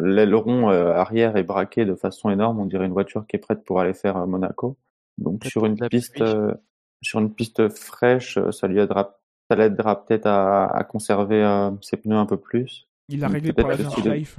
L'aileron 0.02 0.70
euh, 0.72 0.94
arrière 0.94 1.38
est 1.38 1.44
braqué 1.44 1.86
de 1.86 1.96
façon 1.96 2.30
énorme. 2.30 2.60
On 2.60 2.66
dirait 2.66 2.86
une 2.86 2.94
voiture 2.94 3.26
qui 3.28 3.36
est 3.36 3.40
prête 3.40 3.64
pour 3.64 3.80
aller 3.80 3.94
faire 3.94 4.18
euh, 4.18 4.26
Monaco. 4.26 4.78
Donc 5.18 5.46
sur 5.46 5.66
une 5.66 5.78
piste, 5.90 6.14
pluie. 6.16 6.24
euh, 6.24 6.54
sur 7.02 7.20
une 7.20 7.34
piste 7.34 7.70
fraîche, 7.70 8.40
ça 8.52 8.68
lui 8.68 8.80
aidera, 8.80 9.18
ça 9.50 9.56
l'aidera 9.56 10.04
peut-être 10.06 10.26
à, 10.26 10.66
à 10.66 10.84
conserver 10.84 11.44
euh, 11.44 11.72
ses 11.82 11.98
pneus 11.98 12.16
un 12.18 12.26
peu 12.26 12.38
plus. 12.38 12.88
Il 13.10 13.24
a 13.24 13.28
Donc, 13.28 13.36
réglé 13.36 13.54
pour 13.54 13.68
la 13.70 13.76
life. 14.16 14.38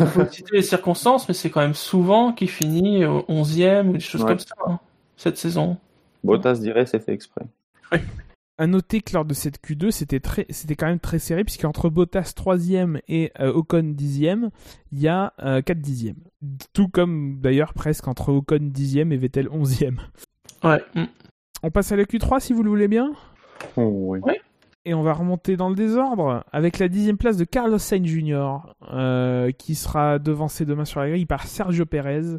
On 0.00 0.06
peut 0.06 0.26
citer 0.30 0.56
les 0.56 0.62
circonstances, 0.62 1.28
mais 1.28 1.34
c'est 1.34 1.48
quand 1.48 1.60
même 1.60 1.74
souvent 1.74 2.32
qu'il 2.32 2.50
finit 2.50 3.04
au 3.04 3.20
11e 3.28 3.88
ou 3.88 3.92
des 3.92 4.00
choses 4.00 4.22
Ouais. 4.22 4.28
comme 4.30 4.38
ça 4.40 4.54
hein, 4.66 4.80
cette 5.16 5.36
saison. 5.38 5.76
Bottas 6.24 6.54
dirait 6.54 6.86
c'est 6.86 6.98
fait 6.98 7.12
exprès. 7.12 7.44
À 8.60 8.66
noter 8.66 9.00
que 9.00 9.14
lors 9.14 9.24
de 9.24 9.32
cette 9.32 9.64
Q2, 9.64 9.90
c'était 9.90 10.20
très, 10.20 10.44
c'était 10.50 10.76
quand 10.76 10.84
même 10.84 11.00
très 11.00 11.18
serré 11.18 11.44
puisqu'entre 11.44 11.88
Bottas 11.88 12.34
3ème 12.36 13.00
et 13.08 13.32
euh, 13.40 13.50
Ocon 13.54 13.94
10ème, 13.96 14.50
il 14.92 15.00
y 15.00 15.08
a 15.08 15.32
euh, 15.42 15.62
4 15.62 15.80
dixièmes. 15.80 16.18
Tout 16.74 16.88
comme 16.88 17.38
d'ailleurs 17.40 17.72
presque 17.72 18.06
entre 18.06 18.28
Ocon 18.28 18.70
10ème 18.70 19.12
et 19.12 19.16
Vettel 19.16 19.48
11ème. 19.48 19.96
Ouais. 20.62 20.82
mm. 20.94 21.04
On 21.62 21.70
passe 21.70 21.90
à 21.92 21.96
la 21.96 22.04
Q3 22.04 22.40
si 22.40 22.52
vous 22.52 22.62
le 22.62 22.68
voulez 22.68 22.88
bien. 22.88 23.12
Oh, 23.78 24.10
oui. 24.10 24.18
Ouais. 24.18 24.42
Et 24.84 24.92
on 24.92 25.02
va 25.02 25.14
remonter 25.14 25.56
dans 25.56 25.70
le 25.70 25.74
désordre 25.74 26.44
avec 26.52 26.78
la 26.78 26.88
dixième 26.88 27.16
place 27.16 27.38
de 27.38 27.44
Carlos 27.44 27.78
Sainz 27.78 28.06
Jr. 28.06 28.74
euh, 28.92 29.52
qui 29.52 29.74
sera 29.74 30.18
devancé 30.18 30.66
demain 30.66 30.84
sur 30.84 31.00
la 31.00 31.08
grille 31.08 31.24
par 31.24 31.46
Sergio 31.46 31.86
Perez. 31.86 32.36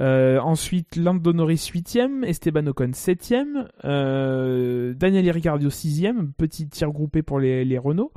Euh, 0.00 0.38
ensuite, 0.38 0.96
Lando 0.96 1.32
Norris 1.32 1.70
8ème, 1.74 2.24
Esteban 2.24 2.66
Ocon 2.66 2.90
7ème, 2.92 3.68
euh, 3.84 4.94
Daniel 4.94 5.30
Ricciardo 5.30 5.68
6ème, 5.68 6.32
petit 6.36 6.68
tir 6.68 6.90
groupé 6.90 7.22
pour 7.22 7.40
les, 7.40 7.64
les 7.64 7.78
Renault. 7.78 8.12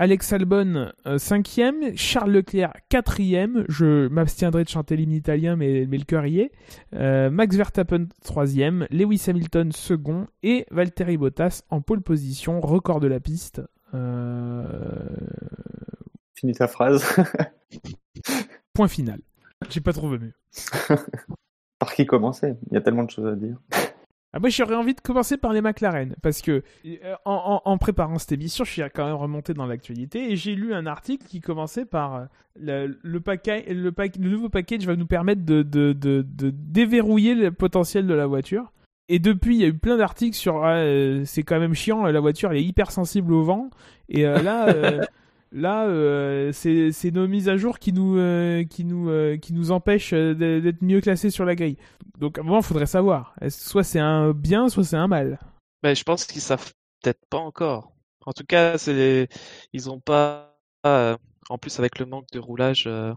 Alex 0.00 0.32
Albon 0.32 0.92
5ème, 1.04 1.94
Charles 1.94 2.30
Leclerc 2.30 2.72
4ème, 2.90 3.66
je 3.68 4.08
m'abstiendrai 4.08 4.64
de 4.64 4.70
chanter 4.70 4.96
l'hymne 4.96 5.12
italien 5.12 5.56
mais, 5.56 5.84
mais 5.86 5.98
le 5.98 6.04
cœur 6.04 6.24
y 6.24 6.40
est. 6.40 6.52
Euh, 6.94 7.28
Max 7.28 7.54
Verstappen 7.54 8.06
3ème, 8.24 8.86
Lewis 8.90 9.22
Hamilton 9.28 9.72
second 9.72 10.26
et 10.42 10.64
Valtteri 10.70 11.18
Bottas 11.18 11.64
en 11.68 11.82
pole 11.82 12.00
position, 12.00 12.62
record 12.62 13.00
de 13.00 13.08
la 13.08 13.20
piste. 13.20 13.60
Euh, 13.92 14.64
Finis 16.32 16.54
ta 16.54 16.66
phrase. 16.66 17.04
Point 18.72 18.88
final. 18.88 19.20
J'ai 19.70 19.80
pas 19.80 19.92
trouvé 19.92 20.18
mieux. 20.18 20.32
Par 21.78 21.94
qui 21.94 22.06
commencer? 22.06 22.54
Il 22.70 22.74
y 22.74 22.76
a 22.76 22.80
tellement 22.80 23.04
de 23.04 23.10
choses 23.10 23.26
à 23.26 23.34
dire. 23.36 23.56
Ah, 24.32 24.38
moi, 24.38 24.48
j'aurais 24.48 24.76
envie 24.76 24.94
de 24.94 25.00
commencer 25.00 25.36
par 25.38 25.52
les 25.52 25.60
McLaren, 25.60 26.14
parce 26.22 26.40
que 26.40 26.62
euh, 26.86 27.14
en, 27.24 27.60
en- 27.64 27.68
en 27.68 27.78
préparant 27.78 28.16
cette 28.18 28.30
émission, 28.30 28.64
je 28.64 28.70
suis 28.70 28.82
quand 28.94 29.04
même 29.06 29.16
remonté 29.16 29.54
dans 29.54 29.66
l'actualité 29.66 30.30
et 30.30 30.36
j'ai 30.36 30.54
lu 30.54 30.72
un 30.72 30.86
article 30.86 31.26
qui 31.26 31.40
commençait 31.40 31.84
par 31.84 32.14
euh, 32.14 32.24
le, 32.60 32.98
le, 33.02 33.20
paquet, 33.20 33.64
le, 33.74 33.90
pack- 33.90 34.18
le 34.18 34.30
nouveau 34.30 34.48
package 34.48 34.86
va 34.86 34.94
nous 34.94 35.06
permettre 35.06 35.44
de, 35.44 35.62
de, 35.62 35.92
de, 35.92 36.22
de 36.22 36.50
déverrouiller 36.54 37.34
le 37.34 37.50
potentiel 37.50 38.06
de 38.06 38.14
la 38.14 38.26
voiture. 38.28 38.70
Et 39.08 39.18
depuis, 39.18 39.56
il 39.56 39.62
y 39.62 39.64
a 39.64 39.68
eu 39.68 39.76
plein 39.76 39.96
d'articles 39.96 40.36
sur 40.36 40.64
ah, 40.64 40.74
euh, 40.76 41.24
c'est 41.24 41.42
quand 41.42 41.58
même 41.58 41.74
chiant, 41.74 42.04
la 42.04 42.20
voiture 42.20 42.52
elle 42.52 42.58
est 42.58 42.64
hyper 42.64 42.92
sensible 42.92 43.32
au 43.32 43.42
vent. 43.42 43.70
Et 44.08 44.26
euh, 44.26 44.40
là, 44.42 44.68
euh, 44.68 45.00
là, 45.52 45.86
euh, 45.86 46.52
c'est 46.52 47.10
nos 47.12 47.28
mises 47.28 47.48
à 47.48 47.56
jour 47.56 47.78
qui 47.78 47.92
nous 47.92 48.18
euh, 48.18 48.64
qui 48.64 48.84
nous 48.84 49.08
euh, 49.08 49.36
qui 49.36 49.52
nous 49.52 49.70
empêchent 49.70 50.14
d'être 50.14 50.82
mieux 50.82 51.00
classés 51.00 51.30
sur 51.30 51.44
la 51.44 51.54
grille. 51.54 51.76
Donc 52.18 52.38
à 52.38 52.42
un 52.42 52.44
moment, 52.44 52.60
il 52.60 52.64
faudrait 52.64 52.86
savoir. 52.86 53.34
Soit 53.48 53.84
c'est 53.84 54.00
un 54.00 54.32
bien, 54.32 54.68
soit 54.68 54.84
c'est 54.84 54.96
un 54.96 55.08
mal? 55.08 55.38
Mais 55.82 55.94
je 55.94 56.04
pense 56.04 56.24
qu'ils 56.24 56.42
savent 56.42 56.72
peut-être 57.02 57.24
pas 57.30 57.38
encore. 57.38 57.92
En 58.26 58.32
tout 58.32 58.44
cas, 58.44 58.78
c'est 58.78 59.28
ils 59.72 59.90
ont 59.90 60.00
pas 60.00 60.56
en 61.50 61.58
plus 61.58 61.78
avec 61.78 61.98
le 61.98 62.06
manque 62.06 62.30
de 62.32 62.38
roulage 62.38 62.84
euh, 62.86 63.12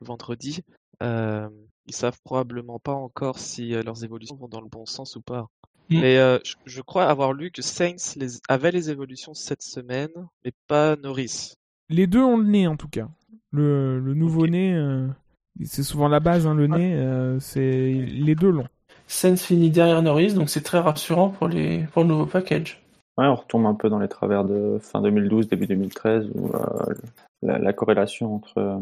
vendredi, 0.00 0.62
euh, 1.02 1.48
ils 1.86 1.94
savent 1.94 2.20
probablement 2.22 2.78
pas 2.78 2.92
encore 2.92 3.38
si 3.38 3.70
leurs 3.70 4.04
évolutions 4.04 4.36
vont 4.36 4.48
dans 4.48 4.60
le 4.60 4.68
bon 4.68 4.86
sens 4.86 5.16
ou 5.16 5.22
pas. 5.22 5.48
Mm. 5.88 6.00
Mais 6.00 6.18
euh, 6.18 6.38
je, 6.44 6.54
je 6.66 6.80
crois 6.82 7.06
avoir 7.06 7.32
lu 7.32 7.50
que 7.50 7.62
Sainz 7.62 8.14
les, 8.16 8.40
avait 8.48 8.70
les 8.70 8.90
évolutions 8.90 9.34
cette 9.34 9.62
semaine, 9.62 10.12
mais 10.44 10.52
pas 10.68 10.96
Norris. 10.96 11.54
Les 11.92 12.06
deux 12.06 12.20
ont 12.22 12.36
le 12.36 12.44
nez 12.46 12.66
en 12.66 12.76
tout 12.76 12.88
cas. 12.88 13.08
Le, 13.52 14.00
le 14.00 14.14
nouveau-né, 14.14 14.74
euh, 14.74 15.06
c'est 15.64 15.82
souvent 15.82 16.08
la 16.08 16.20
base, 16.20 16.46
hein, 16.46 16.54
le 16.54 16.66
nez, 16.66 16.94
euh, 16.96 17.38
c'est 17.38 17.92
les 17.92 18.34
deux 18.34 18.50
l'ont. 18.50 18.66
Sainz 19.06 19.42
finit 19.42 19.70
derrière 19.70 20.00
Norris, 20.02 20.32
donc 20.32 20.48
c'est 20.48 20.62
très 20.62 20.78
rassurant 20.78 21.28
pour, 21.28 21.48
les... 21.48 21.84
pour 21.92 22.02
le 22.02 22.08
nouveau 22.08 22.24
package. 22.26 22.82
Ouais, 23.18 23.26
on 23.26 23.34
retombe 23.34 23.66
un 23.66 23.74
peu 23.74 23.90
dans 23.90 23.98
les 23.98 24.08
travers 24.08 24.44
de 24.44 24.78
fin 24.80 25.02
2012, 25.02 25.48
début 25.48 25.66
2013, 25.66 26.30
où 26.34 26.46
euh, 26.54 26.94
la, 27.42 27.58
la 27.58 27.72
corrélation 27.74 28.34
entre, 28.34 28.56
euh, 28.58 28.78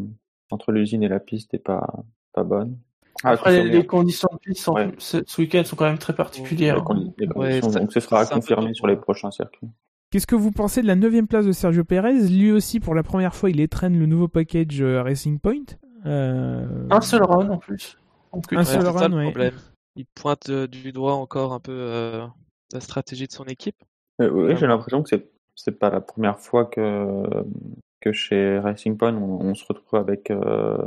entre 0.49 0.71
l'usine 0.71 1.03
et 1.03 1.09
la 1.09 1.19
piste 1.19 1.51
n'est 1.51 1.59
pas, 1.59 1.85
pas 2.31 2.43
bonne. 2.45 2.77
Ah, 3.25 3.31
Après, 3.31 3.61
les, 3.65 3.85
conditions 3.85 4.29
de 4.31 4.37
piste 4.37 4.61
sont- 4.63 4.73
Ouais. 4.75 4.89
ce, 4.99 5.17
ce 5.27 5.41
week-end 5.41 5.63
sont 5.65 5.75
quand 5.75 5.85
même 5.85 5.97
très 5.97 6.15
particulières. 6.15 6.75
Les 6.77 6.81
condi- 6.81 7.13
les 7.17 7.27
Ouais, 7.27 7.33
conditions, 7.33 7.71
ça- 7.71 7.79
donc 7.81 7.91
ce 7.91 7.99
sera 7.99 8.25
confirmé 8.25 8.73
sur 8.73 8.87
les 8.87 8.95
prochains 8.95 9.31
circuits. 9.31 9.67
Qu'est-ce 10.11 10.27
que 10.27 10.35
vous 10.35 10.51
pensez 10.51 10.81
de 10.81 10.87
la 10.87 10.95
neuvième 10.95 11.27
place 11.27 11.45
de 11.45 11.51
Sergio 11.53 11.83
Perez 11.85 12.27
Lui 12.27 12.51
aussi, 12.51 12.79
pour 12.79 12.93
la 12.95 13.01
première 13.03 13.33
fois, 13.33 13.49
il 13.49 13.59
étraîne 13.61 13.97
le 13.97 14.05
nouveau 14.05 14.27
package 14.27 14.81
euh, 14.81 15.01
Racing 15.01 15.39
Point. 15.39 15.63
Euh, 16.05 16.65
Un 16.89 17.01
seul 17.01 17.23
run 17.23 17.49
en 17.49 17.57
plus. 17.57 17.97
Donc, 18.33 18.51
Un 18.51 18.63
seul 18.65 18.85
run, 18.87 19.11
ouais. 19.13 19.25
problème. 19.31 19.53
Il 19.95 20.05
pointe 20.05 20.49
euh, 20.49 20.67
du 20.67 20.91
doigt 20.91 21.13
encore 21.15 21.53
un 21.53 21.59
peu 21.59 21.71
euh, 21.73 22.25
la 22.73 22.79
stratégie 22.81 23.27
de 23.27 23.31
son 23.31 23.45
équipe. 23.45 23.75
Euh, 24.21 24.29
oui, 24.29 24.55
j'ai 24.57 24.67
l'impression 24.67 25.01
que 25.03 25.09
c'est 25.09 25.29
c'est 25.55 25.77
pas 25.77 25.89
la 25.89 25.99
première 26.01 26.39
fois 26.39 26.65
que 26.65 27.23
que 27.99 28.11
chez 28.13 28.57
Racing 28.59 28.97
Point 28.97 29.13
on, 29.15 29.41
on 29.41 29.53
se 29.53 29.65
retrouve 29.67 29.99
avec 29.99 30.31
euh, 30.31 30.77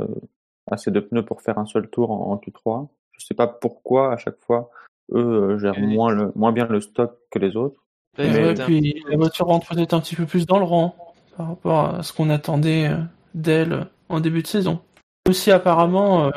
assez 0.69 0.89
de 0.91 0.99
pneus 0.99 1.23
pour 1.23 1.41
faire 1.43 1.57
un 1.59 1.65
seul 1.65 1.87
tour 1.89 2.11
en, 2.11 2.31
en 2.31 2.37
Q3. 2.37 2.87
Je 3.11 3.25
sais 3.25 3.35
pas 3.35 3.47
pourquoi 3.47 4.11
à 4.13 4.17
chaque 4.17 4.39
fois 4.39 4.69
eux 5.13 5.57
gèrent 5.59 5.77
Et- 5.77 5.81
moins 5.81 6.11
le 6.13 6.31
moins 6.35 6.51
bien 6.51 6.65
le 6.65 6.79
stock 6.81 7.15
que 7.31 7.39
les 7.39 7.55
autres. 7.55 7.84
Là, 8.17 8.25
Ouais, 8.25 8.53
puis 8.53 9.03
la 9.09 9.17
voiture 9.17 9.47
rentre 9.47 9.67
peut-être 9.67 9.93
un 9.93 9.99
petit 9.99 10.15
peu 10.15 10.25
plus 10.25 10.45
dans 10.45 10.57
le 10.59 10.65
rang 10.65 10.95
par 11.37 11.47
rapport 11.49 11.95
à 11.95 12.03
ce 12.03 12.13
qu'on 12.13 12.29
attendait 12.29 12.87
euh, 12.87 12.97
d'elle 13.33 13.87
en 14.09 14.19
début 14.21 14.41
de 14.41 14.47
saison. 14.47 14.79
Aussi 15.27 15.51
apparemment, 15.51 16.27
euh, 16.27 16.31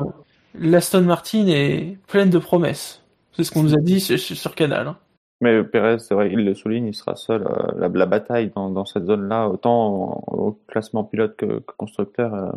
l'Aston 0.55 1.03
Martin 1.03 1.47
est 1.47 1.99
pleine 2.09 2.31
de 2.31 2.39
promesses. 2.39 3.05
C'est 3.33 3.45
ce 3.45 3.53
qu'on 3.53 3.63
nous 3.63 3.75
a 3.75 3.81
dit 3.81 4.01
sur, 4.01 4.19
sur 4.19 4.55
Canal. 4.55 4.89
hein. 4.89 4.99
Mais 5.41 5.63
Perez, 5.63 6.01
c'est 6.01 6.15
vrai, 6.15 6.31
il 6.33 6.45
le 6.45 6.53
souligne, 6.55 6.87
il 6.89 6.95
sera 6.95 7.15
seul. 7.15 7.47
euh, 7.47 7.79
la, 7.79 7.87
la 7.89 8.07
bataille 8.07 8.51
dans, 8.57 8.71
dans 8.71 8.85
cette 8.85 9.05
zone-là, 9.07 9.49
autant 9.49 10.25
en- 10.27 10.35
au 10.37 10.53
classement 10.67 11.05
pilote 11.05 11.37
que, 11.37 11.47
que 11.61 11.73
constructeur, 11.77 12.35
euh, 12.35 12.51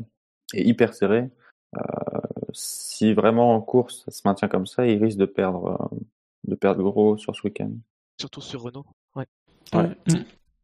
est 0.55 0.63
hyper 0.63 0.95
serrée. 0.95 1.29
Euh, 1.77 1.79
si 2.53 3.13
vraiment 3.13 3.53
en 3.55 3.61
course 3.61 4.03
ça 4.05 4.11
se 4.11 4.21
maintient 4.25 4.47
comme 4.47 4.65
ça, 4.65 4.87
il 4.87 5.01
risque 5.03 5.17
de 5.19 5.25
perdre, 5.25 5.77
euh, 5.93 5.97
de 6.47 6.55
perdre 6.55 6.81
gros 6.83 7.17
sur 7.17 7.35
ce 7.35 7.41
week-end. 7.43 7.69
surtout 8.19 8.41
sur 8.41 8.61
Renault. 8.63 8.85
Ouais. 9.73 9.89
Mm. 10.07 10.13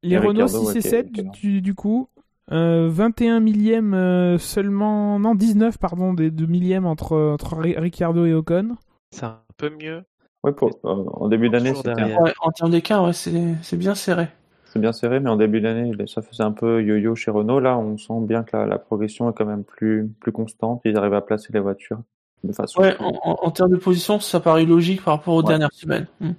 Les 0.03 0.13
Et 0.15 0.17
Renault 0.17 0.43
Ricciardo, 0.45 0.71
6 0.71 0.71
et 0.71 0.75
ouais, 0.75 0.81
7 0.81 1.11
qui 1.11 1.21
est- 1.21 1.23
du, 1.41 1.61
du 1.61 1.73
coup. 1.75 2.07
Euh, 2.51 2.87
21 2.89 3.41
millièmes 3.41 3.93
euh, 3.93 4.37
seulement, 4.37 5.19
non 5.19 5.35
19 5.35 5.77
pardon, 5.79 6.13
des 6.13 6.31
2 6.31 6.45
millièmes 6.45 6.85
entre, 6.85 7.17
entre 7.33 7.57
Ri- 7.57 7.77
Ricciardo 7.77 8.25
et 8.25 8.33
Ocon. 8.33 8.77
C'est 9.11 9.25
un 9.25 9.39
peu 9.57 9.69
mieux. 9.69 10.03
Ouais, 10.43 10.53
pour, 10.53 10.69
euh, 10.85 11.03
en 11.13 11.27
début 11.27 11.49
d'année, 11.49 11.73
c'était. 11.75 11.91
Ouais, 12.15 12.33
en 12.39 12.51
termes 12.51 12.71
d'écart, 12.71 13.03
ouais, 13.03 13.11
c'est 13.11 13.55
c'est 13.63 13.75
bien 13.75 13.95
serré. 13.95 14.27
c'est 14.65 14.79
bien 14.79 14.93
serré, 14.93 15.19
mais 15.19 15.29
en 15.29 15.35
début 15.35 15.59
d'année, 15.59 15.91
ça 16.07 16.21
faisait 16.21 16.43
un 16.43 16.51
peu 16.53 16.81
yo-yo 16.81 17.15
chez 17.15 17.31
Renault. 17.31 17.59
Là, 17.59 17.77
on 17.77 17.97
sent 17.97 18.13
bien 18.21 18.43
que 18.43 18.55
la, 18.55 18.65
la 18.65 18.77
progression 18.77 19.29
est 19.29 19.33
quand 19.33 19.45
même 19.45 19.63
plus, 19.65 20.07
plus 20.21 20.31
constante. 20.31 20.81
Ils 20.85 20.95
arrivent 20.95 21.15
à 21.15 21.21
placer 21.21 21.51
les 21.51 21.59
voitures 21.59 21.99
de 22.45 22.53
façon. 22.53 22.79
Ouais, 22.81 22.95
en, 22.99 23.11
en- 23.23 23.39
en 23.41 23.51
termes 23.51 23.71
de 23.71 23.77
position, 23.77 24.21
ça 24.21 24.39
paraît 24.39 24.63
logique 24.65 25.03
par 25.03 25.15
rapport 25.15 25.33
aux 25.33 25.41
Ouais. 25.41 25.47
dernières 25.49 25.73
semaines. 25.73 26.07
Mm. 26.21 26.29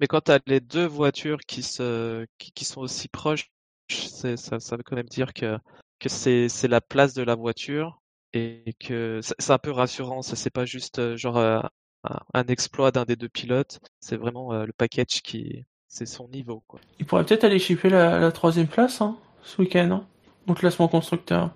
Mais 0.00 0.06
quand 0.06 0.22
tu 0.22 0.32
as 0.32 0.40
les 0.46 0.60
deux 0.60 0.86
voitures 0.86 1.40
qui, 1.46 1.62
se, 1.62 2.26
qui, 2.38 2.52
qui 2.52 2.64
sont 2.64 2.80
aussi 2.80 3.08
proches, 3.08 3.50
c'est- 3.90 4.36
ça, 4.36 4.60
ça 4.60 4.76
veut 4.76 4.82
quand 4.82 4.96
même 4.96 5.08
dire 5.08 5.32
que, 5.32 5.58
que 6.00 6.08
c'est 6.08 6.48
c'est 6.48 6.68
la 6.68 6.80
place 6.80 7.14
de 7.14 7.22
la 7.22 7.34
voiture 7.34 8.00
et 8.34 8.74
que 8.80 9.20
c'est 9.22 9.34
c'est 9.38 9.52
un 9.52 9.58
peu 9.58 9.70
rassurant. 9.70 10.22
Ça, 10.22 10.36
c'est 10.36 10.50
pas 10.50 10.64
juste 10.66 10.98
euh, 10.98 11.16
genre 11.16 11.38
euh, 11.38 11.60
un, 12.04 12.18
un 12.34 12.44
exploit 12.48 12.90
d'un 12.90 13.04
des 13.04 13.16
deux 13.16 13.28
pilotes. 13.28 13.80
C'est 14.00 14.16
vraiment 14.16 14.52
euh, 14.52 14.66
le 14.66 14.72
package 14.72 15.22
qui. 15.22 15.64
C'est 15.88 16.04
son 16.04 16.28
niveau, 16.28 16.62
quoi. 16.66 16.80
Il 16.98 17.06
pourrait 17.06 17.24
peut-être 17.24 17.44
aller 17.44 17.58
chipper 17.60 17.88
la, 17.88 18.18
la 18.18 18.32
troisième 18.32 18.66
place 18.66 19.00
hein, 19.00 19.16
ce 19.42 19.62
week-end 19.62 19.90
hein, 19.92 20.06
au 20.46 20.52
classement 20.52 20.88
constructeur. 20.88 21.54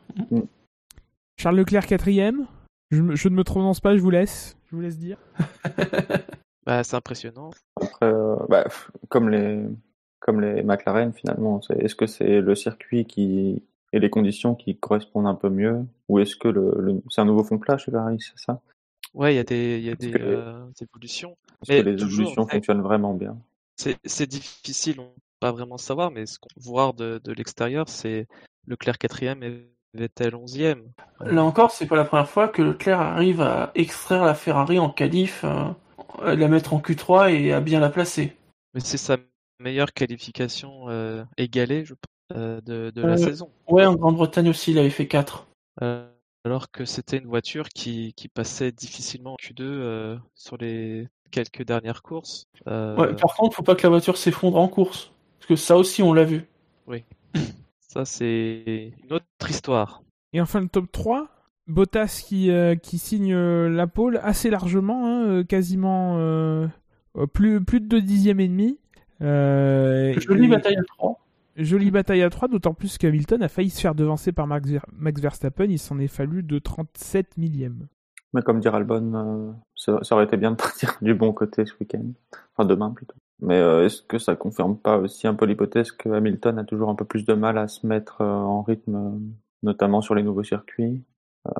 Charles 1.36 1.56
Leclerc 1.56 1.86
quatrième. 1.86 2.46
Je, 2.90 3.02
je 3.16 3.28
ne 3.28 3.34
me 3.34 3.44
prononce 3.44 3.80
pas, 3.80 3.96
je 3.96 4.00
vous 4.00 4.08
laisse. 4.10 4.56
Je 4.70 4.76
vous 4.76 4.80
laisse 4.82 4.96
dire. 4.98 5.18
Bah, 6.70 6.84
c'est 6.84 6.94
impressionnant. 6.94 7.50
Après, 7.74 8.06
euh, 8.06 8.36
bah, 8.48 8.64
comme 9.08 9.28
les, 9.28 9.64
comme 10.20 10.40
les 10.40 10.62
McLaren, 10.62 11.12
finalement, 11.12 11.60
est-ce 11.70 11.96
que 11.96 12.06
c'est 12.06 12.40
le 12.40 12.54
circuit 12.54 13.06
qui 13.06 13.64
et 13.92 13.98
les 13.98 14.08
conditions 14.08 14.54
qui 14.54 14.76
correspondent 14.78 15.26
un 15.26 15.34
peu 15.34 15.48
mieux, 15.48 15.84
ou 16.08 16.20
est-ce 16.20 16.36
que 16.36 16.46
le, 16.46 16.72
le- 16.78 17.02
c'est 17.10 17.22
un 17.22 17.24
nouveau 17.24 17.42
fond 17.42 17.56
de 17.56 17.60
plat 17.60 17.76
chez 17.76 17.90
Ferrari, 17.90 18.18
c'est 18.20 18.38
ça? 18.38 18.60
Ouais, 19.14 19.34
il 19.34 19.36
y 19.36 19.40
a 19.40 19.44
des, 19.44 19.78
il 19.78 19.84
y 19.84 19.90
a 19.90 19.96
des 19.96 20.12
les- 20.12 20.20
euh, 20.20 20.64
évolutions. 20.80 21.36
Est-ce 21.62 21.70
Mais 21.70 21.82
que 21.82 21.88
les 21.88 22.00
toujours, 22.00 22.20
évolutions 22.20 22.46
fonctionnent 22.46 22.82
vraiment 22.82 23.14
bien? 23.14 23.36
C'est 23.76 23.96
c'est 24.04 24.28
difficile, 24.28 25.00
on 25.00 25.06
peut 25.06 25.20
pas 25.40 25.50
vraiment 25.50 25.76
savoir, 25.78 26.12
mais 26.12 26.26
ce 26.26 26.38
qu'on 26.38 26.48
voir 26.56 26.94
de, 26.94 27.20
de 27.24 27.32
l'extérieur, 27.32 27.88
c'est 27.88 28.28
Leclerc 28.68 28.98
quatrième 28.98 29.42
et 29.42 29.68
Vettel 29.94 30.36
onzième. 30.36 30.84
Là 31.24 31.42
encore, 31.42 31.70
c'est 31.72 31.86
pas 31.86 31.96
la 31.96 32.04
première 32.04 32.28
fois 32.28 32.46
que 32.48 32.62
Leclerc 32.62 33.00
arrive 33.00 33.40
à 33.40 33.72
extraire 33.74 34.24
la 34.24 34.34
Ferrari 34.34 34.78
en 34.78 34.90
qualif, 34.90 35.42
euh, 35.44 35.64
la 36.22 36.48
mettre 36.48 36.74
en 36.74 36.80
Q3 36.80 37.32
et 37.32 37.52
à 37.52 37.60
bien 37.60 37.80
la 37.80 37.90
placer. 37.90 38.36
Mais 38.74 38.80
c'est 38.80 38.98
sa 38.98 39.16
meilleure 39.58 39.92
qualification 39.92 40.88
euh, 40.88 41.24
égalée, 41.36 41.84
je 41.84 41.94
pense, 41.94 42.38
euh, 42.38 42.60
de, 42.62 42.90
de 42.94 43.02
Euh, 43.02 43.06
la 43.06 43.16
saison. 43.16 43.50
Ouais, 43.68 43.86
en 43.86 43.94
Grande-Bretagne 43.94 44.48
aussi, 44.48 44.72
il 44.72 44.78
avait 44.78 44.90
fait 44.90 45.06
4. 45.06 45.46
Euh, 45.82 46.06
alors 46.44 46.70
que 46.70 46.84
c'était 46.84 47.18
une 47.18 47.26
voiture 47.26 47.68
qui, 47.68 48.14
qui 48.14 48.28
passait 48.28 48.72
difficilement 48.72 49.32
en 49.32 49.36
Q2 49.36 50.18
sur 50.34 50.56
les 50.56 51.08
quelques 51.30 51.64
dernières 51.64 52.02
courses. 52.02 52.46
Ouais, 52.66 53.14
par 53.14 53.34
contre, 53.34 53.56
faut 53.56 53.62
pas 53.62 53.74
que 53.74 53.82
la 53.82 53.90
voiture 53.90 54.16
s'effondre 54.16 54.56
en 54.58 54.68
course, 54.68 55.12
parce 55.38 55.48
que 55.48 55.56
ça 55.56 55.76
aussi 55.76 56.02
on 56.02 56.12
l'a 56.12 56.24
vu. 56.24 56.48
Oui, 56.86 57.04
ça 57.80 58.04
c'est 58.04 58.92
une 59.04 59.12
autre 59.12 59.50
histoire. 59.50 60.02
Et 60.32 60.40
enfin 60.40 60.60
le 60.60 60.68
top 60.68 60.90
3, 60.90 61.28
Bottas 61.70 62.22
qui, 62.26 62.50
euh, 62.50 62.74
qui 62.74 62.98
signe 62.98 63.32
euh, 63.32 63.68
la 63.68 63.86
pole 63.86 64.20
assez 64.22 64.50
largement, 64.50 65.06
hein, 65.06 65.24
euh, 65.26 65.44
quasiment 65.44 66.16
plus, 67.32 67.64
plus 67.64 67.80
de 67.80 67.86
2 67.86 68.02
dixièmes 68.02 68.40
et 68.40 68.48
demi. 68.48 68.78
Jolie 69.20 70.48
bataille 70.48 70.76
à 70.76 70.82
3. 70.82 71.20
Jolie 71.56 71.90
bataille 71.90 72.22
à 72.22 72.30
3, 72.30 72.48
d'autant 72.48 72.74
plus 72.74 72.98
qu'Hamilton 72.98 73.42
a 73.42 73.48
failli 73.48 73.70
se 73.70 73.80
faire 73.80 73.94
devancer 73.94 74.32
par 74.32 74.46
Max, 74.46 74.70
Verstappen, 75.20 75.66
il 75.66 75.78
s'en 75.78 75.98
est 75.98 76.08
fallu 76.08 76.42
de 76.42 76.58
37 76.58 77.36
millièmes. 77.36 77.86
Mais 78.32 78.42
comme 78.42 78.60
dire 78.60 78.74
Albon, 78.74 79.56
ça, 79.74 80.00
aurait 80.12 80.24
été 80.24 80.36
bien 80.36 80.52
de 80.52 80.56
partir 80.56 80.96
du 81.02 81.14
bon 81.14 81.32
côté 81.32 81.66
ce 81.66 81.74
week-end, 81.80 82.04
enfin 82.54 82.66
demain 82.66 82.90
plutôt. 82.90 83.16
Mais 83.40 83.58
est-ce 83.84 84.02
que 84.02 84.18
ça 84.18 84.36
confirme 84.36 84.76
pas 84.76 84.98
aussi 84.98 85.26
un 85.26 85.34
peu 85.34 85.44
l'hypothèse 85.44 85.90
que 85.92 86.08
Hamilton 86.08 86.58
a 86.58 86.64
toujours 86.64 86.88
un 86.88 86.94
peu 86.94 87.04
plus 87.04 87.24
de 87.24 87.34
mal 87.34 87.58
à 87.58 87.68
se 87.68 87.86
mettre 87.86 88.22
en 88.22 88.62
rythme, 88.62 89.20
notamment 89.62 90.00
sur 90.00 90.14
les 90.14 90.22
nouveaux 90.22 90.44
circuits? 90.44 91.02
Euh, 91.48 91.52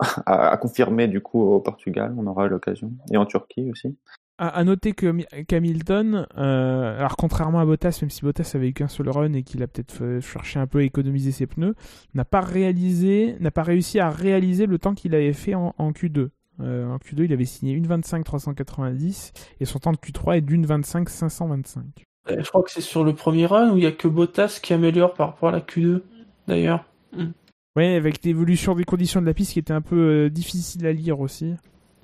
à, 0.26 0.56
confirmer 0.56 1.08
du 1.08 1.20
coup 1.20 1.40
au 1.40 1.60
Portugal, 1.60 2.14
on 2.18 2.26
aura 2.26 2.46
l'occasion, 2.48 2.92
et 3.10 3.16
en 3.16 3.26
Turquie 3.26 3.70
aussi. 3.70 3.96
À, 4.36 4.64
noter 4.64 4.94
que 4.94 5.14
Hamilton, 5.54 6.26
euh, 6.36 6.98
alors 6.98 7.16
contrairement 7.16 7.60
à 7.60 7.64
Bottas, 7.64 8.00
même 8.02 8.10
si 8.10 8.22
Bottas 8.22 8.50
avait 8.54 8.70
eu 8.70 8.72
qu'un 8.72 8.88
seul 8.88 9.08
run 9.08 9.32
et 9.32 9.44
qu'il 9.44 9.62
a 9.62 9.68
peut-être 9.68 10.18
cherché 10.20 10.58
un 10.58 10.66
peu 10.66 10.80
à 10.80 10.82
économiser 10.82 11.30
ses 11.30 11.46
pneus, 11.46 11.76
n'a 12.14 12.24
pas 12.24 12.40
réalisé, 12.40 13.36
n'a 13.38 13.52
pas 13.52 13.62
réussi 13.62 14.00
à 14.00 14.10
réaliser 14.10 14.66
le 14.66 14.76
temps 14.80 14.94
qu'il 14.94 15.14
avait 15.14 15.32
fait 15.32 15.54
en, 15.54 15.72
Q2. 15.78 16.30
Euh, 16.60 16.88
en 16.88 16.96
Q2, 16.96 17.26
il 17.26 17.32
avait 17.32 17.44
signé 17.44 17.74
une 17.74 17.86
25 17.86 18.24
390 18.24 19.32
et 19.60 19.64
son 19.64 19.78
temps 19.78 19.92
de 19.92 19.98
Q3 19.98 20.38
est 20.38 20.40
d'une 20.40 20.66
25 20.66 21.08
525. 21.08 21.84
Je 22.26 22.48
crois 22.48 22.64
que 22.64 22.72
c'est 22.72 22.80
sur 22.80 23.04
le 23.04 23.14
premier 23.14 23.46
run 23.46 23.70
où 23.70 23.76
il 23.76 23.84
y 23.84 23.86
a 23.86 23.92
que 23.92 24.08
Bottas 24.08 24.58
qui 24.60 24.72
améliore 24.72 25.14
par 25.14 25.28
rapport 25.28 25.50
à 25.50 25.52
la 25.52 25.60
Q2 25.60 26.02
d'ailleurs. 26.48 26.84
Hmm. 27.12 27.30
Oui, 27.76 27.86
avec 27.86 28.22
l'évolution 28.24 28.74
des 28.74 28.84
conditions 28.84 29.20
de 29.20 29.26
la 29.26 29.34
piste 29.34 29.52
qui 29.52 29.58
était 29.58 29.72
un 29.72 29.80
peu 29.80 29.96
euh, 30.26 30.30
difficile 30.30 30.86
à 30.86 30.92
lire 30.92 31.18
aussi. 31.18 31.54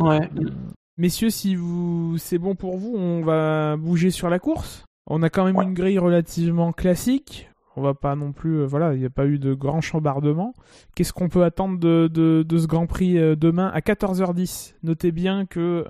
Ouais. 0.00 0.28
Euh, 0.36 0.50
messieurs, 0.96 1.30
si 1.30 1.54
vous 1.54 2.16
c'est 2.18 2.38
bon 2.38 2.56
pour 2.56 2.76
vous, 2.76 2.94
on 2.96 3.22
va 3.22 3.76
bouger 3.76 4.10
sur 4.10 4.28
la 4.28 4.40
course. 4.40 4.84
On 5.06 5.22
a 5.22 5.30
quand 5.30 5.44
même 5.44 5.60
une 5.60 5.74
grille 5.74 5.98
relativement 5.98 6.72
classique. 6.72 7.48
On 7.76 7.82
va 7.82 7.94
pas 7.94 8.16
non 8.16 8.32
plus, 8.32 8.58
euh, 8.58 8.66
voilà, 8.66 8.94
il 8.94 8.98
n'y 8.98 9.06
a 9.06 9.10
pas 9.10 9.26
eu 9.26 9.38
de 9.38 9.54
grand 9.54 9.80
chambardement. 9.80 10.54
Qu'est-ce 10.96 11.12
qu'on 11.12 11.28
peut 11.28 11.44
attendre 11.44 11.78
de, 11.78 12.08
de, 12.08 12.58
ce 12.58 12.66
Grand 12.66 12.86
Prix 12.86 13.14
demain 13.36 13.68
à 13.68 13.78
14h10 13.78 14.74
Notez 14.82 15.12
bien 15.12 15.46
que 15.46 15.84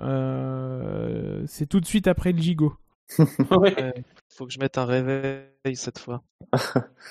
c'est 1.47 1.65
tout 1.65 1.79
de 1.79 1.85
suite 1.87 2.07
après 2.07 2.33
le 2.33 2.37
Gigot. 2.37 2.75
ouais. 3.17 3.93
faut 4.29 4.45
que 4.45 4.53
je 4.53 4.59
mette 4.59 4.77
un 4.77 4.85
réveil 4.85 5.47
cette 5.73 5.97
fois. 5.97 6.21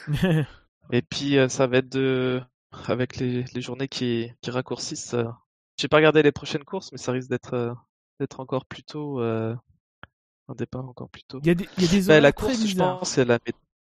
Et 0.93 1.03
puis 1.03 1.37
ça 1.49 1.67
va 1.67 1.79
être 1.79 1.91
de 1.91 2.41
avec 2.87 3.17
les, 3.17 3.45
les 3.55 3.61
journées 3.61 3.89
qui, 3.89 4.33
qui 4.41 4.51
raccourcissent. 4.51 5.15
Euh, 5.15 5.25
j'ai 5.79 5.89
pas 5.89 5.97
regardé 5.97 6.23
les 6.23 6.33
prochaines 6.33 6.65
courses, 6.65 6.93
mais 6.93 6.99
ça 6.99 7.13
risque 7.13 7.31
d'être 7.31 7.55
euh, 7.55 7.73
d'être 8.19 8.41
encore 8.41 8.67
plus 8.67 8.83
tôt. 8.83 9.21
Euh, 9.21 9.55
un 10.49 10.55
départ 10.55 10.89
encore 10.89 11.09
plus 11.09 11.23
tôt. 11.23 11.41
Il 11.43 11.47
y 11.47 11.51
a 11.51 11.55
des, 11.55 11.69
il 11.79 11.85
y 11.85 11.87
a 11.87 11.91
des 11.91 12.07
bah, 12.07 12.21
la 12.21 12.33
course, 12.33 12.67
je 12.67 12.77
pense, 12.77 13.11
c'est 13.11 13.25
la. 13.25 13.39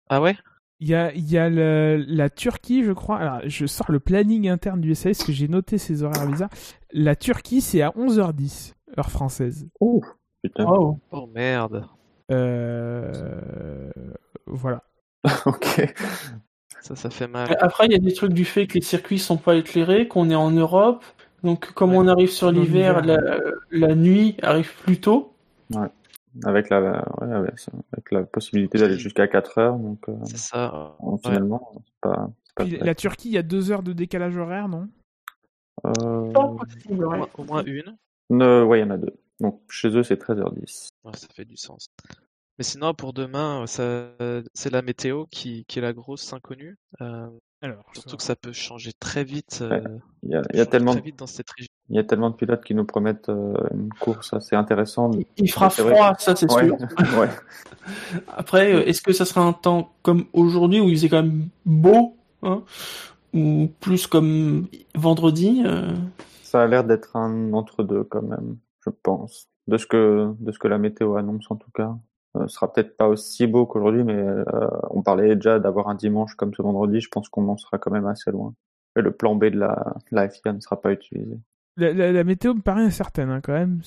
Ah 0.08 0.20
ouais? 0.20 0.36
Il 0.78 0.88
y 0.88 0.94
a, 0.94 1.12
il 1.14 1.30
y 1.30 1.36
a 1.36 1.50
le, 1.50 2.04
la 2.08 2.30
Turquie, 2.30 2.84
je 2.84 2.92
crois. 2.92 3.18
Alors, 3.18 3.40
je 3.44 3.66
sors 3.66 3.90
le 3.90 4.00
planning 4.00 4.48
interne 4.48 4.80
du 4.80 4.94
SAS, 4.94 5.18
parce 5.18 5.24
que 5.24 5.32
j'ai 5.32 5.48
noté 5.48 5.76
ces 5.76 6.02
horaires 6.02 6.26
bizarres. 6.26 6.50
La 6.92 7.16
Turquie, 7.16 7.60
c'est 7.60 7.82
à 7.82 7.90
11h10, 7.90 8.74
heure 8.98 9.10
française. 9.10 9.68
Oh, 9.78 10.02
putain. 10.42 10.64
Oh, 10.66 10.98
oh 11.10 11.26
merde. 11.26 11.86
Euh... 12.30 13.90
Voilà. 14.46 14.82
ok. 15.46 15.94
Ça, 16.80 16.96
ça 16.96 17.10
fait 17.10 17.28
mal. 17.28 17.56
Après, 17.60 17.86
il 17.86 17.92
y 17.92 17.94
a 17.94 17.98
des 17.98 18.12
trucs 18.12 18.32
du 18.32 18.44
fait 18.44 18.66
que 18.66 18.74
les 18.74 18.80
circuits 18.80 19.18
sont 19.18 19.36
pas 19.36 19.54
éclairés, 19.56 20.08
qu'on 20.08 20.30
est 20.30 20.34
en 20.34 20.50
Europe. 20.50 21.04
Donc, 21.42 21.72
comme 21.72 21.94
on 21.94 22.06
arrive 22.06 22.30
sur 22.30 22.50
l'hiver, 22.50 23.02
la, 23.70 23.94
nuit 23.94 24.36
arrive 24.42 24.74
plus 24.82 25.00
tôt. 25.00 25.34
Ouais. 25.70 25.88
Avec 26.44 26.70
la, 26.70 27.04
avec, 27.20 28.10
la 28.12 28.22
possibilité 28.22 28.78
d'aller 28.78 28.98
jusqu'à 28.98 29.26
4 29.26 29.58
heures. 29.58 29.76
Donc, 29.76 30.08
euh, 30.08 30.14
c'est 30.24 30.38
ça. 30.38 30.96
Finalement, 31.24 31.72
c'est 31.74 32.00
pas, 32.00 32.30
pas 32.54 32.64
la 32.64 32.94
Turquie, 32.94 33.28
il 33.28 33.34
y 33.34 33.38
a 33.38 33.42
2 33.42 33.72
heures 33.72 33.82
de 33.82 33.92
décalage 33.92 34.36
horaire, 34.36 34.68
non? 34.68 34.88
Euh... 35.86 36.30
Pas 36.32 36.48
possible, 36.48 37.04
Au 37.04 37.44
moins 37.44 37.64
une? 37.64 37.96
Ne... 38.30 38.62
Ouais, 38.62 38.78
il 38.78 38.82
y 38.82 38.84
en 38.84 38.90
a 38.90 38.98
deux. 38.98 39.14
Donc, 39.40 39.60
chez 39.70 39.88
eux, 39.88 40.02
c'est 40.02 40.20
13h10. 40.20 40.88
ça 41.14 41.26
fait 41.34 41.44
du 41.44 41.56
sens. 41.56 41.86
Mais 42.60 42.64
sinon, 42.64 42.92
pour 42.92 43.14
demain, 43.14 43.64
c'est 43.66 44.70
la 44.70 44.82
météo 44.82 45.24
qui, 45.30 45.64
qui, 45.64 45.78
est 45.78 45.82
la 45.82 45.94
grosse 45.94 46.30
inconnue. 46.34 46.76
Euh, 47.00 47.26
Alors, 47.62 47.86
surtout 47.94 48.18
que 48.18 48.22
ça 48.22 48.36
peut 48.36 48.52
changer 48.52 48.92
très 48.92 49.24
vite. 49.24 49.60
Euh, 49.62 49.80
il, 50.22 50.32
y 50.32 50.60
a, 50.60 50.66
tellement 50.66 50.94
de... 50.94 51.00
dans 51.16 51.26
cette 51.26 51.48
région. 51.52 51.70
Il 51.88 51.96
y 51.96 51.98
a 51.98 52.04
tellement 52.04 52.28
de 52.28 52.34
pilotes 52.34 52.62
qui 52.62 52.74
nous 52.74 52.84
promettent 52.84 53.30
euh, 53.30 53.54
une 53.72 53.88
course 53.94 54.34
assez 54.34 54.56
intéressante. 54.56 55.16
Il 55.38 55.50
fera 55.50 55.70
froid, 55.70 56.14
ça 56.18 56.36
c'est 56.36 56.50
sûr. 56.50 56.76
ouais. 57.18 57.30
Après, 58.28 58.86
est-ce 58.86 59.00
que 59.00 59.14
ça 59.14 59.24
sera 59.24 59.40
un 59.40 59.54
temps 59.54 59.94
comme 60.02 60.26
aujourd'hui 60.34 60.80
où 60.80 60.90
il 60.90 60.96
faisait 60.96 61.08
quand 61.08 61.22
même 61.22 61.48
beau 61.64 62.18
hein 62.42 62.62
Ou 63.32 63.70
plus 63.80 64.06
comme 64.06 64.68
vendredi 64.94 65.64
Ça 66.42 66.60
a 66.60 66.66
l'air 66.66 66.84
d'être 66.84 67.16
un 67.16 67.54
entre-deux 67.54 68.04
quand 68.04 68.20
même, 68.20 68.58
je 68.84 68.90
pense. 69.02 69.48
De 69.66 69.78
ce, 69.78 69.86
que, 69.86 70.34
de 70.40 70.52
ce 70.52 70.58
que 70.58 70.68
la 70.68 70.76
météo 70.76 71.16
annonce 71.16 71.50
en 71.50 71.56
tout 71.56 71.70
cas. 71.72 71.96
Ce 72.34 72.40
euh, 72.40 72.48
sera 72.48 72.72
peut-être 72.72 72.96
pas 72.96 73.08
aussi 73.08 73.46
beau 73.46 73.66
qu'aujourd'hui, 73.66 74.04
mais 74.04 74.14
euh, 74.14 74.44
on 74.90 75.02
parlait 75.02 75.34
déjà 75.34 75.58
d'avoir 75.58 75.88
un 75.88 75.94
dimanche 75.94 76.34
comme 76.34 76.54
ce 76.54 76.62
vendredi. 76.62 77.00
Je 77.00 77.08
pense 77.08 77.28
qu'on 77.28 77.48
en 77.48 77.56
sera 77.56 77.78
quand 77.78 77.90
même 77.90 78.06
assez 78.06 78.30
loin. 78.30 78.54
Et 78.96 79.02
le 79.02 79.10
plan 79.10 79.34
B 79.34 79.46
de 79.46 79.58
la, 79.58 79.94
la 80.10 80.28
FIA 80.28 80.52
ne 80.52 80.60
sera 80.60 80.80
pas 80.80 80.92
utilisé. 80.92 81.38
La, 81.76 82.24
météo 82.24 82.54
me 82.54 82.60
paraît 82.60 82.82
incertaine 82.82 83.30
hein, 83.30 83.40
quand 83.42 83.52
même. 83.52 83.80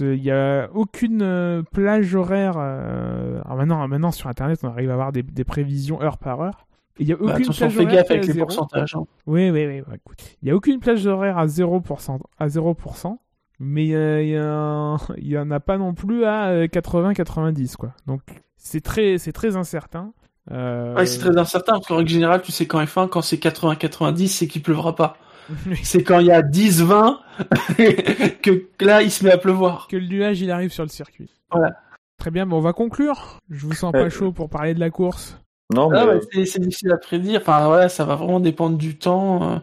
Il 0.00 0.20
n'y 0.20 0.30
a 0.30 0.70
aucune 0.72 1.22
euh, 1.22 1.62
plage 1.62 2.14
horaire. 2.14 2.56
Alors 2.56 3.56
maintenant, 3.56 3.86
maintenant, 3.86 4.12
sur 4.12 4.28
Internet, 4.28 4.60
on 4.62 4.68
arrive 4.68 4.90
à 4.90 4.94
avoir 4.94 5.12
des, 5.12 5.22
des 5.22 5.44
prévisions 5.44 6.00
heure 6.00 6.18
par 6.18 6.40
heure. 6.40 6.66
Il 6.98 7.06
n'y 7.06 7.12
a 7.12 7.16
bah, 7.16 7.34
aucune 7.34 7.52
plage 7.52 7.76
horaire 7.76 7.92
gaffe 7.92 8.10
avec 8.10 8.26
les 8.26 8.34
pourcentages. 8.34 8.94
Hein. 8.94 9.04
Oui, 9.26 9.50
oui, 9.50 9.66
oui. 9.66 9.82
Bah, 9.86 9.96
il 10.42 10.46
n'y 10.46 10.50
a 10.50 10.56
aucune 10.56 10.78
plage 10.78 11.06
horaire 11.06 11.38
à 11.38 11.46
0%. 11.46 12.18
À 12.38 12.46
0% 12.46 13.16
mais 13.60 13.86
il 13.88 14.28
y, 14.28 15.38
en 15.38 15.50
a 15.50 15.60
pas 15.60 15.78
non 15.78 15.94
plus 15.94 16.24
à 16.24 16.66
80-90 16.66 17.62
euh, 17.62 17.76
quoi. 17.78 17.92
Donc 18.06 18.20
c'est 18.56 18.82
très 18.82 19.18
c'est 19.18 19.32
très 19.32 19.56
incertain. 19.56 20.12
Euh... 20.50 20.94
Ouais, 20.94 21.06
c'est 21.06 21.20
très 21.20 21.36
incertain 21.38 21.72
parce 21.74 21.86
qu'en 21.86 21.96
règle 21.96 22.10
générale, 22.10 22.42
tu 22.42 22.52
sais 22.52 22.66
quand 22.66 22.82
F1 22.82 23.08
quand 23.08 23.22
c'est 23.22 23.42
80-90, 23.42 24.28
c'est 24.28 24.46
qu'il 24.46 24.62
pleuvra 24.62 24.94
pas. 24.94 25.16
c'est 25.82 26.02
quand 26.02 26.20
il 26.20 26.26
y 26.26 26.32
a 26.32 26.42
10-20 26.42 27.18
que 28.42 28.68
là 28.80 29.02
il 29.02 29.10
se 29.10 29.24
met 29.24 29.32
à 29.32 29.38
pleuvoir. 29.38 29.88
Que 29.88 29.96
le 29.96 30.06
nuage 30.06 30.40
il 30.40 30.50
arrive 30.50 30.72
sur 30.72 30.84
le 30.84 30.90
circuit. 30.90 31.30
Voilà. 31.50 31.76
Très 32.18 32.30
bien, 32.30 32.46
bon, 32.46 32.58
on 32.58 32.60
va 32.60 32.72
conclure. 32.72 33.38
Je 33.50 33.66
vous 33.66 33.74
sens 33.74 33.92
pas 33.92 34.08
chaud 34.08 34.32
pour 34.32 34.48
parler 34.48 34.72
de 34.72 34.80
la 34.80 34.90
course. 34.90 35.36
Non, 35.72 35.90
ah 35.92 36.18
c'est 36.44 36.58
difficile 36.60 36.92
à 36.92 36.98
prédire. 36.98 37.40
Enfin, 37.40 37.66
voilà, 37.66 37.88
ça 37.88 38.04
va 38.04 38.16
vraiment 38.16 38.40
dépendre 38.40 38.76
du 38.76 38.96
temps. 38.96 39.42
Euh. 39.42 39.58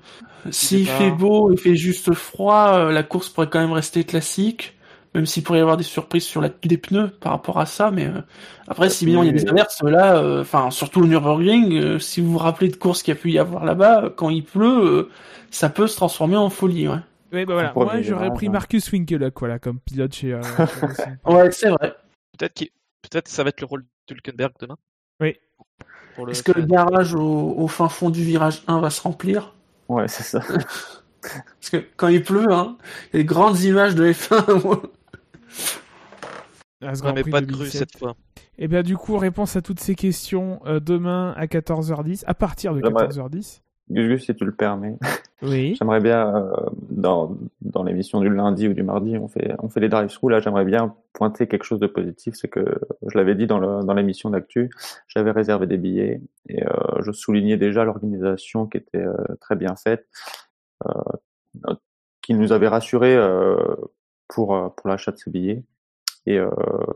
S'il 0.50 0.88
fait 0.88 1.12
beau, 1.12 1.52
il 1.52 1.58
fait 1.58 1.76
juste 1.76 2.14
froid, 2.14 2.74
euh, 2.74 2.92
la 2.92 3.04
course 3.04 3.30
pourrait 3.30 3.50
quand 3.50 3.60
même 3.60 3.74
rester 3.74 4.04
classique, 4.04 4.76
même 5.14 5.26
s'il 5.26 5.44
pourrait 5.44 5.60
y 5.60 5.62
avoir 5.62 5.78
des 5.78 5.84
surprises 5.84 6.24
sur 6.24 6.42
la, 6.42 6.50
les 6.64 6.78
pneus 6.78 7.10
par 7.10 7.34
rapport 7.34 7.60
à 7.60 7.66
ça. 7.66 7.92
Mais 7.92 8.08
euh, 8.08 8.22
après, 8.68 8.90
si 8.90 9.06
bien 9.06 9.22
il 9.24 9.28
y 9.28 9.30
a 9.30 9.34
des 9.34 9.48
averses, 9.48 9.84
là, 9.84 10.18
euh, 10.18 10.42
enfin 10.42 10.72
surtout 10.72 11.02
au 11.02 11.06
Nürburgring, 11.06 12.00
si 12.00 12.22
vous 12.22 12.32
vous 12.32 12.38
rappelez 12.40 12.70
de 12.70 12.76
courses 12.76 13.04
qu'il 13.04 13.14
y 13.14 13.18
a 13.18 13.20
pu 13.20 13.32
y 13.32 13.40
avoir 13.40 13.66
là-bas, 13.66 14.14
quand 14.16 14.30
il 14.30 14.44
pleut, 14.44 15.10
ça 15.52 15.70
peut 15.70 15.88
se 15.88 15.96
transformer 15.96 16.38
en 16.38 16.50
folie. 16.50 16.88
Ouais. 16.88 16.96
Oui, 17.34 17.46
bah 17.46 17.54
voilà. 17.54 17.74
Moi, 17.76 18.02
j'aurais 18.02 18.34
pris 18.34 18.50
Marcus 18.50 18.92
Winkelhock, 18.92 19.40
voilà, 19.40 19.60
comme 19.60 19.80
pilote 19.80 20.14
chez. 20.14 20.34
ouais, 21.26 21.52
c'est 21.52 21.70
vrai. 21.70 21.96
Peut-être 22.38 22.54
que 22.56 22.66
peut-être 23.04 23.28
ça 23.28 23.44
va 23.44 23.50
être 23.50 23.62
le 23.62 23.68
rôle 23.68 23.86
de 24.08 24.16
Hülkenberg 24.16 24.54
demain. 24.60 24.78
Oui. 25.22 25.38
Est-ce 26.30 26.44
que 26.44 26.52
le 26.52 26.66
garage 26.66 27.14
au, 27.14 27.54
au, 27.58 27.68
fin 27.68 27.90
fond 27.90 28.10
du 28.10 28.24
virage 28.24 28.64
1 28.68 28.80
va 28.80 28.90
se 28.90 29.02
remplir 29.02 29.54
Ouais, 29.90 30.08
c'est 30.08 30.24
ça. 30.24 30.40
Parce 31.22 31.70
que 31.72 31.86
quand 31.98 32.08
il 32.08 32.24
pleut, 32.24 32.52
hein, 32.52 32.78
il 33.14 33.18
y 33.18 33.20
a 33.20 33.24
des 33.24 33.26
grandes 33.26 33.60
images 33.62 33.96
de 33.96 34.12
F1. 34.12 34.82
Ah, 36.84 36.96
ce 36.96 37.30
pas 37.30 37.42
de 37.42 37.46
grue 37.46 37.70
cette 37.70 37.96
fois. 37.96 38.16
Et 38.58 38.64
eh 38.64 38.68
bien 38.68 38.82
du 38.82 38.98
coup, 38.98 39.18
réponse 39.18 39.56
à 39.56 39.62
toutes 39.62 39.80
ces 39.80 39.94
questions 39.94 40.62
euh, 40.66 40.80
demain 40.80 41.32
à 41.38 41.46
14h10, 41.46 42.24
à 42.26 42.34
partir 42.34 42.74
de 42.74 42.82
14h10. 42.82 43.62
Gus, 43.92 44.26
si 44.26 44.36
tu 44.36 44.46
le 44.46 44.52
permets. 44.52 44.98
Oui. 45.42 45.76
j'aimerais 45.76 46.00
bien, 46.00 46.36
euh, 46.36 46.52
dans, 46.90 47.38
dans 47.62 47.84
l'émission 47.84 48.20
du 48.20 48.30
lundi 48.30 48.68
ou 48.68 48.74
du 48.74 48.84
mardi, 48.84 49.18
on 49.18 49.28
fait, 49.28 49.56
on 49.60 49.70
fait 49.70 49.80
les 49.80 49.90
drive-through. 49.90 50.30
Là, 50.30 50.40
j'aimerais 50.40 50.66
bien 50.66 50.96
pointer 51.14 51.48
quelque 51.48 51.64
chose 51.64 51.80
de 51.80 51.88
positif. 51.88 52.36
C'est 52.36 52.48
que, 52.48 52.64
je 53.08 53.18
l'avais 53.18 53.36
dit 53.36 53.48
dans, 53.48 53.60
le, 53.60 53.84
dans 53.84 53.94
l'émission 53.94 54.30
d'actu, 54.30 54.70
j'avais 55.08 55.32
réservé 55.32 55.68
des 55.68 55.78
billets 55.78 56.22
et 56.48 56.64
euh, 56.64 56.70
je 57.02 57.12
soulignais 57.12 57.58
déjà 57.58 57.84
l'organisation 57.84 58.68
qui 58.68 58.78
était 58.78 58.98
euh, 59.00 59.16
très 59.40 59.56
bien 59.56 59.76
faite. 59.76 60.08
qui 62.22 62.34
nous 62.34 62.52
avait 62.52 62.68
rassuré 62.68 63.18
pour 64.28 64.74
pour 64.76 64.90
l'achat 64.90 65.12
de 65.12 65.18
ces 65.18 65.32
billets. 65.32 65.64
Et, 66.26 66.38
euh, 66.38 66.50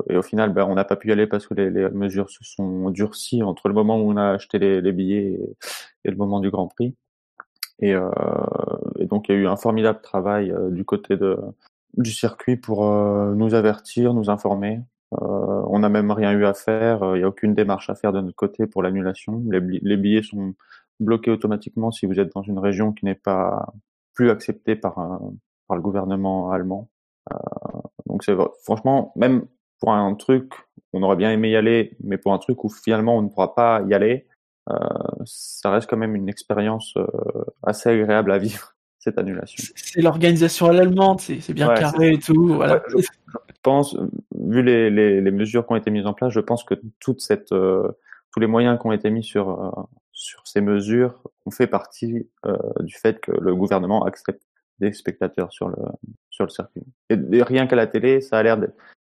et, 0.10 0.18
au 0.18 0.22
final, 0.22 0.54
ben, 0.54 0.66
on 0.66 0.76
n'a 0.76 0.86
pas 0.86 0.96
pu 0.96 1.10
y 1.10 1.12
aller 1.12 1.26
parce 1.28 1.48
que 1.48 1.56
les, 1.56 1.70
les, 1.72 1.90
mesures 1.90 2.30
se 2.30 2.44
sont 2.44 2.90
durcies 2.92 3.42
entre 3.42 3.68
le 3.68 3.74
moment 3.74 3.98
où 3.98 4.12
on 4.12 4.18
a 4.18 4.34
acheté 4.34 4.60
les, 4.60 4.82
les 4.82 4.92
billets 4.92 5.34
et, 5.34 5.56
et, 6.06 6.12
le 6.12 6.16
moment 6.16 6.40
du 6.40 6.52
Grand 6.52 6.68
Prix. 6.68 6.96
Et, 7.80 7.94
euh, 7.94 8.10
et, 9.00 9.06
donc, 9.06 9.30
il 9.30 9.36
y 9.36 9.38
a 9.38 9.42
eu 9.42 9.48
un 9.48 9.58
formidable 9.58 10.02
travail 10.02 10.52
euh, 10.52 10.70
du 10.70 10.86
côté 10.86 11.18
de, 11.18 11.38
du 11.98 12.12
circuit 12.12 12.58
pour 12.58 12.86
euh, 12.86 13.34
nous 13.36 13.54
avertir, 13.54 14.14
nous 14.14 14.30
informer. 14.30 14.82
On 15.12 15.80
n'a 15.80 15.88
même 15.88 16.12
rien 16.12 16.34
eu 16.34 16.46
à 16.46 16.54
faire. 16.54 17.00
Il 17.16 17.20
n'y 17.20 17.24
a 17.24 17.28
aucune 17.30 17.54
démarche 17.54 17.90
à 17.90 17.96
faire 17.96 18.12
de 18.12 18.20
notre 18.20 18.36
côté 18.36 18.68
pour 18.68 18.84
l'annulation. 18.84 19.42
Les, 19.50 19.96
billets 19.96 20.24
sont 20.24 20.56
bloqués 21.00 21.32
automatiquement 21.32 21.92
si 21.92 22.06
vous 22.06 22.20
êtes 22.20 22.34
dans 22.36 22.42
une 22.42 22.60
région 22.60 22.92
qui 22.92 23.06
n'est 23.06 23.16
pas 23.16 23.74
plus 24.14 24.30
acceptée 24.30 24.76
par, 24.76 25.22
par 25.68 25.78
le 25.78 25.82
gouvernement 25.82 26.52
allemand. 26.52 26.90
Euh, 27.34 27.38
donc 28.06 28.24
c'est 28.24 28.36
franchement, 28.64 29.12
même 29.16 29.46
pour 29.80 29.94
un 29.94 30.14
truc, 30.16 30.54
on 30.94 31.04
aurait 31.04 31.16
bien 31.16 31.32
aimé 31.32 31.50
y 31.50 31.56
aller, 31.56 31.96
mais 32.04 32.18
pour 32.18 32.34
un 32.34 32.38
truc 32.38 32.64
où 32.64 32.70
finalement 32.70 33.18
on 33.18 33.22
ne 33.22 33.30
pourra 33.30 33.56
pas 33.56 33.82
y 33.88 33.94
aller, 33.94 34.28
ça 35.26 35.70
reste 35.70 35.90
quand 35.90 35.98
même 35.98 36.16
une 36.16 36.30
expérience 36.30 36.96
euh, 36.98 37.06
assez 37.64 37.90
agréable 37.90 38.32
à 38.32 38.38
vivre 38.38 38.76
cette 39.00 39.18
annulation. 39.18 39.64
C'est 39.76 40.02
l'organisation 40.02 40.68
à 40.68 40.74
l'allemande, 40.74 41.20
c'est 41.22 41.54
bien 41.54 41.74
carré 41.74 42.14
et 42.14 42.20
tout. 42.20 42.48
Voilà. 42.48 42.82
je, 42.88 43.08
pense, 43.62 43.98
vu 44.40 44.64
les, 44.64 44.90
les, 44.90 45.22
les, 45.22 45.32
mesures 45.32 45.66
qui 45.66 45.74
ont 45.74 45.76
été 45.76 45.92
mises 45.92 46.06
en 46.06 46.14
place, 46.14 46.32
je 46.32 46.40
pense 46.40 46.64
que 46.64 46.76
toute 47.00 47.22
cette, 47.22 47.52
euh, 47.52 47.92
tous 48.32 48.40
les 48.40 48.48
moyens 48.48 48.80
qui 48.80 48.88
ont 48.88 48.92
été 48.92 49.10
mis 49.10 49.24
sur 49.24 49.50
euh, 49.50 49.84
sur 50.12 50.48
ces 50.48 50.62
mesures 50.62 51.22
ont 51.46 51.52
fait 51.52 51.68
partie 51.68 52.30
euh, 52.46 52.58
du 52.80 52.96
fait 52.96 53.20
que 53.20 53.32
le 53.32 53.56
gouvernement 53.56 54.06
accepte 54.06 54.42
des 54.80 54.94
spectateurs 54.94 55.52
sur 55.52 55.70
le 55.70 55.78
sur 56.30 56.46
le 56.46 56.50
circuit. 56.50 56.84
Et, 57.10 57.16
rien 57.44 57.68
qu'à 57.68 57.76
la 57.76 57.88
télé, 57.88 58.22
ça 58.22 58.38
a 58.38 58.44
l'air 58.44 58.58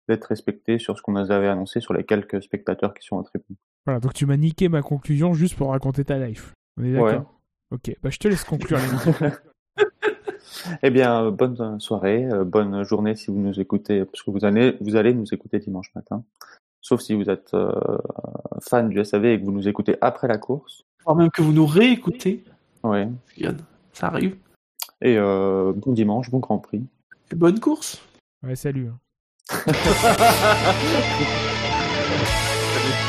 d'être 0.08 0.24
respecté 0.24 0.78
sur 0.78 0.96
ce 0.96 1.02
qu'on 1.02 1.12
nous 1.12 1.30
avait 1.30 1.48
annoncé 1.48 1.80
sur 1.80 1.94
les 1.94 2.04
quelques 2.04 2.42
spectateurs 2.42 2.94
qui 2.94 3.04
sont 3.04 3.16
en 3.16 3.22
tribune. 3.22 3.56
Voilà, 3.86 4.00
donc 4.00 4.14
tu 4.14 4.26
m'as 4.26 4.36
niqué 4.36 4.68
ma 4.68 4.82
conclusion 4.82 5.32
juste 5.32 5.56
pour 5.56 5.70
raconter 5.70 6.04
ta 6.04 6.18
life. 6.18 6.52
On 6.78 6.84
est 6.84 6.92
d'accord 6.92 7.32
Ok, 7.70 7.96
bah 8.02 8.10
je 8.10 8.18
te 8.18 8.28
laisse 8.28 8.44
conclure 8.44 8.78
Eh 10.82 10.90
bien, 10.90 11.30
bonne 11.30 11.80
soirée, 11.80 12.24
euh, 12.24 12.44
bonne 12.44 12.82
journée 12.82 13.14
si 13.14 13.30
vous 13.30 13.38
nous 13.38 13.60
écoutez, 13.60 14.04
parce 14.04 14.22
que 14.22 14.30
vous 14.30 14.44
allez, 14.44 14.76
vous 14.80 14.96
allez 14.96 15.14
nous 15.14 15.32
écouter 15.32 15.60
dimanche 15.60 15.92
matin. 15.94 16.24
Sauf 16.80 17.00
si 17.00 17.14
vous 17.14 17.30
êtes 17.30 17.54
euh, 17.54 17.72
fan 18.60 18.88
du 18.88 19.04
SAV 19.04 19.24
et 19.26 19.40
que 19.40 19.44
vous 19.44 19.52
nous 19.52 19.68
écoutez 19.68 19.96
après 20.00 20.28
la 20.28 20.38
course. 20.38 20.84
Voire 21.04 21.16
même 21.16 21.30
que 21.30 21.42
vous 21.42 21.52
nous 21.52 21.66
réécoutez. 21.66 22.44
Oui. 22.82 23.00
Ça 23.92 24.08
arrive. 24.08 24.36
Et 25.00 25.16
euh, 25.18 25.72
bon 25.74 25.92
dimanche, 25.92 26.30
bon 26.30 26.38
Grand 26.38 26.58
Prix. 26.58 26.84
Et 27.32 27.36
bonne 27.36 27.60
course. 27.60 28.02
Ouais, 28.42 28.56
salut. 28.56 28.88
Hein. 28.88 28.98
salut. 29.48 29.78